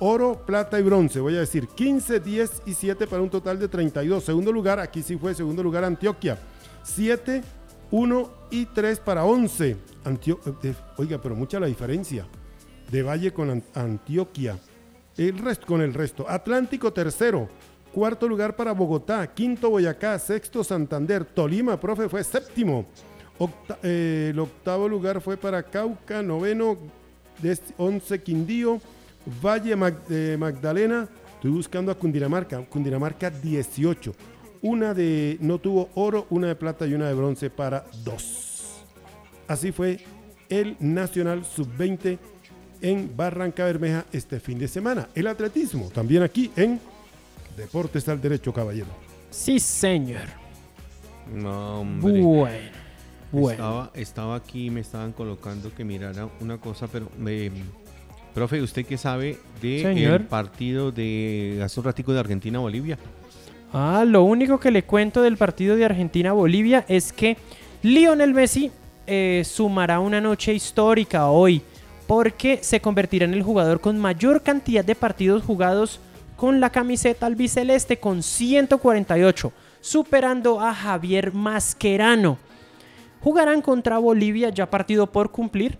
oro, 0.00 0.44
plata 0.46 0.78
y 0.78 0.82
bronce. 0.82 1.20
Voy 1.20 1.36
a 1.36 1.40
decir 1.40 1.66
15, 1.68 2.20
10 2.20 2.62
y 2.66 2.74
7 2.74 3.06
para 3.06 3.22
un 3.22 3.30
total 3.30 3.58
de 3.58 3.68
32. 3.68 4.22
Segundo 4.24 4.52
lugar, 4.52 4.78
aquí 4.80 5.02
sí 5.02 5.16
fue 5.16 5.34
segundo 5.34 5.62
lugar 5.62 5.84
Antioquia. 5.84 6.38
7, 6.82 7.42
1 7.90 8.30
y 8.50 8.66
3 8.66 9.00
para 9.00 9.24
11. 9.24 9.76
Antio- 10.04 10.40
eh, 10.62 10.74
oiga, 10.98 11.18
pero 11.22 11.34
mucha 11.34 11.58
la 11.60 11.66
diferencia 11.66 12.26
de 12.90 13.02
Valle 13.02 13.32
con 13.32 13.50
An- 13.50 13.62
Antioquia. 13.74 14.58
El 15.16 15.38
resto 15.38 15.66
con 15.66 15.80
el 15.80 15.94
resto. 15.94 16.26
Atlántico 16.28 16.92
tercero. 16.92 17.48
Cuarto 17.92 18.26
lugar 18.28 18.56
para 18.56 18.72
Bogotá. 18.72 19.26
Quinto 19.32 19.70
Boyacá. 19.70 20.18
Sexto 20.18 20.64
Santander. 20.64 21.24
Tolima, 21.24 21.78
profe, 21.78 22.08
fue 22.08 22.24
séptimo. 22.24 22.86
Eh, 23.82 24.28
el 24.32 24.38
octavo 24.40 24.88
lugar 24.88 25.20
fue 25.20 25.36
para 25.36 25.62
Cauca. 25.62 26.20
Noveno. 26.22 26.76
des- 27.40 27.62
Once 27.78 28.20
Quindío. 28.22 28.80
Valle 29.42 29.76
Mag- 29.76 30.02
eh, 30.10 30.36
Magdalena. 30.38 31.08
Estoy 31.34 31.50
buscando 31.50 31.92
a 31.92 31.94
Cundinamarca. 31.94 32.58
Cundinamarca 32.64 33.30
18. 33.30 34.14
Una 34.62 34.94
de 34.94 35.36
no 35.40 35.58
tuvo 35.58 35.90
oro, 35.94 36.26
una 36.30 36.48
de 36.48 36.54
plata 36.54 36.86
y 36.86 36.94
una 36.94 37.06
de 37.08 37.14
bronce 37.14 37.50
para 37.50 37.84
dos. 38.02 38.82
Así 39.46 39.72
fue 39.72 40.00
el 40.48 40.76
Nacional 40.80 41.44
Sub-20 41.44 42.18
en 42.80 43.14
Barranca 43.14 43.64
Bermeja 43.64 44.06
este 44.12 44.40
fin 44.40 44.58
de 44.58 44.68
semana. 44.68 45.08
El 45.14 45.26
atletismo 45.26 45.90
también 45.90 46.22
aquí 46.22 46.50
en 46.56 46.80
Deportes 47.56 48.08
al 48.08 48.20
Derecho, 48.20 48.52
caballero. 48.52 48.88
Sí, 49.30 49.60
señor. 49.60 50.22
No, 51.32 51.80
hombre. 51.80 52.20
Bueno. 52.22 52.84
Bueno. 53.32 53.50
Estaba, 53.52 53.90
estaba 53.94 54.36
aquí, 54.36 54.70
me 54.70 54.80
estaban 54.80 55.12
colocando 55.12 55.74
que 55.74 55.84
mirara 55.84 56.28
una 56.40 56.58
cosa, 56.58 56.86
pero 56.86 57.08
eh, 57.26 57.50
profe, 58.34 58.60
¿usted 58.60 58.84
qué 58.84 58.98
sabe 58.98 59.38
del 59.62 60.22
partido 60.22 60.90
de 60.90 61.60
hace 61.64 61.80
un 61.80 61.86
ratico 61.86 62.12
de 62.12 62.20
Argentina-Bolivia? 62.20 62.98
Ah, 63.72 64.04
lo 64.06 64.24
único 64.24 64.60
que 64.60 64.70
le 64.70 64.82
cuento 64.82 65.22
del 65.22 65.36
partido 65.36 65.76
de 65.76 65.84
Argentina-Bolivia 65.84 66.84
es 66.88 67.12
que 67.12 67.36
Lionel 67.82 68.34
Messi 68.34 68.70
eh, 69.06 69.42
sumará 69.44 70.00
una 70.00 70.20
noche 70.20 70.52
histórica 70.52 71.28
hoy 71.28 71.62
porque 72.06 72.58
se 72.62 72.80
convertirá 72.80 73.24
en 73.24 73.34
el 73.34 73.42
jugador 73.42 73.80
con 73.80 73.98
mayor 73.98 74.42
cantidad 74.42 74.84
de 74.84 74.94
partidos 74.94 75.42
jugados 75.42 76.00
con 76.36 76.60
la 76.60 76.70
camiseta 76.70 77.26
albiceleste 77.26 77.98
con 77.98 78.22
148, 78.22 79.52
superando 79.80 80.60
a 80.60 80.74
Javier 80.74 81.32
Mascherano. 81.32 82.38
Jugarán 83.20 83.62
contra 83.62 83.98
Bolivia, 83.98 84.50
ya 84.50 84.68
partido 84.68 85.06
por 85.10 85.30
cumplir, 85.30 85.78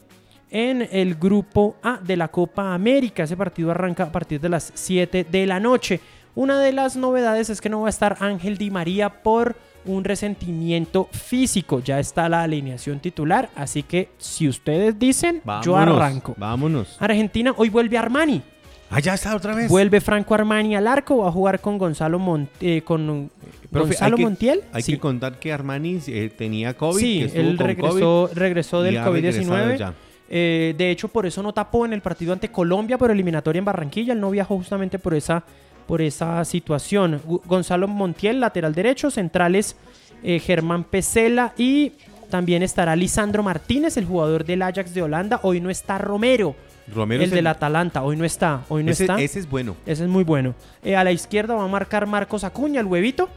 en 0.51 0.88
el 0.92 1.14
grupo 1.16 1.76
A 1.82 1.99
de 2.03 2.16
la 2.16 2.28
Copa 2.28 2.74
América. 2.74 3.24
Ese 3.24 3.36
partido 3.36 3.70
arranca 3.70 4.05
a 4.05 4.12
partir 4.12 4.40
de 4.40 4.49
las 4.49 4.70
7 4.74 5.26
de 5.30 5.47
la 5.47 5.61
noche. 5.61 6.01
Una 6.34 6.59
de 6.61 6.72
las 6.72 6.97
novedades 6.97 7.51
es 7.51 7.61
que 7.61 7.68
no 7.68 7.82
va 7.82 7.86
a 7.86 7.90
estar 7.90 8.16
Ángel 8.20 8.59
Di 8.59 8.70
María 8.70 9.22
por 9.22 9.55
un 9.86 10.03
resentimiento 10.05 11.09
físico. 11.12 11.80
Ya 11.80 12.01
está 12.01 12.28
la 12.28 12.42
alineación 12.42 13.01
titular, 13.01 13.51
así 13.55 13.82
que 13.82 14.09
si 14.18 14.49
ustedes 14.49 14.99
dicen, 14.99 15.42
yo 15.62 15.76
arranco. 15.76 16.34
Vámonos. 16.38 16.97
Argentina 17.01 17.53
hoy 17.57 17.68
vuelve 17.68 17.99
Armani. 17.99 18.42
Ah, 18.90 19.01
ya 19.01 19.14
está 19.14 19.34
otra 19.34 19.55
vez. 19.55 19.68
Vuelve 19.68 20.01
Franco 20.01 20.34
Armani 20.34 20.76
al 20.76 20.86
arco, 20.86 21.18
va 21.18 21.28
a 21.28 21.32
jugar 21.32 21.61
con 21.61 21.78
Gonzalo, 21.78 22.18
Mon- 22.18 22.49
eh, 22.61 22.82
con 22.82 23.30
Profe, 23.70 23.88
Gonzalo 23.88 24.16
hay 24.16 24.18
que- 24.18 24.24
Montiel. 24.24 24.61
Hay 24.72 24.82
Sí. 24.82 24.92
que 24.92 24.99
contar 24.99 25.38
que 25.38 25.53
Armani 25.53 25.99
eh, 26.07 26.30
tenía 26.36 26.74
COVID. 26.74 27.01
Sí, 27.01 27.28
que 27.32 27.40
él 27.40 27.59
regresó, 27.59 28.28
COVID 28.28 28.38
regresó 28.38 28.82
del 28.82 28.99
ha 28.99 29.05
regresado 29.09 29.55
COVID-19. 29.57 29.95
Eh, 30.29 30.75
de 30.77 30.91
hecho, 30.91 31.09
por 31.09 31.27
eso 31.27 31.43
no 31.43 31.53
tapó 31.53 31.85
en 31.85 31.93
el 31.93 32.01
partido 32.01 32.33
ante 32.33 32.51
Colombia 32.51 32.99
por 32.99 33.11
eliminatoria 33.11 33.59
en 33.59 33.64
Barranquilla. 33.64 34.12
Él 34.12 34.20
no 34.20 34.31
viajó 34.31 34.57
justamente 34.57 34.99
por 34.99 35.14
esa, 35.14 35.45
por 35.87 36.01
esa 36.03 36.45
situación. 36.45 37.20
Gonzalo 37.45 37.89
Montiel, 37.89 38.41
lateral 38.41 38.75
derecho, 38.75 39.11
centrales 39.11 39.77
eh, 40.22 40.39
Germán 40.39 40.85
Pesela 40.85 41.53
y 41.59 41.93
también 42.31 42.62
estará 42.62 42.97
Lisandro 42.97 43.43
Martínez, 43.43 43.97
el 43.97 44.07
jugador 44.07 44.45
del 44.45 44.62
Ajax 44.62 44.95
de 44.95 45.03
Holanda. 45.03 45.41
Hoy 45.43 45.61
no 45.61 45.70
está 45.70 45.99
Romero, 45.99 46.57
Romero 46.93 47.22
el 47.22 47.29
es 47.29 47.35
del 47.35 47.47
Atalanta. 47.47 48.03
Hoy 48.03 48.16
no 48.16 48.25
está, 48.25 48.62
hoy 48.68 48.83
no 48.83 48.91
ese, 48.91 49.05
está. 49.05 49.20
ese 49.20 49.39
es 49.39 49.49
bueno. 49.49 49.77
Ese 49.87 50.05
es 50.05 50.09
muy 50.09 50.25
bueno. 50.25 50.55
Eh, 50.83 50.97
a 50.97 51.05
la 51.05 51.12
izquierda 51.12 51.55
va 51.55 51.64
a 51.64 51.68
marcar 51.68 52.07
Marcos 52.07 52.43
Acuña, 52.45 52.81
el 52.81 52.87
huevito. 52.87 53.29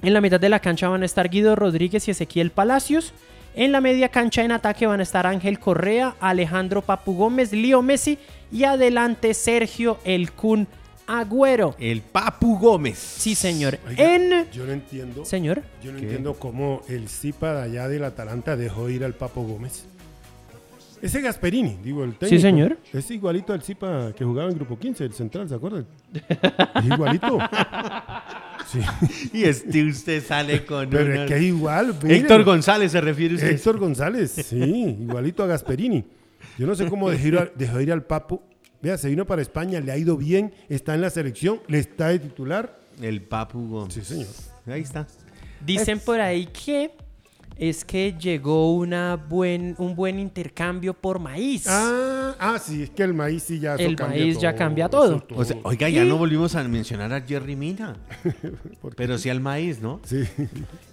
En 0.00 0.14
la 0.14 0.20
mitad 0.20 0.38
de 0.38 0.48
la 0.48 0.60
cancha 0.60 0.88
van 0.88 1.02
a 1.02 1.04
estar 1.04 1.28
Guido 1.28 1.56
Rodríguez 1.56 2.06
y 2.06 2.12
Ezequiel 2.12 2.50
Palacios. 2.50 3.12
En 3.58 3.72
la 3.72 3.80
media 3.80 4.08
cancha 4.08 4.44
en 4.44 4.52
ataque 4.52 4.86
van 4.86 5.00
a 5.00 5.02
estar 5.02 5.26
Ángel 5.26 5.58
Correa, 5.58 6.14
Alejandro 6.20 6.80
Papu 6.80 7.16
Gómez, 7.16 7.50
Lío 7.52 7.82
Messi 7.82 8.16
y 8.52 8.62
adelante 8.62 9.34
Sergio 9.34 9.98
El 10.04 10.30
Kun 10.30 10.68
Agüero. 11.08 11.74
El 11.80 12.02
Papu 12.02 12.56
Gómez. 12.56 12.98
Sí, 12.98 13.34
señor. 13.34 13.80
Oiga, 13.88 14.14
En... 14.14 14.48
Yo 14.52 14.64
no 14.64 14.70
entiendo. 14.70 15.24
Señor. 15.24 15.64
Yo 15.82 15.90
no 15.90 15.98
¿Qué? 15.98 16.04
entiendo 16.04 16.34
cómo 16.34 16.82
el 16.88 17.08
Zipa 17.08 17.52
de 17.52 17.62
allá 17.62 17.88
del 17.88 18.04
Atalanta 18.04 18.54
dejó 18.54 18.90
ir 18.90 19.02
al 19.04 19.14
Papo 19.14 19.42
Gómez. 19.42 19.86
Ese 21.02 21.20
Gasperini, 21.20 21.78
digo, 21.82 22.04
el 22.04 22.16
técnico. 22.16 22.40
señor. 22.42 22.78
Es 22.92 23.10
igualito 23.10 23.52
al 23.52 23.62
Zipa 23.62 24.12
que 24.14 24.24
jugaba 24.24 24.48
en 24.50 24.56
Grupo 24.56 24.78
15, 24.78 25.04
el 25.04 25.12
central, 25.12 25.48
¿se 25.48 25.54
acuerdan? 25.54 25.86
Es 26.14 26.84
igualito. 26.84 27.38
Sí. 28.66 28.80
Y 29.32 29.44
este 29.44 29.82
usted 29.84 30.22
sale 30.22 30.66
con 30.66 30.90
Pero 30.90 31.04
una- 31.10 31.24
es 31.24 31.28
que 31.30 31.36
es 31.38 31.42
igual. 31.42 31.94
Héctor 32.06 32.44
González 32.44 32.92
se 32.92 33.00
refiere 33.00 33.36
usted. 33.36 33.52
Héctor 33.52 33.78
González, 33.78 34.30
sí, 34.30 34.56
igualito 35.00 35.42
a 35.42 35.46
Gasperini. 35.46 36.04
Yo 36.58 36.66
no 36.66 36.74
sé 36.74 36.86
cómo 36.86 37.08
dejó 37.08 37.28
ir, 37.28 37.38
a- 37.38 37.50
dejó 37.54 37.80
ir 37.80 37.90
al 37.92 38.02
Papo. 38.04 38.42
Vea, 38.82 38.98
se 38.98 39.08
vino 39.08 39.24
para 39.26 39.40
España, 39.40 39.80
le 39.80 39.90
ha 39.90 39.96
ido 39.96 40.18
bien, 40.18 40.52
está 40.68 40.94
en 40.94 41.00
la 41.00 41.08
selección, 41.08 41.60
le 41.66 41.78
está 41.78 42.08
de 42.08 42.18
titular. 42.18 42.78
El 43.00 43.22
Papu 43.22 43.68
Gómez. 43.70 43.94
Sí, 43.94 44.02
señor. 44.02 44.26
Ahí 44.66 44.82
está. 44.82 45.06
Dicen 45.64 45.98
por 46.00 46.20
ahí 46.20 46.46
que 46.46 46.90
es 47.58 47.84
que 47.84 48.14
llegó 48.18 48.72
una 48.74 49.16
buen, 49.16 49.74
un 49.78 49.96
buen 49.96 50.18
intercambio 50.18 50.94
por 50.94 51.18
maíz. 51.18 51.66
Ah, 51.68 52.34
ah, 52.38 52.58
sí, 52.58 52.84
es 52.84 52.90
que 52.90 53.02
el 53.02 53.14
maíz 53.14 53.42
sí 53.42 53.58
ya 53.58 53.74
El 53.74 53.96
cambia 53.96 54.20
maíz 54.22 54.38
ya 54.38 54.50
todo, 54.52 54.58
cambia 54.58 54.88
todo. 54.88 55.24
O 55.34 55.44
sea, 55.44 55.56
oiga, 55.64 55.88
ya 55.88 56.04
no 56.04 56.16
volvimos 56.18 56.54
a 56.54 56.62
mencionar 56.64 57.12
a 57.12 57.20
Jerry 57.20 57.56
Mina. 57.56 57.96
Pero 58.96 59.18
sí 59.18 59.28
al 59.28 59.40
maíz, 59.40 59.80
¿no? 59.80 60.00
Sí. 60.04 60.22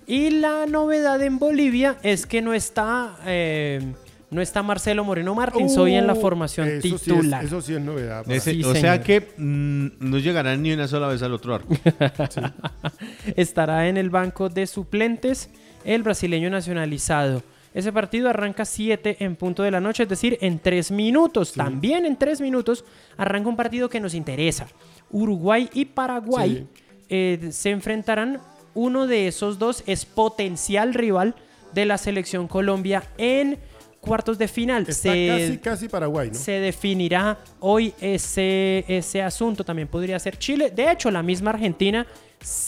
Y 0.07 0.31
la 0.31 0.65
novedad 0.65 1.21
en 1.21 1.37
Bolivia 1.39 1.97
es 2.03 2.25
que 2.25 2.41
no 2.41 2.53
está, 2.53 3.15
eh, 3.25 3.93
no 4.31 4.41
está 4.41 4.63
Marcelo 4.63 5.03
Moreno 5.03 5.33
Martins 5.35 5.77
hoy 5.77 5.93
en 5.93 6.07
la 6.07 6.13
Uh, 6.13 6.19
formación 6.21 6.67
eso 6.67 6.81
sí 6.81 6.93
es- 6.95 7.01
titular. 7.03 7.43
eso 7.45 7.61
sí 7.61 7.73
es 7.75 7.81
novedad. 7.81 8.23
para- 8.23 8.35
Ese- 8.35 8.53
Sí, 8.53 8.63
o 8.63 8.73
sea 8.73 9.01
que 9.01 9.33
mm, 9.37 9.87
no 9.99 10.17
llegarán 10.17 10.61
ni 10.63 10.73
una 10.73 10.87
sola 10.87 11.07
vez 11.07 11.21
al 11.21 11.33
otro 11.33 11.53
arco. 11.55 11.75
Estará 13.35 13.87
en 13.87 13.97
el 13.97 14.09
banco 14.09 14.49
de 14.49 14.67
suplentes 14.67 15.49
el 15.85 16.03
brasileño 16.03 16.49
nacionalizado. 16.49 17.43
Ese 17.73 17.91
partido 17.91 18.29
arranca 18.29 18.63
7 18.63 19.17
en 19.19 19.35
punto 19.35 19.61
de 19.61 19.71
la 19.71 19.81
noche, 19.81 20.03
es 20.03 20.09
decir, 20.09 20.37
en 20.41 20.59
3 20.59 20.91
minutos. 20.91 21.53
También 21.53 22.05
en 22.05 22.15
3 22.15 22.39
minutos 22.41 22.85
arranca 23.17 23.49
un 23.49 23.57
partido 23.57 23.89
que 23.89 23.99
nos 23.99 24.13
interesa. 24.13 24.67
Uruguay 25.11 25.69
y 25.73 25.85
Paraguay 25.85 26.67
eh, 27.09 27.49
se 27.51 27.71
enfrentarán. 27.71 28.39
Uno 28.73 29.07
de 29.07 29.27
esos 29.27 29.59
dos 29.59 29.83
es 29.87 30.05
potencial 30.05 30.93
rival 30.93 31.35
de 31.73 31.85
la 31.85 31.97
selección 31.97 32.47
Colombia 32.47 33.03
en 33.17 33.57
cuartos 34.05 34.37
de 34.37 34.47
final. 34.47 34.83
Está 34.87 35.11
Se- 35.11 35.27
casi, 35.27 35.57
casi 35.57 35.89
Paraguay, 35.89 36.29
¿no? 36.29 36.35
se 36.35 36.53
definirá 36.53 37.37
hoy 37.59 37.93
ese, 37.99 38.85
ese 38.87 39.21
asunto. 39.21 39.63
También 39.63 39.87
podría 39.87 40.17
ser 40.19 40.37
Chile. 40.37 40.71
De 40.73 40.91
hecho, 40.91 41.11
la 41.11 41.21
misma 41.23 41.49
Argentina, 41.51 42.05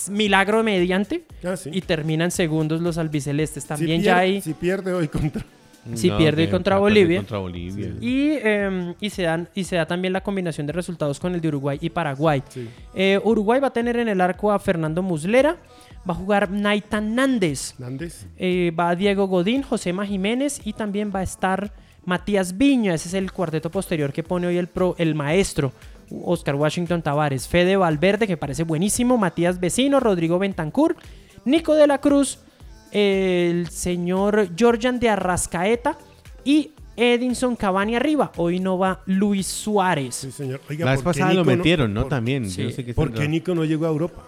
milagro 0.09 0.63
mediante, 0.63 1.23
Ah, 1.43 1.55
sí. 1.55 1.69
y 1.71 1.81
terminan 1.81 2.31
segundos 2.31 2.81
los 2.81 2.97
albicelestes. 2.97 3.63
Si 3.63 3.69
También 3.69 4.01
pierde- 4.01 4.03
ya 4.05 4.17
hay... 4.17 4.41
Si 4.41 4.53
pierde 4.53 4.93
hoy 4.93 5.07
contra... 5.07 5.45
Si 5.95 6.09
pierde 6.11 6.49
contra 6.49 6.77
Bolivia. 6.77 7.19
Contra 7.19 7.37
Bolivia. 7.37 7.93
Y, 8.01 8.31
eh, 8.43 8.95
y, 8.99 9.09
se 9.09 9.23
dan, 9.23 9.49
y 9.53 9.63
se 9.63 9.75
da 9.75 9.85
también 9.85 10.13
la 10.13 10.21
combinación 10.21 10.67
de 10.67 10.73
resultados 10.73 11.19
con 11.19 11.33
el 11.33 11.41
de 11.41 11.47
Uruguay 11.47 11.77
y 11.81 11.89
Paraguay. 11.89 12.43
Sí. 12.49 12.67
Eh, 12.93 13.19
Uruguay 13.23 13.59
va 13.59 13.67
a 13.67 13.73
tener 13.73 13.97
en 13.97 14.07
el 14.07 14.21
arco 14.21 14.51
a 14.51 14.59
Fernando 14.59 15.01
Muslera. 15.01 15.57
Va 16.07 16.13
a 16.13 16.17
jugar 16.17 16.49
Naitan 16.51 17.15
Nández. 17.15 17.75
Nández. 17.77 18.27
Eh, 18.37 18.71
va 18.77 18.95
Diego 18.95 19.27
Godín, 19.27 19.61
Josema 19.61 20.05
Jiménez 20.05 20.61
y 20.63 20.73
también 20.73 21.11
va 21.13 21.19
a 21.19 21.23
estar 21.23 21.73
Matías 22.05 22.57
Viña. 22.57 22.93
Ese 22.93 23.09
es 23.09 23.13
el 23.13 23.31
cuarteto 23.31 23.69
posterior 23.69 24.13
que 24.13 24.23
pone 24.23 24.47
hoy 24.47 24.57
el, 24.57 24.67
pro, 24.67 24.95
el 24.97 25.15
maestro 25.15 25.73
Oscar 26.23 26.55
Washington 26.55 27.01
Tavares. 27.01 27.47
Fede 27.47 27.75
Valverde, 27.75 28.27
que 28.27 28.37
parece 28.37 28.63
buenísimo. 28.63 29.17
Matías 29.17 29.59
Vecino, 29.59 29.99
Rodrigo 29.99 30.39
Bentancur, 30.39 30.95
Nico 31.45 31.75
de 31.75 31.87
la 31.87 31.99
Cruz, 31.99 32.39
el 32.91 33.67
señor 33.69 34.49
Georgian 34.55 34.99
de 34.99 35.09
Arrascaeta 35.09 35.97
y 36.43 36.71
Edinson 36.95 37.55
Cavani 37.55 37.95
arriba. 37.95 38.31
Hoy 38.37 38.59
no 38.59 38.77
va 38.77 39.01
Luis 39.05 39.45
Suárez. 39.47 40.15
Sí, 40.15 40.31
señor. 40.31 40.61
Oiga, 40.69 40.85
La 40.85 40.91
vez 40.91 41.01
¿por 41.01 41.13
qué 41.13 41.19
pasada 41.19 41.33
lo 41.33 41.41
Nico 41.43 41.57
metieron, 41.57 41.93
¿no? 41.93 42.01
por- 42.01 42.09
También. 42.09 42.49
Sí. 42.49 42.63
Yo 42.63 42.69
sé 42.71 42.83
que 42.85 42.93
¿Por 42.93 43.13
qué 43.13 43.27
Nico 43.27 43.53
no 43.53 43.63
llegó 43.65 43.85
a 43.85 43.89
Europa? 43.89 44.23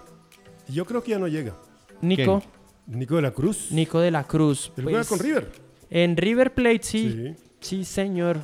Yo 0.67 0.85
creo 0.85 1.01
que 1.03 1.11
ya 1.11 1.19
no 1.19 1.27
llega. 1.27 1.53
Nico, 2.01 2.43
Nico 2.87 3.15
de 3.15 3.21
la 3.23 3.31
Cruz. 3.31 3.71
Nico 3.71 3.99
de 3.99 4.11
la 4.11 4.23
Cruz. 4.25 4.71
Él 4.77 4.83
juega 4.83 4.99
Pues, 4.99 5.07
con 5.09 5.19
River. 5.19 5.51
En 5.89 6.15
River 6.15 6.53
Plate, 6.53 6.79
sí. 6.83 7.11
Sí. 7.11 7.35
Sí, 7.59 7.83
señor. 7.83 8.37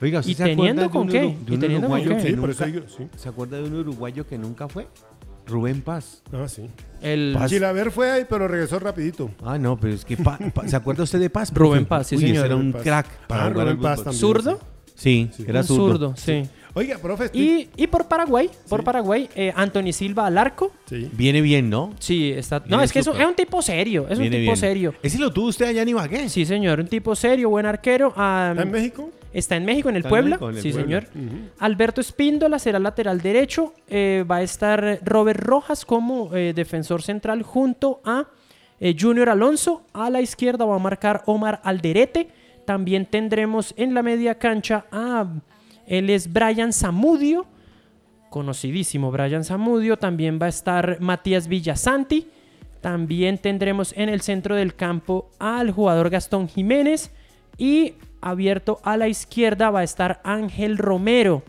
Oiga, 0.00 0.20
¿usted 0.20 0.30
¿Y 0.30 0.34
se 0.34 0.44
teniendo 0.44 0.80
de 0.82 0.86
un 0.86 0.92
con 0.92 1.08
qué? 1.08 1.24
uru- 1.24 1.44
de 1.44 1.54
¿Y 1.54 1.58
teniendo 1.58 1.88
con 1.88 2.00
uruguayo 2.00 2.22
qué? 2.22 3.08
¿Se 3.18 3.28
acuerda 3.28 3.58
de 3.58 3.64
un 3.64 3.74
uruguayo 3.74 4.26
que 4.26 4.38
nunca 4.38 4.66
fue? 4.68 4.86
Rubén 5.50 5.82
Paz. 5.82 6.22
Ah, 6.32 6.46
sí. 6.48 6.62
El 7.02 7.36
Chilaver 7.46 7.90
fue 7.90 8.10
ahí, 8.10 8.26
pero 8.28 8.46
regresó 8.48 8.78
rapidito. 8.78 9.30
Ah, 9.44 9.58
no, 9.58 9.78
pero 9.78 9.94
es 9.94 10.04
que 10.04 10.16
Pa- 10.16 10.38
Pa- 10.54 10.66
¿se 10.68 10.76
acuerda 10.76 11.02
usted 11.02 11.18
de 11.20 11.28
Paz? 11.30 11.52
Rubén? 11.54 11.84
Paz, 11.86 12.06
sí, 12.08 12.16
Uy, 12.16 12.22
señor. 12.22 12.36
ese 12.38 12.46
era 12.46 12.56
un 12.56 12.72
Paz. 12.72 12.82
crack 12.82 13.06
para 13.26 13.44
Ah, 13.46 13.50
Rubén 13.50 13.80
Paz 13.80 13.98
también. 14.04 14.20
zurdo. 14.20 14.60
Sí, 14.94 15.30
era 15.46 15.60
un 15.60 15.66
zurdo. 15.66 15.88
zurdo, 15.92 16.14
sí. 16.16 16.48
Oiga, 16.74 16.98
profe, 16.98 17.24
estoy- 17.26 17.40
Y, 17.76 17.82
y 17.82 17.86
por 17.88 18.06
Paraguay, 18.06 18.48
por 18.68 18.80
Sí. 18.80 18.84
Paraguay, 18.84 19.28
eh, 19.34 19.52
Anthony 19.56 19.92
Silva 19.92 20.26
al 20.26 20.38
arco. 20.38 20.72
Sí. 20.86 21.08
Viene 21.12 21.40
bien, 21.40 21.68
¿no? 21.68 21.92
Sí, 21.98 22.30
está. 22.30 22.60
Viene 22.60 22.76
No, 22.76 22.82
es 22.82 22.92
que 22.92 23.00
es 23.00 23.06
un, 23.06 23.14
súper. 23.14 23.22
es 23.22 23.28
un 23.30 23.34
tipo 23.36 23.60
serio. 23.62 24.06
Es 24.08 24.18
Viene 24.18 24.36
un 24.36 24.42
tipo 24.42 24.52
bien. 24.52 24.56
serio. 24.56 24.94
Ese 25.02 25.18
lo 25.18 25.32
tuvo 25.32 25.48
usted 25.48 25.66
allá 25.66 25.82
en 25.82 25.88
Ibagué. 25.88 26.28
Sí, 26.28 26.44
señor. 26.46 26.78
Un 26.80 26.86
tipo 26.86 27.14
serio, 27.16 27.50
buen 27.50 27.66
arquero. 27.66 28.08
¿Está 28.10 28.52
en 28.62 28.70
México? 28.70 29.10
Está 29.32 29.56
en 29.56 29.64
México, 29.64 29.88
en 29.88 29.96
el 29.96 30.00
Está 30.00 30.08
en 30.08 30.10
Puebla. 30.10 30.30
México, 30.36 30.50
en 30.50 30.56
el 30.56 30.62
sí, 30.62 30.72
Puebla. 30.72 31.00
señor. 31.12 31.50
Alberto 31.58 32.00
Espíndola 32.00 32.58
será 32.58 32.78
lateral 32.78 33.20
derecho. 33.20 33.74
Eh, 33.88 34.24
va 34.28 34.36
a 34.36 34.42
estar 34.42 34.98
Robert 35.04 35.40
Rojas 35.40 35.84
como 35.84 36.34
eh, 36.34 36.52
defensor 36.54 37.02
central 37.02 37.42
junto 37.42 38.00
a 38.04 38.26
eh, 38.80 38.96
Junior 38.98 39.28
Alonso. 39.28 39.82
A 39.92 40.08
la 40.10 40.20
izquierda 40.20 40.64
va 40.64 40.76
a 40.76 40.78
marcar 40.80 41.22
Omar 41.26 41.60
Alderete. 41.64 42.28
También 42.64 43.06
tendremos 43.06 43.74
en 43.76 43.94
la 43.94 44.02
media 44.02 44.36
cancha 44.36 44.86
a. 44.92 45.26
Él 45.90 46.08
es 46.08 46.32
Brian 46.32 46.72
Zamudio. 46.72 47.46
Conocidísimo 48.30 49.10
Brian 49.10 49.42
Zamudio. 49.42 49.96
También 49.96 50.38
va 50.40 50.46
a 50.46 50.50
estar 50.50 51.00
Matías 51.00 51.48
Villasanti. 51.48 52.28
También 52.80 53.38
tendremos 53.38 53.92
en 53.96 54.08
el 54.08 54.20
centro 54.20 54.54
del 54.54 54.76
campo 54.76 55.30
al 55.40 55.72
jugador 55.72 56.08
Gastón 56.08 56.48
Jiménez. 56.48 57.10
Y 57.58 57.94
abierto 58.20 58.80
a 58.84 58.96
la 58.96 59.08
izquierda 59.08 59.70
va 59.70 59.80
a 59.80 59.84
estar 59.84 60.20
Ángel 60.22 60.78
Romero, 60.78 61.42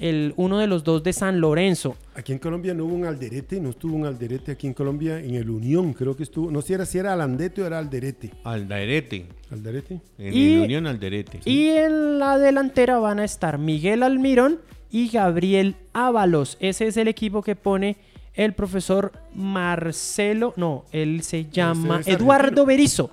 el, 0.00 0.32
uno 0.36 0.58
de 0.58 0.66
los 0.66 0.82
dos 0.82 1.02
de 1.04 1.12
San 1.12 1.40
Lorenzo. 1.40 1.96
Aquí 2.14 2.32
en 2.32 2.38
Colombia 2.38 2.74
no 2.74 2.84
hubo 2.86 2.94
un 2.94 3.04
alderete, 3.04 3.60
no 3.60 3.70
estuvo 3.70 3.94
un 3.94 4.06
alderete 4.06 4.52
aquí 4.52 4.66
en 4.66 4.74
Colombia, 4.74 5.20
en 5.20 5.34
el 5.36 5.48
Unión 5.48 5.92
creo 5.92 6.16
que 6.16 6.22
estuvo, 6.24 6.50
no 6.50 6.60
sé 6.62 6.68
si 6.68 6.72
era, 6.74 6.86
si 6.86 6.98
era 6.98 7.12
Alandete 7.12 7.62
o 7.62 7.66
era 7.66 7.78
Alderete. 7.78 8.30
Alderete. 8.44 9.26
Alderete. 9.50 10.00
En 10.18 10.34
Y- 10.34 10.54
el 10.54 10.60
Unión 10.62 10.86
Alderete. 10.86 11.40
Y 11.44 11.68
en 11.68 12.18
la 12.18 12.38
delantera 12.38 12.98
van 12.98 13.20
a 13.20 13.24
estar 13.24 13.58
Miguel 13.58 14.02
Almirón 14.02 14.58
y 14.90 15.08
Gabriel 15.08 15.76
Ábalos. 15.92 16.56
Ese 16.60 16.86
es 16.88 16.96
el 16.96 17.06
equipo 17.08 17.42
que 17.42 17.54
pone 17.56 17.96
el 18.34 18.54
profesor 18.54 19.12
Marcelo, 19.34 20.54
no, 20.56 20.84
él 20.92 21.22
se 21.22 21.46
llama 21.50 22.00
es 22.00 22.08
Eduardo. 22.08 22.64
Berizo. 22.64 23.10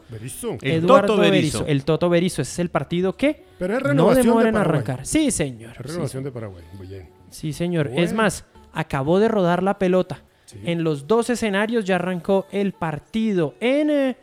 El 0.62 0.72
Eduardo 0.84 1.08
Toto 1.08 1.22
Berizzo. 1.22 1.66
El 1.68 1.84
Toto 1.84 2.10
Berizo. 2.10 2.42
Ese 2.42 2.52
es 2.52 2.60
el 2.60 2.70
partido 2.70 3.16
que 3.18 3.44
Pero 3.58 3.78
es 3.78 3.82
no 3.82 3.90
renovación 3.90 4.44
de 4.54 4.60
arrancar. 4.60 5.06
Sí, 5.06 5.32
señor. 5.32 5.72
Es 5.72 5.78
Sí, 5.78 5.84
renovación 5.84 6.24
de 6.24 6.32
Paraguay. 6.32 6.64
Muy 6.78 6.88
bien. 6.88 7.10
Sí, 7.30 7.52
señor. 7.52 7.88
Bueno. 7.88 8.04
Es 8.04 8.14
más, 8.14 8.46
acabó 8.74 9.20
de 9.20 9.28
rodar 9.28 9.64
la 9.64 9.80
pelota. 9.80 10.24
Sí. 10.46 10.60
En 10.64 10.84
los 10.84 11.08
dos 11.08 11.30
escenarios 11.30 11.84
ya 11.84 11.96
arrancó 11.96 12.46
el 12.52 12.74
partido. 12.74 13.56
En 13.60 13.90
eh, 13.90 14.18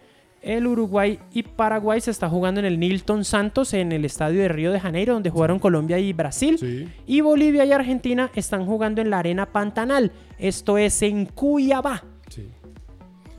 el 0.45 0.67
Uruguay 0.67 1.19
y 1.33 1.43
Paraguay 1.43 2.01
se 2.01 2.11
está 2.11 2.29
jugando 2.29 2.61
en 2.61 2.67
el 2.67 2.79
Nilton 2.79 3.25
Santos, 3.25 3.73
en 3.75 3.93
el 3.93 4.05
estadio 4.05 4.41
de 4.43 4.49
Río 4.49 4.71
de 4.73 4.81
Janeiro, 4.81 5.15
donde 5.15 5.31
jugaron 5.31 5.59
Colombia 5.59 5.99
y 5.99 6.13
Brasil. 6.13 6.59
Sí. 6.59 6.89
Y 7.07 7.21
Bolivia 7.23 7.65
y 7.65 7.73
Argentina 7.73 8.31
están 8.35 8.67
jugando 8.67 9.01
en 9.01 9.11
la 9.11 9.19
Arena 9.21 9.47
Pantanal. 9.53 10.13
Esto 10.39 10.79
es 10.79 11.01
en 11.03 11.27
Cuyabá. 11.27 12.05
Sí. 12.29 12.49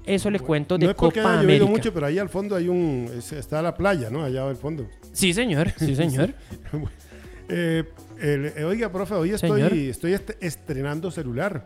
Eso 0.05 0.29
le 0.29 0.39
cuento 0.39 0.77
de 0.77 0.85
no 0.85 0.91
es 0.91 0.97
Copa 0.97 1.19
haya 1.21 1.39
América. 1.39 1.65
mucho, 1.65 1.93
pero 1.93 2.05
ahí 2.05 2.19
al 2.19 2.29
fondo 2.29 2.55
hay 2.55 2.67
un, 2.67 3.09
es- 3.17 3.31
está 3.33 3.61
la 3.61 3.73
playa, 3.73 4.09
¿no? 4.11 4.23
Allá 4.23 4.47
al 4.47 4.55
fondo. 4.55 4.87
Sí, 5.13 5.33
señor. 5.33 5.71
Sí, 5.77 5.95
señor. 5.95 6.33
Eh, 7.49 7.83
el- 8.21 8.45
eh, 8.55 8.63
oiga, 8.65 8.91
profe, 8.91 9.13
hoy 9.15 9.31
estoy, 9.31 9.49
Señor. 9.51 9.73
estoy 9.73 10.13
est- 10.13 10.31
estrenando 10.41 11.11
celular. 11.11 11.65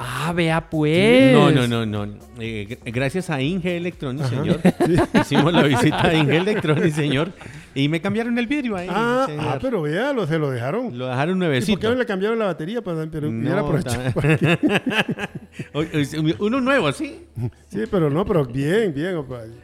Ah, 0.00 0.32
vea 0.32 0.70
pues. 0.70 1.32
No, 1.32 1.50
no, 1.50 1.66
no, 1.66 1.84
no. 1.84 2.04
Eh, 2.38 2.66
gr- 2.68 2.78
gracias 2.92 3.30
a 3.30 3.42
Inge 3.42 3.76
Electronics, 3.76 4.26
Ajá. 4.26 4.36
señor. 4.36 4.60
Hicimos 5.20 5.52
la 5.52 5.62
visita 5.64 6.06
a 6.06 6.14
Inge 6.14 6.36
Electronics, 6.36 6.94
señor. 6.94 7.32
Y 7.74 7.88
me 7.88 8.00
cambiaron 8.00 8.38
el 8.38 8.46
vidrio 8.46 8.76
ahí, 8.76 8.86
Ah, 8.88 9.24
señor. 9.26 9.44
ah, 9.48 9.58
pero 9.60 9.82
vea, 9.82 10.12
lo, 10.12 10.24
se 10.28 10.38
lo 10.38 10.50
dejaron. 10.50 10.96
Lo 10.96 11.08
dejaron 11.08 11.36
¿Y 11.36 11.40
por 11.40 11.40
qué 11.40 11.46
nuevecito. 11.48 11.90
no 11.90 11.96
le 11.96 12.06
cambiaron 12.06 12.38
la 12.38 12.44
batería? 12.46 12.80
Pero, 12.82 13.08
pero 13.10 13.28
No, 13.30 13.72
Uno 16.40 16.60
nuevo, 16.60 16.92
¿sí? 16.92 17.20
Sí, 17.68 17.80
pero 17.90 18.10
no, 18.10 18.24
pero 18.24 18.44
bien, 18.44 18.92
bien, 18.94 19.16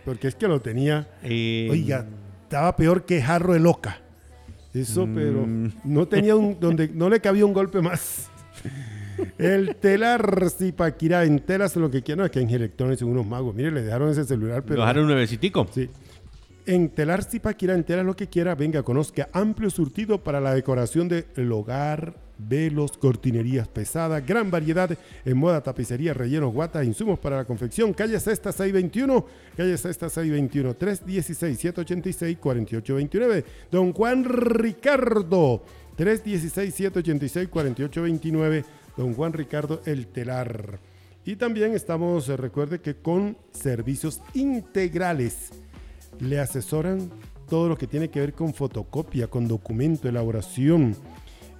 porque 0.04 0.28
es 0.28 0.34
que 0.34 0.48
lo 0.48 0.60
tenía. 0.60 1.06
Eh, 1.22 1.68
Oiga, 1.70 2.06
estaba 2.42 2.74
peor 2.76 3.04
que 3.04 3.22
jarro 3.22 3.52
de 3.52 3.60
loca. 3.60 4.00
Eso, 4.72 5.08
pero 5.14 5.46
Mm. 5.46 5.70
no 5.84 6.08
tenía 6.08 6.34
un, 6.34 6.58
donde 6.58 6.88
no 6.88 7.08
le 7.08 7.20
cabía 7.20 7.46
un 7.46 7.52
golpe 7.52 7.80
más. 7.80 8.28
El 9.38 9.76
telar 9.76 10.50
Zipaquirá 10.50 11.24
en 11.24 11.38
telas 11.40 11.76
lo 11.76 11.90
que 11.90 12.02
quiera, 12.02 12.20
no, 12.20 12.24
es 12.26 12.30
que 12.30 12.40
en 12.40 12.50
Electronics 12.50 13.00
son 13.00 13.08
unos 13.10 13.26
magos. 13.26 13.54
Mire, 13.54 13.70
le 13.70 13.82
dejaron 13.82 14.10
ese 14.10 14.24
celular, 14.24 14.58
Lo 14.58 14.66
pero 14.66 14.80
dejaron 14.80 15.06
nuevecitico. 15.06 15.66
sí. 15.72 15.88
En 16.66 16.88
Telar 16.88 17.22
Zipaquirá, 17.22 17.74
en 17.74 17.84
telas 17.84 18.06
lo 18.06 18.16
que 18.16 18.26
quiera, 18.26 18.54
venga, 18.54 18.82
conozca 18.82 19.28
amplio 19.34 19.68
surtido 19.68 20.24
para 20.24 20.40
la 20.40 20.54
decoración 20.54 21.10
del 21.10 21.52
hogar, 21.52 22.14
velos, 22.38 22.92
cortinerías 22.96 23.68
pesadas, 23.68 24.26
gran 24.26 24.50
variedad 24.50 24.88
en 25.26 25.36
moda, 25.36 25.60
tapicería, 25.62 26.14
relleno, 26.14 26.48
guata, 26.48 26.82
insumos 26.82 27.18
para 27.18 27.36
la 27.36 27.44
confección. 27.44 27.92
Calle 27.92 28.18
Sexta 28.18 28.50
621, 28.50 29.26
calle 29.58 29.76
Sexta 29.76 30.08
621, 30.08 30.74
316-786-4829. 30.74 33.44
Don 33.70 33.92
Juan 33.92 34.24
Ricardo, 34.24 35.62
316-786-4829. 35.98 38.64
Don 38.96 39.14
Juan 39.14 39.32
Ricardo 39.32 39.80
El 39.84 40.06
Telar. 40.06 40.80
Y 41.24 41.36
también 41.36 41.72
estamos, 41.72 42.28
eh, 42.28 42.36
recuerde 42.36 42.80
que 42.80 42.96
con 42.96 43.36
servicios 43.52 44.20
integrales 44.34 45.50
le 46.20 46.38
asesoran 46.38 47.10
todo 47.48 47.68
lo 47.68 47.76
que 47.76 47.86
tiene 47.86 48.08
que 48.08 48.20
ver 48.20 48.34
con 48.34 48.54
fotocopia, 48.54 49.28
con 49.28 49.48
documento, 49.48 50.08
elaboración, 50.08 50.96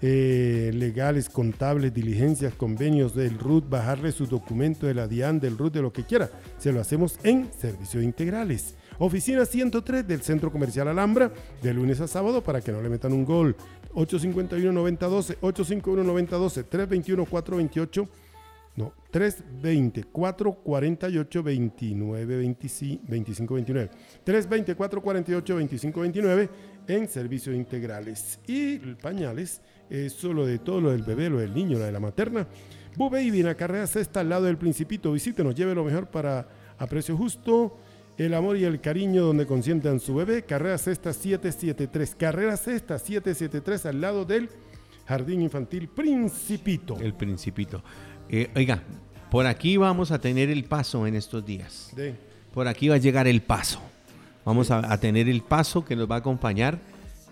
eh, 0.02 0.70
legales, 0.74 1.30
contables, 1.30 1.94
diligencias, 1.94 2.52
convenios 2.54 3.14
del 3.14 3.38
RUT, 3.38 3.68
bajarle 3.68 4.12
su 4.12 4.26
documento 4.26 4.86
de 4.86 4.94
la 4.94 5.08
DIAN, 5.08 5.40
del 5.40 5.56
RUT, 5.56 5.72
de 5.72 5.82
lo 5.82 5.92
que 5.92 6.04
quiera. 6.04 6.30
Se 6.58 6.72
lo 6.72 6.80
hacemos 6.80 7.18
en 7.22 7.50
servicios 7.58 8.04
integrales. 8.04 8.74
Oficina 8.98 9.44
103 9.44 10.06
del 10.06 10.22
Centro 10.22 10.50
Comercial 10.52 10.88
Alhambra, 10.88 11.32
de 11.62 11.74
lunes 11.74 12.00
a 12.00 12.06
sábado 12.06 12.42
para 12.42 12.60
que 12.60 12.72
no 12.72 12.80
le 12.80 12.88
metan 12.88 13.12
un 13.12 13.24
gol. 13.24 13.56
851-9012, 13.94 15.38
851-9012, 15.40 16.64
321-428. 16.68 18.08
No, 18.76 18.92
320 19.12 20.02
448 20.04 21.42
29 21.44 22.36
25 22.36 23.54
29. 23.54 23.90
320 24.24 24.74
448 24.74 25.56
25 25.56 26.00
29 26.00 26.50
en 26.88 27.08
servicios 27.08 27.54
integrales. 27.54 28.40
Y 28.48 28.78
pañales, 28.78 29.60
eso 29.88 30.32
lo 30.32 30.44
de 30.44 30.58
todo 30.58 30.80
lo 30.80 30.90
del 30.90 31.04
bebé, 31.04 31.30
lo 31.30 31.38
del 31.38 31.54
niño, 31.54 31.78
lo 31.78 31.84
de 31.84 31.92
la 31.92 32.00
materna. 32.00 32.48
Bu 32.96 33.10
Baby 33.10 33.40
en 33.40 33.46
la 33.46 33.54
carrera 33.54 33.86
sexta 33.86 34.20
al 34.20 34.28
lado 34.28 34.44
del 34.46 34.58
Principito. 34.58 35.12
Visítenos, 35.12 35.54
lleve 35.54 35.74
lo 35.74 35.84
mejor 35.84 36.08
para 36.08 36.48
a 36.76 36.86
precio 36.86 37.16
justo. 37.16 37.78
El 38.16 38.34
amor 38.34 38.56
y 38.56 38.64
el 38.64 38.80
cariño 38.80 39.24
donde 39.24 39.46
consientan 39.46 39.98
su 39.98 40.14
bebé. 40.14 40.44
Carrera 40.44 40.78
sexta 40.78 41.12
773. 41.12 42.14
Carrera 42.14 42.56
sexta 42.56 42.98
773 42.98 43.86
al 43.86 44.00
lado 44.00 44.24
del 44.24 44.48
Jardín 45.06 45.42
Infantil 45.42 45.88
Principito. 45.88 46.96
El 47.00 47.14
Principito. 47.14 47.82
Eh, 48.28 48.50
oiga, 48.54 48.82
por 49.30 49.46
aquí 49.46 49.76
vamos 49.76 50.12
a 50.12 50.20
tener 50.20 50.48
el 50.48 50.64
paso 50.64 51.08
en 51.08 51.16
estos 51.16 51.44
días. 51.44 51.92
Por 52.52 52.68
aquí 52.68 52.88
va 52.88 52.94
a 52.94 52.98
llegar 52.98 53.26
el 53.26 53.42
paso. 53.42 53.80
Vamos 54.44 54.70
a, 54.70 54.92
a 54.92 54.98
tener 55.00 55.28
el 55.28 55.42
paso 55.42 55.84
que 55.84 55.96
nos 55.96 56.08
va 56.08 56.16
a 56.16 56.18
acompañar, 56.18 56.78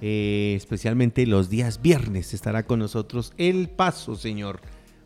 eh, 0.00 0.54
especialmente 0.56 1.24
los 1.26 1.48
días 1.48 1.80
viernes. 1.80 2.34
Estará 2.34 2.64
con 2.64 2.80
nosotros 2.80 3.32
el 3.36 3.68
paso, 3.68 4.16
señor. 4.16 4.60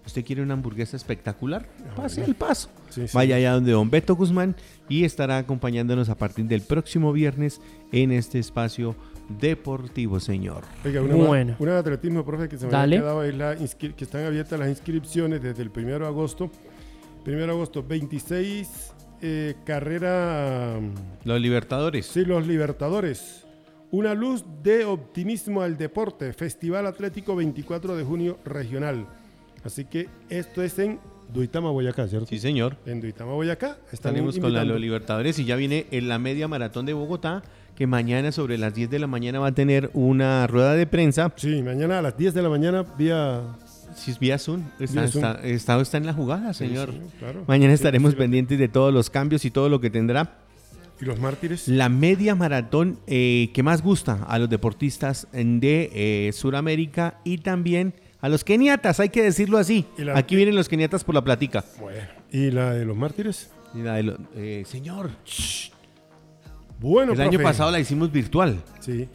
¿Usted 0.07 0.25
quiere 0.25 0.41
una 0.43 0.55
hamburguesa 0.55 0.97
espectacular? 0.97 1.67
Pase 1.97 2.25
el 2.25 2.35
paso. 2.37 2.71
Sí, 2.91 3.09
sí. 3.09 3.15
Vaya 3.17 3.37
allá 3.37 3.53
donde 3.53 3.73
don 3.73 3.91
Beto 3.91 4.15
Guzmán 4.15 4.55
y 4.89 5.05
estará 5.05 5.39
acompañándonos 5.39 6.09
a 6.09 6.15
partir 6.17 6.45
del 6.47 6.63
próximo 6.63 7.13
viernes 7.13 7.61
en 7.93 8.13
este 8.13 8.39
espacio 8.39 8.95
deportivo, 9.29 10.21
señor. 10.21 10.63
Oiga, 10.85 11.03
una, 11.03 11.15
Bueno. 11.17 11.57
una 11.59 11.73
de 11.73 11.79
atletismo, 11.79 12.25
profe, 12.25 12.49
que 12.49 12.57
se 12.57 12.67
me 12.67 12.71
Dale. 12.73 12.97
había 12.99 13.01
quedado 13.09 13.25
es 13.25 13.35
la 13.37 13.57
que 13.97 14.05
están 14.05 14.25
abiertas 14.25 14.59
las 14.59 14.69
inscripciones 14.69 15.43
desde 15.43 15.63
el 15.63 15.71
1 15.75 15.99
de 15.99 16.07
agosto. 16.07 16.51
1 17.27 17.37
de 17.37 17.45
agosto, 17.51 17.83
26 17.83 18.93
eh, 19.23 19.55
carrera, 19.65 20.79
mm, 20.81 21.27
Los 21.29 21.41
Libertadores. 21.41 22.07
sí, 22.07 22.25
los 22.25 22.47
Libertadores. 22.47 23.45
Una 23.91 24.15
luz 24.15 24.45
de 24.63 24.85
optimismo 24.85 25.63
al 25.63 25.77
deporte. 25.77 26.33
Festival 26.33 26.87
Atlético 26.87 27.35
24 27.35 27.97
de 27.97 28.05
junio 28.05 28.39
regional. 28.45 29.07
Así 29.67 29.85
que 29.85 30.09
esto 30.31 30.63
es 30.63 30.79
en 30.79 30.99
Duitama, 31.33 31.71
Boyacá, 31.71 32.07
¿cierto? 32.09 32.27
Sí, 32.29 32.39
señor. 32.39 32.77
En 32.87 33.01
Duitama, 33.01 33.33
Boyacá. 33.33 33.71
Están 33.93 34.15
Estaremos 34.15 34.39
con 34.39 34.53
la. 34.53 34.65
Los 34.65 34.81
Libertadores 34.81 35.39
y 35.39 35.45
ya 35.45 35.57
viene 35.57 35.87
en 35.91 36.09
la 36.09 36.19
media 36.19 36.47
maratón 36.49 36.87
de 36.87 36.93
Bogotá, 36.93 37.43
que 37.75 37.87
mañana 37.87 38.31
sobre 38.33 38.59
las 38.59 38.75
10 38.75 38.89
de 38.91 38.99
la 39.01 39.07
mañana 39.07 39.41
va 39.41 39.49
a 39.49 39.53
tener 39.55 39.91
una 39.93 40.47
rueda 40.47 40.75
de 40.75 40.87
prensa. 40.87 41.33
Sí, 41.37 41.63
mañana 41.63 41.99
a 41.99 42.03
las 42.03 42.17
10 42.17 42.33
de 42.35 42.43
la 42.43 42.49
mañana 42.49 42.85
vía... 42.97 43.43
Es 44.07 44.19
vía 44.19 44.39
Zoom, 44.39 44.63
está, 44.79 45.01
Vía 45.03 45.11
Zoom. 45.11 45.25
está- 45.25 45.43
está- 45.47 45.81
está 45.81 45.97
en 45.97 46.05
la 46.07 46.13
jugada, 46.13 46.53
señor. 46.53 46.91
Sí, 46.93 47.01
claro. 47.19 47.45
Mañana 47.49 47.73
Sí, 47.73 47.77
estaremos 47.77 48.13
sí, 48.13 48.17
pendientes 48.19 48.59
de 48.59 48.69
todos 48.69 48.93
los 48.93 49.09
cambios 49.09 49.45
y 49.47 49.51
todo 49.51 49.69
lo 49.71 49.81
que 49.81 49.89
tendrá. 49.91 50.37
¿Y 51.01 51.07
los 51.07 51.19
mártires? 51.19 51.67
La 51.67 51.89
media 51.89 52.35
maratón 52.35 52.99
eh, 53.07 53.51
que 53.55 53.63
más 53.63 53.83
gusta 53.83 54.23
a 54.29 54.39
los 54.39 54.51
deportistas 54.51 55.27
de 55.33 55.91
eh, 56.29 56.33
Sudamérica 56.35 57.21
y 57.25 57.39
también 57.39 57.95
a 58.27 58.29
los 58.29 58.43
keniatas, 58.45 58.99
hay 59.01 59.09
que 59.09 59.23
decirlo 59.23 59.57
así. 59.59 59.87
La- 59.97 60.19
Aquí 60.19 60.35
vienen 60.37 60.55
los 60.57 60.69
keniatas 60.69 61.05
por 61.05 61.15
la 61.15 61.23
platica. 61.23 61.65
Bueno. 61.81 62.01
¿Y 62.33 62.51
la 62.51 62.73
de 62.73 62.85
los 62.85 62.97
mártires? 62.97 63.51
Y 63.75 63.79
la 63.83 63.95
de 63.95 64.03
lo- 64.03 64.19
eh, 64.35 64.65
señor, 64.67 65.11
Bueno, 66.79 67.13
el 67.13 67.21
año 67.21 67.41
pasado 67.41 67.71
la 67.71 67.81
hicimos 67.81 68.13
virtual. 68.13 68.57
Sí. 68.81 69.09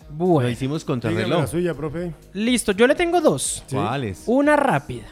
La 0.00 0.06
Bueno, 0.10 0.48
hicimos 0.48 0.84
contra 0.84 1.10
Dígame 1.10 1.24
reloj. 1.26 1.40
la 1.42 1.46
suya, 1.48 1.74
profe. 1.74 2.12
listo. 2.32 2.72
Yo 2.72 2.86
le 2.86 2.94
tengo 2.94 3.20
dos. 3.20 3.64
Sí. 3.66 3.74
¿Cuáles? 3.76 4.22
Una 4.26 4.56
rápida. 4.56 5.04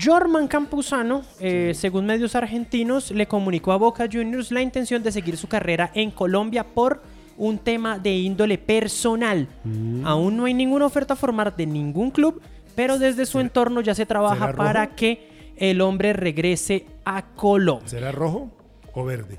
Jorman 0.00 0.48
Campuzano, 0.48 1.22
eh, 1.38 1.72
según 1.74 2.06
medios 2.06 2.34
argentinos, 2.34 3.10
le 3.10 3.26
comunicó 3.26 3.72
a 3.72 3.76
Boca 3.76 4.08
Juniors 4.10 4.50
la 4.50 4.62
intención 4.62 5.02
de 5.02 5.12
seguir 5.12 5.36
su 5.36 5.48
carrera 5.48 5.90
en 5.94 6.10
Colombia 6.10 6.64
por 6.64 7.02
un 7.36 7.58
tema 7.58 7.98
de 7.98 8.14
índole 8.16 8.58
personal. 8.58 9.48
Mm. 9.64 10.06
Aún 10.06 10.36
no 10.36 10.44
hay 10.44 10.54
ninguna 10.54 10.86
oferta 10.86 11.16
formal 11.16 11.52
de 11.56 11.66
ningún 11.66 12.10
club, 12.10 12.40
pero 12.74 12.98
desde 12.98 13.26
su 13.26 13.40
entorno 13.40 13.80
ya 13.80 13.94
se 13.94 14.06
trabaja 14.06 14.46
¿Será 14.46 14.56
para 14.56 14.84
rojo? 14.86 14.96
que 14.96 15.28
el 15.56 15.80
hombre 15.80 16.12
regrese 16.12 16.86
a 17.04 17.22
Colombia. 17.34 17.88
¿Será 17.88 18.12
rojo 18.12 18.50
o 18.94 19.04
verde? 19.04 19.38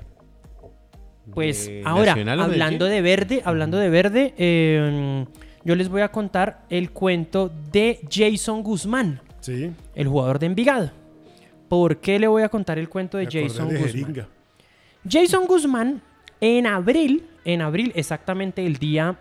Pues 1.32 1.66
¿De 1.66 1.82
ahora, 1.86 2.12
hablando 2.12 2.84
de 2.84 3.00
verde, 3.00 3.40
hablando 3.44 3.78
de 3.78 3.88
verde, 3.88 4.34
eh, 4.36 5.24
yo 5.64 5.74
les 5.74 5.88
voy 5.88 6.02
a 6.02 6.10
contar 6.12 6.64
el 6.68 6.90
cuento 6.90 7.50
de 7.72 8.00
Jason 8.10 8.62
Guzmán, 8.62 9.20
Sí. 9.40 9.70
el 9.94 10.08
jugador 10.08 10.38
de 10.38 10.46
Envigado. 10.46 10.90
¿Por 11.68 11.96
qué 11.96 12.18
le 12.18 12.28
voy 12.28 12.42
a 12.42 12.50
contar 12.50 12.78
el 12.78 12.88
cuento 12.90 13.16
de 13.16 13.24
Me 13.24 13.30
Jason 13.30 13.68
de 13.68 13.74
Guzmán? 13.78 13.90
jeringa. 13.92 14.28
Jason 15.08 15.46
Guzmán, 15.46 16.02
en 16.44 16.66
abril, 16.66 17.26
en 17.46 17.62
abril, 17.62 17.90
exactamente 17.94 18.66
el 18.66 18.76
día, 18.76 19.16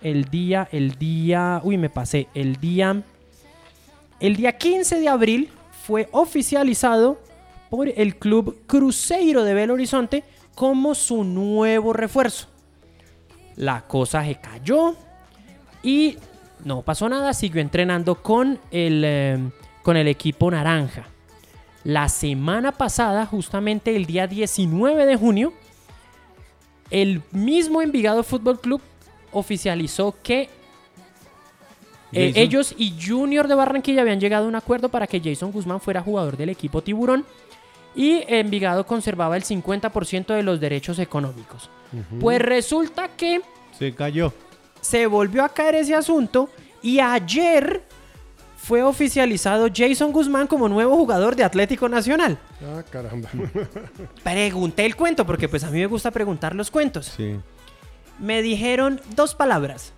el 0.00 0.24
día, 0.24 0.66
el 0.72 0.94
día, 0.94 1.60
uy, 1.62 1.76
me 1.76 1.90
pasé, 1.90 2.28
el 2.32 2.56
día, 2.56 3.02
el 4.18 4.36
día 4.36 4.56
15 4.56 4.98
de 4.98 5.08
abril 5.08 5.50
fue 5.86 6.08
oficializado 6.12 7.20
por 7.68 7.88
el 7.88 8.16
club 8.16 8.62
Cruzeiro 8.66 9.44
de 9.44 9.52
Belo 9.52 9.74
Horizonte 9.74 10.24
como 10.54 10.94
su 10.94 11.22
nuevo 11.22 11.92
refuerzo. 11.92 12.48
La 13.56 13.82
cosa 13.82 14.24
se 14.24 14.36
cayó 14.36 14.96
y 15.82 16.16
no 16.64 16.80
pasó 16.80 17.10
nada, 17.10 17.34
siguió 17.34 17.60
entrenando 17.60 18.14
con 18.22 18.58
el, 18.70 19.02
eh, 19.04 19.50
con 19.82 19.98
el 19.98 20.08
equipo 20.08 20.50
naranja. 20.50 21.08
La 21.82 22.08
semana 22.08 22.72
pasada, 22.72 23.26
justamente 23.26 23.94
el 23.94 24.06
día 24.06 24.26
19 24.26 25.04
de 25.04 25.16
junio, 25.16 25.52
el 26.94 27.22
mismo 27.32 27.82
Envigado 27.82 28.22
Fútbol 28.22 28.60
Club 28.60 28.80
oficializó 29.32 30.14
que 30.22 30.48
eh, 32.12 32.32
ellos 32.36 32.72
y 32.78 32.94
Junior 33.04 33.48
de 33.48 33.56
Barranquilla 33.56 34.02
habían 34.02 34.20
llegado 34.20 34.44
a 34.44 34.48
un 34.48 34.54
acuerdo 34.54 34.88
para 34.88 35.08
que 35.08 35.20
Jason 35.20 35.50
Guzmán 35.50 35.80
fuera 35.80 36.00
jugador 36.00 36.36
del 36.36 36.50
equipo 36.50 36.82
Tiburón 36.82 37.24
y 37.96 38.22
Envigado 38.28 38.86
conservaba 38.86 39.36
el 39.36 39.42
50% 39.42 40.26
de 40.36 40.42
los 40.44 40.60
derechos 40.60 41.00
económicos. 41.00 41.68
Pues 42.20 42.40
resulta 42.40 43.08
que 43.08 43.40
Se 43.76 43.92
cayó. 43.92 44.32
se 44.80 45.06
volvió 45.06 45.44
a 45.44 45.48
caer 45.48 45.74
ese 45.76 45.96
asunto 45.96 46.48
y 46.80 47.00
ayer 47.00 47.82
fue 48.64 48.82
oficializado 48.82 49.68
Jason 49.72 50.10
Guzmán 50.10 50.46
como 50.46 50.70
nuevo 50.70 50.96
jugador 50.96 51.36
de 51.36 51.44
Atlético 51.44 51.86
Nacional. 51.86 52.38
Ah, 52.62 52.82
caramba. 52.90 53.28
Pregunté 54.24 54.86
el 54.86 54.96
cuento 54.96 55.26
porque 55.26 55.50
pues 55.50 55.64
a 55.64 55.70
mí 55.70 55.80
me 55.80 55.86
gusta 55.86 56.10
preguntar 56.10 56.54
los 56.54 56.70
cuentos. 56.70 57.12
Sí. 57.14 57.36
Me 58.18 58.40
dijeron 58.40 59.02
dos 59.14 59.34
palabras. 59.34 59.92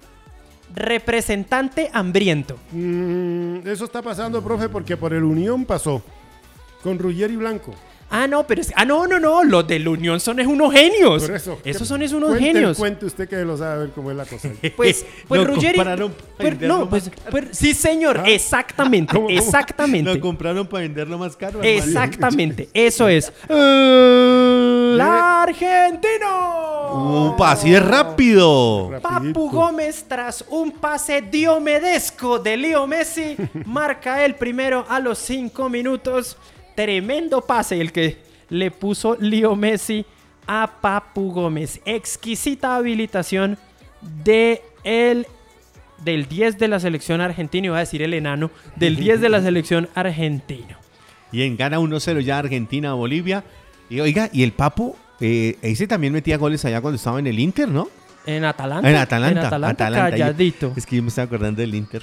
Representante 0.75 1.91
hambriento. 1.93 2.59
Mm, 2.73 3.59
eso 3.69 3.85
está 3.85 4.03
pasando, 4.03 4.43
profe, 4.43 4.69
porque 4.69 4.97
por 4.97 5.15
el 5.15 5.23
Unión 5.23 5.65
pasó. 5.65 6.03
Con 6.83 6.99
Ruggeri 6.99 7.37
Blanco. 7.37 7.73
Ah, 8.09 8.29
no, 8.29 8.47
pero 8.47 8.61
es... 8.61 8.73
Ah, 8.77 8.85
no, 8.85 9.07
no, 9.07 9.19
no. 9.19 9.43
Los 9.43 9.67
de 9.67 9.81
la 9.81 9.91
Unión 9.91 10.21
son 10.21 10.39
es 10.39 10.47
unos 10.47 10.73
genios. 10.73 11.25
Por 11.25 11.35
eso. 11.35 11.59
Esos 11.65 11.89
son 11.89 12.03
es 12.03 12.13
unos 12.13 12.31
Cuente 12.31 12.47
genios. 12.47 12.79
Cuente 12.79 13.07
usted 13.07 13.29
que 13.29 13.37
lo 13.45 13.57
sabe 13.57 13.81
ver 13.81 13.91
cómo 13.91 14.11
es 14.11 14.17
la 14.17 14.25
cosa. 14.25 14.49
Pues, 14.77 15.05
pues 15.27 15.41
Lo 15.41 15.47
Ruggeri... 15.47 15.77
compraron 15.77 16.13
para 16.37 16.51
pues, 16.51 16.69
no, 16.69 16.89
pues, 16.89 17.11
pues, 17.31 17.45
sí, 17.53 17.75
señor. 17.75 18.19
Ah. 18.19 18.29
Exactamente. 18.29 19.13
¿Cómo, 19.15 19.27
cómo? 19.27 19.39
Exactamente. 19.39 20.15
Lo 20.15 20.21
compraron 20.21 20.67
para 20.67 20.83
venderlo 20.83 21.19
más 21.19 21.37
caro. 21.37 21.63
Exactamente, 21.63 22.69
eso 22.75 23.09
es. 23.09 23.33
El 23.49 25.01
argentino. 25.01 27.33
¡Upa! 27.33 27.53
Así 27.53 27.71
de 27.71 27.81
rápido. 27.81 28.91
Rapidito. 28.93 29.35
Papu 29.35 29.51
Gómez, 29.51 30.05
tras 30.07 30.45
un 30.49 30.73
pase 30.73 31.23
diomedesco 31.23 32.39
de 32.39 32.57
Leo 32.57 32.87
Messi, 32.87 33.37
marca 33.65 34.25
el 34.25 34.35
primero 34.35 34.85
a 34.89 35.01
los 35.01 35.19
5 35.19 35.69
minutos. 35.69 36.37
Tremendo 36.77 37.41
pase 37.41 37.81
el 37.81 37.91
que 37.91 38.19
le 38.51 38.71
puso 38.71 39.17
Leo 39.19 39.57
Messi 39.57 40.05
a 40.47 40.79
Papu 40.81 41.33
Gómez. 41.33 41.81
Exquisita 41.85 42.77
habilitación 42.77 43.59
de 44.23 44.63
el, 44.85 45.27
del 46.05 46.29
10 46.29 46.59
de 46.59 46.69
la 46.69 46.79
selección 46.79 47.21
argentina. 47.21 47.67
Iba 47.67 47.79
a 47.79 47.81
decir 47.81 48.03
el 48.03 48.15
enano. 48.15 48.51
Del 48.77 48.97
10 49.01 49.21
de 49.21 49.29
la 49.29 49.43
selección 49.43 49.89
argentina. 49.95 50.79
Y 51.33 51.43
en 51.43 51.57
gana 51.57 51.81
1-0 51.81 52.21
ya 52.21 52.39
Argentina 52.39 52.93
Bolivia. 52.93 53.43
Y 53.89 54.01
oiga, 54.01 54.29
y 54.33 54.43
el 54.43 54.53
Papo, 54.53 54.97
eh, 55.21 55.57
ese 55.63 55.87
también 55.87 56.13
metía 56.13 56.37
goles 56.37 56.65
allá 56.65 56.81
cuando 56.81 56.97
estaba 56.97 57.19
en 57.19 57.27
el 57.27 57.39
Inter, 57.39 57.69
¿no? 57.69 57.89
En 58.27 58.45
Atalanta. 58.45 58.91
En 58.91 58.97
Atalanta. 58.97 59.41
En 59.41 59.47
Atalanta, 59.47 59.85
Atalanta. 59.87 60.11
calladito. 60.11 60.73
Es 60.77 60.85
que 60.85 60.97
yo 60.97 61.03
me 61.03 61.09
estoy 61.09 61.25
acordando 61.25 61.61
del 61.61 61.75
Inter. 61.75 62.03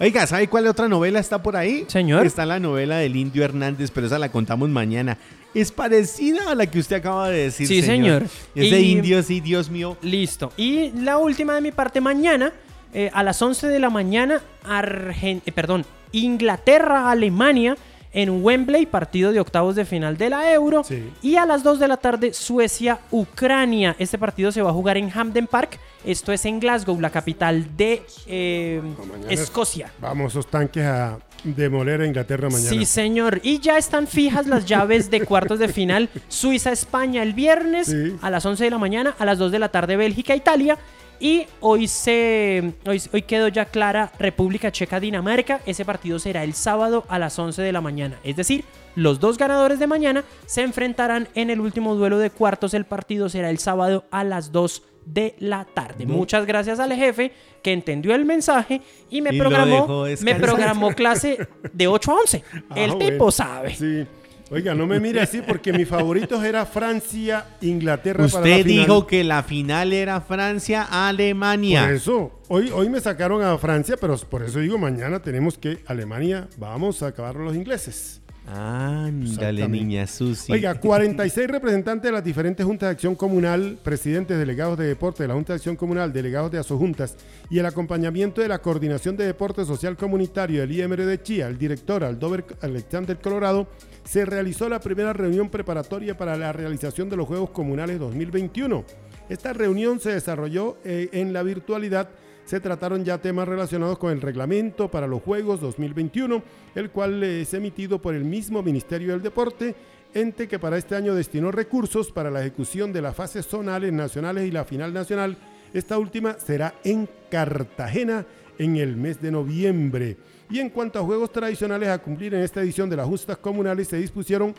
Oiga, 0.00 0.26
¿sabe 0.26 0.48
cuál 0.48 0.66
otra 0.66 0.88
novela 0.88 1.18
está 1.20 1.42
por 1.42 1.56
ahí? 1.56 1.84
Señor. 1.88 2.26
Está 2.26 2.46
la 2.46 2.58
novela 2.58 2.96
del 2.96 3.14
Indio 3.16 3.44
Hernández, 3.44 3.90
pero 3.90 4.06
esa 4.06 4.18
la 4.18 4.30
contamos 4.30 4.68
mañana. 4.70 5.18
Es 5.54 5.70
parecida 5.72 6.50
a 6.50 6.54
la 6.54 6.66
que 6.66 6.78
usted 6.78 6.96
acaba 6.96 7.28
de 7.28 7.44
decir. 7.44 7.66
Sí, 7.68 7.82
señor. 7.82 8.24
Es 8.54 8.70
de 8.70 8.80
indios, 8.80 9.26
sí, 9.26 9.40
Dios 9.40 9.70
mío. 9.70 9.96
Listo. 10.02 10.52
Y 10.56 10.90
la 10.92 11.18
última 11.18 11.54
de 11.54 11.60
mi 11.60 11.72
parte, 11.72 12.00
mañana, 12.00 12.52
eh, 12.94 13.10
a 13.12 13.22
las 13.22 13.40
11 13.42 13.66
de 13.68 13.78
la 13.78 13.90
mañana, 13.90 14.40
Argen- 14.66 15.42
eh, 15.44 15.52
perdón, 15.52 15.84
Inglaterra-Alemania 16.12 17.76
en 18.22 18.42
Wembley, 18.44 18.84
partido 18.86 19.30
de 19.32 19.38
octavos 19.38 19.76
de 19.76 19.84
final 19.84 20.16
de 20.16 20.28
la 20.28 20.52
Euro. 20.52 20.82
Sí. 20.82 21.08
Y 21.22 21.36
a 21.36 21.46
las 21.46 21.62
2 21.62 21.78
de 21.78 21.86
la 21.86 21.96
tarde, 21.98 22.32
Suecia-Ucrania. 22.32 23.94
Este 23.98 24.18
partido 24.18 24.50
se 24.50 24.60
va 24.60 24.70
a 24.70 24.72
jugar 24.72 24.96
en 24.96 25.10
Hampden 25.14 25.46
Park. 25.46 25.78
Esto 26.04 26.32
es 26.32 26.44
en 26.44 26.58
Glasgow, 26.58 27.00
la 27.00 27.10
capital 27.10 27.76
de 27.76 28.02
eh, 28.26 28.82
Escocia. 29.28 29.92
Vamos, 30.00 30.32
esos 30.32 30.48
tanques 30.48 30.84
a 30.84 31.18
demoler 31.44 32.00
a 32.00 32.06
Inglaterra 32.06 32.48
mañana. 32.50 32.68
Sí, 32.70 32.84
señor. 32.84 33.40
Y 33.44 33.60
ya 33.60 33.78
están 33.78 34.08
fijas 34.08 34.48
las 34.48 34.66
llaves 34.66 35.10
de 35.10 35.24
cuartos 35.24 35.60
de 35.60 35.68
final. 35.68 36.08
Suiza-España 36.28 37.22
el 37.22 37.34
viernes 37.34 37.86
Sí. 37.86 38.16
a 38.20 38.30
las 38.30 38.44
11 38.44 38.64
de 38.64 38.70
la 38.70 38.78
mañana, 38.78 39.14
a 39.18 39.24
las 39.24 39.38
2 39.38 39.52
de 39.52 39.58
la 39.60 39.68
tarde 39.68 39.96
Bélgica-Italia. 39.96 40.76
Y 41.20 41.46
hoy 41.60 41.88
se 41.88 42.74
hoy, 42.86 43.02
hoy 43.12 43.22
quedó 43.22 43.48
ya 43.48 43.64
clara 43.64 44.12
República 44.18 44.70
Checa-Dinamarca. 44.70 45.60
Ese 45.66 45.84
partido 45.84 46.18
será 46.18 46.44
el 46.44 46.54
sábado 46.54 47.04
a 47.08 47.18
las 47.18 47.38
11 47.38 47.60
de 47.62 47.72
la 47.72 47.80
mañana. 47.80 48.18
Es 48.22 48.36
decir, 48.36 48.64
los 48.94 49.20
dos 49.20 49.38
ganadores 49.38 49.78
de 49.78 49.86
mañana 49.86 50.24
se 50.46 50.62
enfrentarán 50.62 51.28
en 51.34 51.50
el 51.50 51.60
último 51.60 51.94
duelo 51.94 52.18
de 52.18 52.30
cuartos. 52.30 52.74
El 52.74 52.84
partido 52.84 53.28
será 53.28 53.50
el 53.50 53.58
sábado 53.58 54.04
a 54.10 54.24
las 54.24 54.52
2 54.52 54.82
de 55.06 55.34
la 55.38 55.64
tarde. 55.64 56.06
Muchas 56.06 56.46
gracias 56.46 56.78
al 56.80 56.92
jefe 56.92 57.32
que 57.62 57.72
entendió 57.72 58.14
el 58.14 58.24
mensaje 58.24 58.82
y 59.10 59.22
me 59.22 59.34
Y 59.34 59.38
programó 59.38 60.04
me 60.20 60.34
programó 60.34 60.94
clase 60.94 61.48
de 61.72 61.86
8 61.86 62.12
a 62.12 62.14
11. 62.14 62.44
Ah, 62.70 62.74
el 62.76 62.90
bueno. 62.92 63.10
tipo 63.10 63.30
sabe. 63.30 63.74
Sí. 63.74 64.06
Oiga, 64.50 64.74
no 64.74 64.86
me 64.86 64.98
mire 64.98 65.20
así 65.20 65.42
porque 65.46 65.74
mis 65.74 65.86
favoritos 65.86 66.42
era 66.42 66.64
Francia, 66.64 67.44
Inglaterra 67.60 68.26
para 68.28 68.46
la 68.46 68.50
Usted 68.56 68.64
final. 68.64 68.86
dijo 68.86 69.06
que 69.06 69.22
la 69.22 69.42
final 69.42 69.92
era 69.92 70.20
Francia-Alemania. 70.22 71.82
Por 71.84 71.92
eso, 71.92 72.40
hoy, 72.48 72.70
hoy 72.70 72.88
me 72.88 72.98
sacaron 73.00 73.42
a 73.42 73.58
Francia, 73.58 73.96
pero 74.00 74.16
por 74.16 74.42
eso 74.42 74.58
digo, 74.60 74.78
mañana 74.78 75.20
tenemos 75.20 75.58
que 75.58 75.80
Alemania, 75.86 76.48
vamos 76.56 77.02
a 77.02 77.08
acabar 77.08 77.34
los 77.36 77.54
ingleses. 77.54 78.22
Ándale, 78.50 79.68
niña 79.68 80.06
Susi. 80.06 80.50
Oiga, 80.52 80.80
46 80.80 81.48
representantes 81.48 82.04
de 82.08 82.12
las 82.12 82.24
diferentes 82.24 82.64
juntas 82.64 82.88
de 82.88 82.92
acción 82.92 83.14
comunal, 83.14 83.78
presidentes, 83.82 84.38
delegados 84.38 84.78
de 84.78 84.86
deporte 84.86 85.22
de 85.22 85.28
la 85.28 85.34
Junta 85.34 85.52
de 85.52 85.56
Acción 85.58 85.76
Comunal, 85.76 86.12
delegados 86.12 86.50
de 86.50 86.58
asojuntas 86.58 87.16
y 87.50 87.58
el 87.58 87.66
acompañamiento 87.66 88.40
de 88.40 88.48
la 88.48 88.58
Coordinación 88.58 89.16
de 89.16 89.26
Deporte 89.26 89.66
Social 89.66 89.96
Comunitario 89.98 90.62
del 90.62 90.72
IMR 90.72 91.04
de 91.04 91.22
Chía, 91.22 91.48
el 91.48 91.58
director 91.58 92.02
Aldover 92.02 92.46
Alexander 92.62 93.18
Colorado, 93.18 93.68
se 94.04 94.24
realizó 94.24 94.68
la 94.70 94.80
primera 94.80 95.12
reunión 95.12 95.50
preparatoria 95.50 96.16
para 96.16 96.36
la 96.36 96.52
realización 96.52 97.10
de 97.10 97.16
los 97.16 97.26
Juegos 97.26 97.50
Comunales 97.50 97.98
2021. 97.98 98.84
Esta 99.28 99.52
reunión 99.52 100.00
se 100.00 100.12
desarrolló 100.12 100.78
eh, 100.84 101.10
en 101.12 101.34
la 101.34 101.42
virtualidad 101.42 102.08
se 102.48 102.60
trataron 102.60 103.04
ya 103.04 103.18
temas 103.18 103.46
relacionados 103.46 103.98
con 103.98 104.10
el 104.10 104.22
reglamento 104.22 104.90
para 104.90 105.06
los 105.06 105.22
Juegos 105.22 105.60
2021, 105.60 106.42
el 106.74 106.88
cual 106.88 107.22
es 107.22 107.52
emitido 107.52 108.00
por 108.00 108.14
el 108.14 108.24
mismo 108.24 108.62
Ministerio 108.62 109.12
del 109.12 109.20
Deporte, 109.20 109.74
ente 110.14 110.48
que 110.48 110.58
para 110.58 110.78
este 110.78 110.94
año 110.94 111.14
destinó 111.14 111.52
recursos 111.52 112.10
para 112.10 112.30
la 112.30 112.40
ejecución 112.40 112.90
de 112.90 113.02
las 113.02 113.14
fases 113.14 113.44
zonales, 113.44 113.92
nacionales 113.92 114.48
y 114.48 114.50
la 114.50 114.64
final 114.64 114.94
nacional. 114.94 115.36
Esta 115.74 115.98
última 115.98 116.38
será 116.38 116.72
en 116.84 117.06
Cartagena 117.30 118.24
en 118.58 118.78
el 118.78 118.96
mes 118.96 119.20
de 119.20 119.30
noviembre. 119.30 120.16
Y 120.48 120.60
en 120.60 120.70
cuanto 120.70 120.98
a 120.98 121.02
juegos 121.02 121.30
tradicionales 121.30 121.90
a 121.90 121.98
cumplir 121.98 122.32
en 122.32 122.40
esta 122.40 122.62
edición 122.62 122.88
de 122.88 122.96
las 122.96 123.06
justas 123.06 123.36
comunales, 123.36 123.88
se 123.88 123.98
dispusieron 123.98 124.54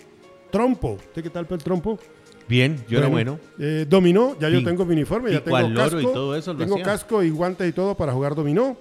trompo. 0.52 0.92
¿Usted 0.92 1.24
qué 1.24 1.32
tal 1.32 1.46
para 1.46 1.56
el 1.56 1.64
trompo? 1.64 1.98
Bien, 2.50 2.84
yo 2.90 2.98
era 2.98 3.08
bueno. 3.08 3.40
Eh, 3.60 3.86
dominó, 3.88 4.36
ya 4.40 4.50
yo 4.50 4.64
tengo 4.64 4.84
mi 4.84 4.94
uniforme, 4.94 5.32
ya 5.32 5.38
pico 5.38 5.56
tengo 5.56 5.58
al 5.58 5.74
loro 5.74 5.84
casco. 5.84 6.02
y 6.02 6.14
todo 6.14 6.36
eso 6.36 6.54
lo 6.54 6.60
tengo 6.60 6.76
hacía. 6.76 6.86
casco 6.86 7.24
y 7.24 7.30
guantes 7.30 7.70
y 7.70 7.72
todo 7.72 7.96
para 7.96 8.12
jugar 8.12 8.34
dominó. 8.34 8.76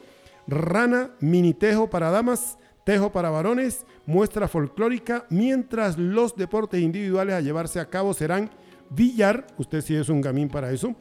Rana, 0.46 1.10
mini 1.20 1.52
tejo 1.52 1.90
para 1.90 2.10
damas, 2.10 2.56
tejo 2.84 3.12
para 3.12 3.28
varones, 3.28 3.84
muestra 4.06 4.48
folclórica, 4.48 5.26
mientras 5.28 5.98
los 5.98 6.34
deportes 6.34 6.80
individuales 6.80 7.34
a 7.34 7.42
llevarse 7.42 7.78
a 7.78 7.90
cabo 7.90 8.14
serán 8.14 8.48
billar, 8.88 9.46
usted 9.58 9.82
sí 9.82 9.94
es 9.94 10.08
un 10.08 10.22
gamín 10.22 10.48
para 10.48 10.72
eso, 10.72 10.94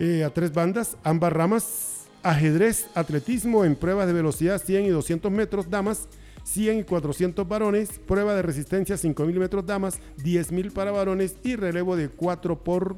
eh, 0.00 0.24
a 0.24 0.30
tres 0.30 0.52
bandas, 0.52 0.96
ambas 1.04 1.32
ramas, 1.32 2.06
ajedrez, 2.24 2.88
atletismo 2.96 3.64
en 3.64 3.76
pruebas 3.76 4.08
de 4.08 4.14
velocidad 4.14 4.60
100 4.60 4.86
y 4.86 4.88
200 4.88 5.30
metros 5.30 5.70
damas, 5.70 6.08
100 6.44 6.78
y 6.80 6.84
400 6.84 7.48
varones, 7.48 7.98
prueba 8.06 8.34
de 8.34 8.42
resistencia 8.42 8.96
5000 8.96 9.38
metros 9.38 9.66
damas, 9.66 9.98
10000 10.22 10.70
para 10.72 10.90
varones 10.92 11.36
y 11.42 11.56
relevo 11.56 11.96
de 11.96 12.08
4 12.08 12.62
por 12.62 12.96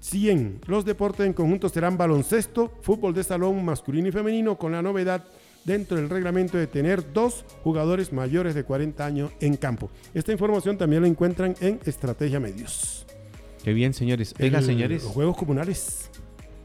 100. 0.00 0.60
Los 0.66 0.84
deportes 0.84 1.26
en 1.26 1.32
conjunto 1.32 1.68
serán 1.68 1.96
baloncesto, 1.96 2.72
fútbol 2.82 3.14
de 3.14 3.24
salón 3.24 3.64
masculino 3.64 4.08
y 4.08 4.12
femenino 4.12 4.56
con 4.56 4.72
la 4.72 4.82
novedad 4.82 5.24
dentro 5.64 5.96
del 5.96 6.08
reglamento 6.08 6.56
de 6.58 6.66
tener 6.68 7.12
dos 7.12 7.44
jugadores 7.64 8.12
mayores 8.12 8.54
de 8.54 8.62
40 8.64 9.04
años 9.04 9.32
en 9.40 9.56
campo. 9.56 9.90
Esta 10.14 10.30
información 10.32 10.78
también 10.78 11.02
la 11.02 11.08
encuentran 11.08 11.54
en 11.60 11.80
Estrategia 11.84 12.38
Medios. 12.38 13.04
Qué 13.64 13.72
bien, 13.72 13.92
señores. 13.92 14.32
El- 14.38 14.62
señores. 14.64 15.02
Los 15.02 15.12
Juegos 15.12 15.36
Comunales. 15.36 16.08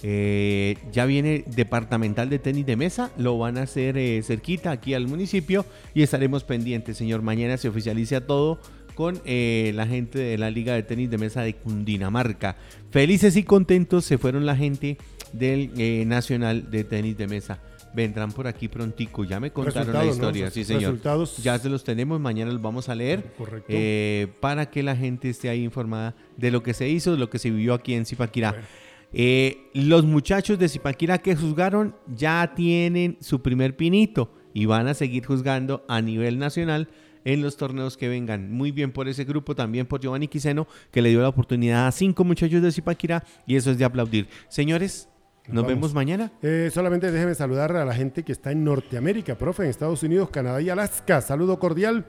Eh, 0.04 0.78
ya 0.92 1.06
viene 1.06 1.44
departamental 1.48 2.30
de 2.30 2.40
tenis 2.40 2.66
de 2.66 2.76
mesa, 2.76 3.12
lo 3.18 3.38
van 3.38 3.58
a 3.58 3.64
hacer 3.64 3.98
eh, 3.98 4.22
cerquita 4.24 4.72
aquí 4.72 4.94
al 4.94 5.08
municipio 5.08 5.66
y 5.94 6.02
estaremos 6.02 6.44
pendientes, 6.44 6.98
señor. 6.98 7.22
Mañana 7.22 7.58
se 7.58 7.70
oficializa 7.70 8.22
todo 8.22 8.60
con 8.96 9.22
eh, 9.26 9.72
la 9.76 9.88
gente 9.88 10.20
de 10.20 10.38
la 10.38 10.50
Liga 10.50 10.74
de 10.74 10.84
Tenis 10.84 11.10
de 11.10 11.18
Mesa 11.18 11.42
de 11.42 11.54
Cundinamarca. 11.56 12.56
Felices 12.90 13.36
y 13.36 13.44
contentos 13.44 14.06
se 14.06 14.18
fueron 14.18 14.46
la 14.46 14.56
gente 14.56 14.98
del 15.34 15.72
eh, 15.78 16.04
Nacional 16.06 16.70
de 16.72 16.84
Tenis 16.84 17.18
de 17.18 17.28
Mesa. 17.28 17.60
Vendrán 17.94 18.32
por 18.32 18.48
aquí 18.48 18.70
prontico, 18.70 19.26
ya 19.26 19.40
me 19.40 19.52
contaron 19.52 19.94
la 19.94 20.02
Resultados, 20.04 20.18
¿no? 20.18 20.24
historia, 20.30 20.50
sí 20.52 20.64
señor. 20.64 20.84
Resultados. 20.84 21.38
Ya 21.38 21.60
se 21.60 21.70
los 21.70 21.84
tenemos, 21.84 22.20
mañana 22.22 22.52
los 22.52 22.62
vamos 22.62 22.88
a 22.90 22.96
leer 22.96 23.24
Correcto. 23.38 23.68
eh, 23.70 24.28
para 24.40 24.70
que 24.70 24.82
la 24.82 24.96
gente 24.96 25.30
esté 25.30 25.50
ahí 25.50 25.64
informada 25.64 26.16
de 26.38 26.52
lo 26.52 26.64
que 26.64 26.74
se 26.74 26.88
hizo, 26.88 27.12
de 27.12 27.18
lo 27.18 27.30
que 27.30 27.38
se 27.38 27.50
vivió 27.52 27.74
aquí 27.74 27.94
en 27.94 28.06
Zipaquirá. 28.06 28.52
Bueno. 28.52 28.66
Eh, 29.14 29.70
los 29.74 30.06
muchachos 30.06 30.58
de 30.58 30.70
Zipaquirá 30.70 31.18
que 31.18 31.36
juzgaron 31.36 31.96
ya 32.08 32.54
tienen 32.56 33.18
su 33.20 33.42
primer 33.42 33.76
pinito 33.76 34.34
y 34.54 34.66
van 34.66 34.88
a 34.88 34.94
seguir 34.94 35.26
juzgando 35.26 35.86
a 35.88 36.02
nivel 36.02 36.40
nacional 36.40 36.90
en 37.26 37.42
los 37.42 37.58
torneos 37.58 37.98
que 37.98 38.08
vengan. 38.08 38.52
Muy 38.52 38.72
bien 38.72 38.92
por 38.92 39.08
ese 39.08 39.26
grupo, 39.26 39.56
también 39.56 39.86
por 39.86 40.02
Giovanni 40.02 40.28
Quiseno, 40.28 40.68
que 40.92 41.02
le 41.02 41.10
dio 41.10 41.22
la 41.22 41.30
oportunidad 41.30 41.88
a 41.88 41.92
cinco 41.92 42.24
muchachos 42.24 42.62
de 42.62 42.72
Zipaquirá 42.72 43.24
y 43.46 43.56
eso 43.56 43.72
es 43.72 43.78
de 43.78 43.86
aplaudir. 43.86 44.28
Señores, 44.48 45.10
nos, 45.48 45.66
vemos 45.66 45.94
mañana. 45.94 46.32
Eh, 46.42 46.70
solamente 46.74 47.12
déjeme 47.12 47.36
saludar 47.36 47.76
a 47.76 47.86
la 47.86 47.94
gente 47.94 48.24
que 48.24 48.32
está 48.32 48.52
en 48.52 48.64
Norteamérica, 48.64 49.38
profe, 49.38 49.64
en 49.64 49.70
Estados 49.70 50.04
Unidos, 50.04 50.30
Canadá 50.30 50.62
y 50.62 50.70
Alaska. 50.70 51.22
Saludo 51.22 51.60
cordial 51.60 52.06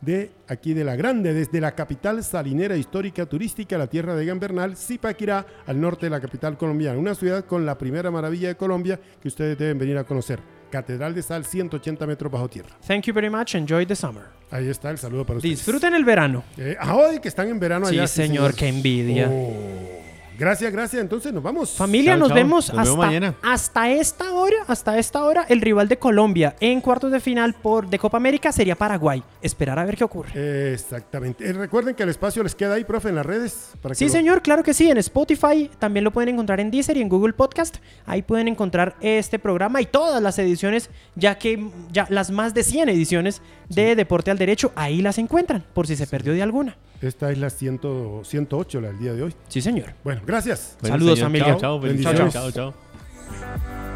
de 0.00 0.30
aquí 0.48 0.74
de 0.74 0.84
la 0.84 0.94
Grande, 0.96 1.32
desde 1.32 1.60
la 1.60 1.74
capital 1.74 2.22
salinera 2.22 2.76
histórica 2.76 3.26
turística, 3.26 3.76
la 3.78 3.86
tierra 3.86 4.14
de 4.14 4.24
Gambernal, 4.26 4.76
Zipaquirá, 4.76 5.46
al 5.66 5.80
norte 5.80 6.06
de 6.06 6.10
la 6.10 6.20
capital 6.20 6.56
colombiana. 6.56 6.98
Una 6.98 7.14
ciudad 7.14 7.44
con 7.44 7.64
la 7.66 7.76
primera 7.78 8.10
maravilla 8.10 8.48
de 8.48 8.56
Colombia 8.56 9.00
que 9.20 9.28
ustedes 9.28 9.56
deben 9.58 9.78
venir 9.78 9.96
a 9.98 10.04
conocer. 10.04 10.38
Catedral 10.70 11.14
de 11.14 11.22
Sal, 11.22 11.44
180 11.44 12.06
metros 12.06 12.30
bajo 12.30 12.48
tierra. 12.48 12.70
Thank 12.86 13.04
you 13.04 13.14
very 13.14 13.30
much. 13.30 13.54
Enjoy 13.54 13.86
the 13.86 13.94
summer. 13.96 14.24
Ahí 14.50 14.68
está 14.68 14.90
el 14.90 14.98
saludo 14.98 15.24
para 15.24 15.38
ustedes. 15.38 15.58
Disfruten 15.58 15.94
el 15.94 16.04
verano. 16.04 16.44
Eh, 16.56 16.76
ah, 16.78 16.94
hoy 16.96 17.20
que 17.20 17.28
están 17.28 17.48
en 17.48 17.58
verano 17.58 17.86
Sí, 17.86 17.94
allá. 17.94 18.06
señor, 18.06 18.54
qué 18.54 18.68
envidia. 18.68 19.28
Oh, 19.30 20.02
gracias, 20.38 20.72
gracias. 20.72 21.02
Entonces 21.02 21.32
nos 21.32 21.42
vamos. 21.42 21.70
Familia, 21.72 22.12
Chao, 22.12 22.18
nos 22.20 22.28
chao. 22.28 22.34
vemos 22.36 22.68
Nos 22.68 22.76
vemos 22.76 22.88
hasta, 22.88 23.06
mañana. 23.06 23.34
hasta 23.42 23.90
esta 23.90 24.32
hora, 24.32 24.56
hasta 24.66 24.98
esta 24.98 25.24
hora, 25.24 25.44
el 25.48 25.60
rival 25.60 25.88
de 25.88 25.98
Colombia 25.98 26.56
en 26.60 26.80
cuartos 26.80 27.10
de 27.12 27.20
final 27.20 27.54
por 27.54 27.88
de 27.88 27.98
Copa 27.98 28.16
América 28.16 28.52
sería 28.52 28.76
Paraguay. 28.76 29.22
Esperar 29.42 29.78
a 29.78 29.84
ver 29.84 29.96
qué 29.96 30.04
ocurre. 30.04 30.72
Exactamente. 30.72 31.48
Eh, 31.48 31.52
recuerden 31.52 31.94
que 31.94 32.02
el 32.02 32.08
espacio 32.08 32.42
les 32.42 32.54
queda 32.54 32.74
ahí, 32.74 32.84
profe, 32.84 33.08
en 33.08 33.14
las 33.16 33.26
redes. 33.26 33.70
Para 33.82 33.94
que 33.94 33.98
Sí, 33.98 34.06
lo- 34.06 34.10
señor, 34.12 34.42
claro 34.42 34.62
que 34.62 34.74
sí. 34.74 34.90
En 34.90 34.98
Spotify 34.98 35.70
también 35.78 36.04
lo 36.04 36.12
pueden 36.12 36.30
encontrar 36.30 36.60
en 36.60 36.70
Deezer 36.70 36.96
y 36.96 37.02
en 37.02 37.08
Google 37.08 37.32
Podcast. 37.32 37.76
Ahí 38.06 38.22
pueden 38.22 38.48
encontrar 38.48 38.94
este 39.00 39.38
programa 39.38 39.80
y 39.80 39.86
todas 39.86 40.22
las 40.22 40.38
ediciones, 40.38 40.90
ya 41.14 41.38
que 41.38 41.68
ya 41.92 42.06
las 42.10 42.30
más 42.30 42.54
de 42.54 42.62
100 42.62 42.88
ediciones 42.88 43.42
de 43.68 43.96
Deporte 43.96 44.30
al 44.30 44.38
Derecho, 44.38 44.72
ahí 44.76 45.02
las 45.02 45.18
encuentran, 45.18 45.64
por 45.74 45.86
si 45.86 45.96
se 45.96 46.06
perdió 46.06 46.32
de 46.32 46.42
alguna. 46.42 46.76
Esta 47.02 47.30
es 47.30 47.38
la 47.38 47.50
100 47.50 47.80
108, 48.24 48.80
la 48.80 48.88
del 48.88 48.98
día 48.98 49.12
de 49.14 49.22
hoy. 49.22 49.34
Sí, 49.48 49.60
señor. 49.60 49.92
Bueno, 50.02 50.22
gracias. 50.26 50.76
Bueno, 50.80 50.94
Saludos, 50.94 51.14
señor, 51.18 51.26
familia. 51.28 51.46
Chao, 51.52 51.60
chao, 51.60 51.80
feliz- 51.80 52.04
Bendiciones. 52.04 52.32
chao, 52.32 52.50
chao, 52.50 52.72
chao. 52.72 53.95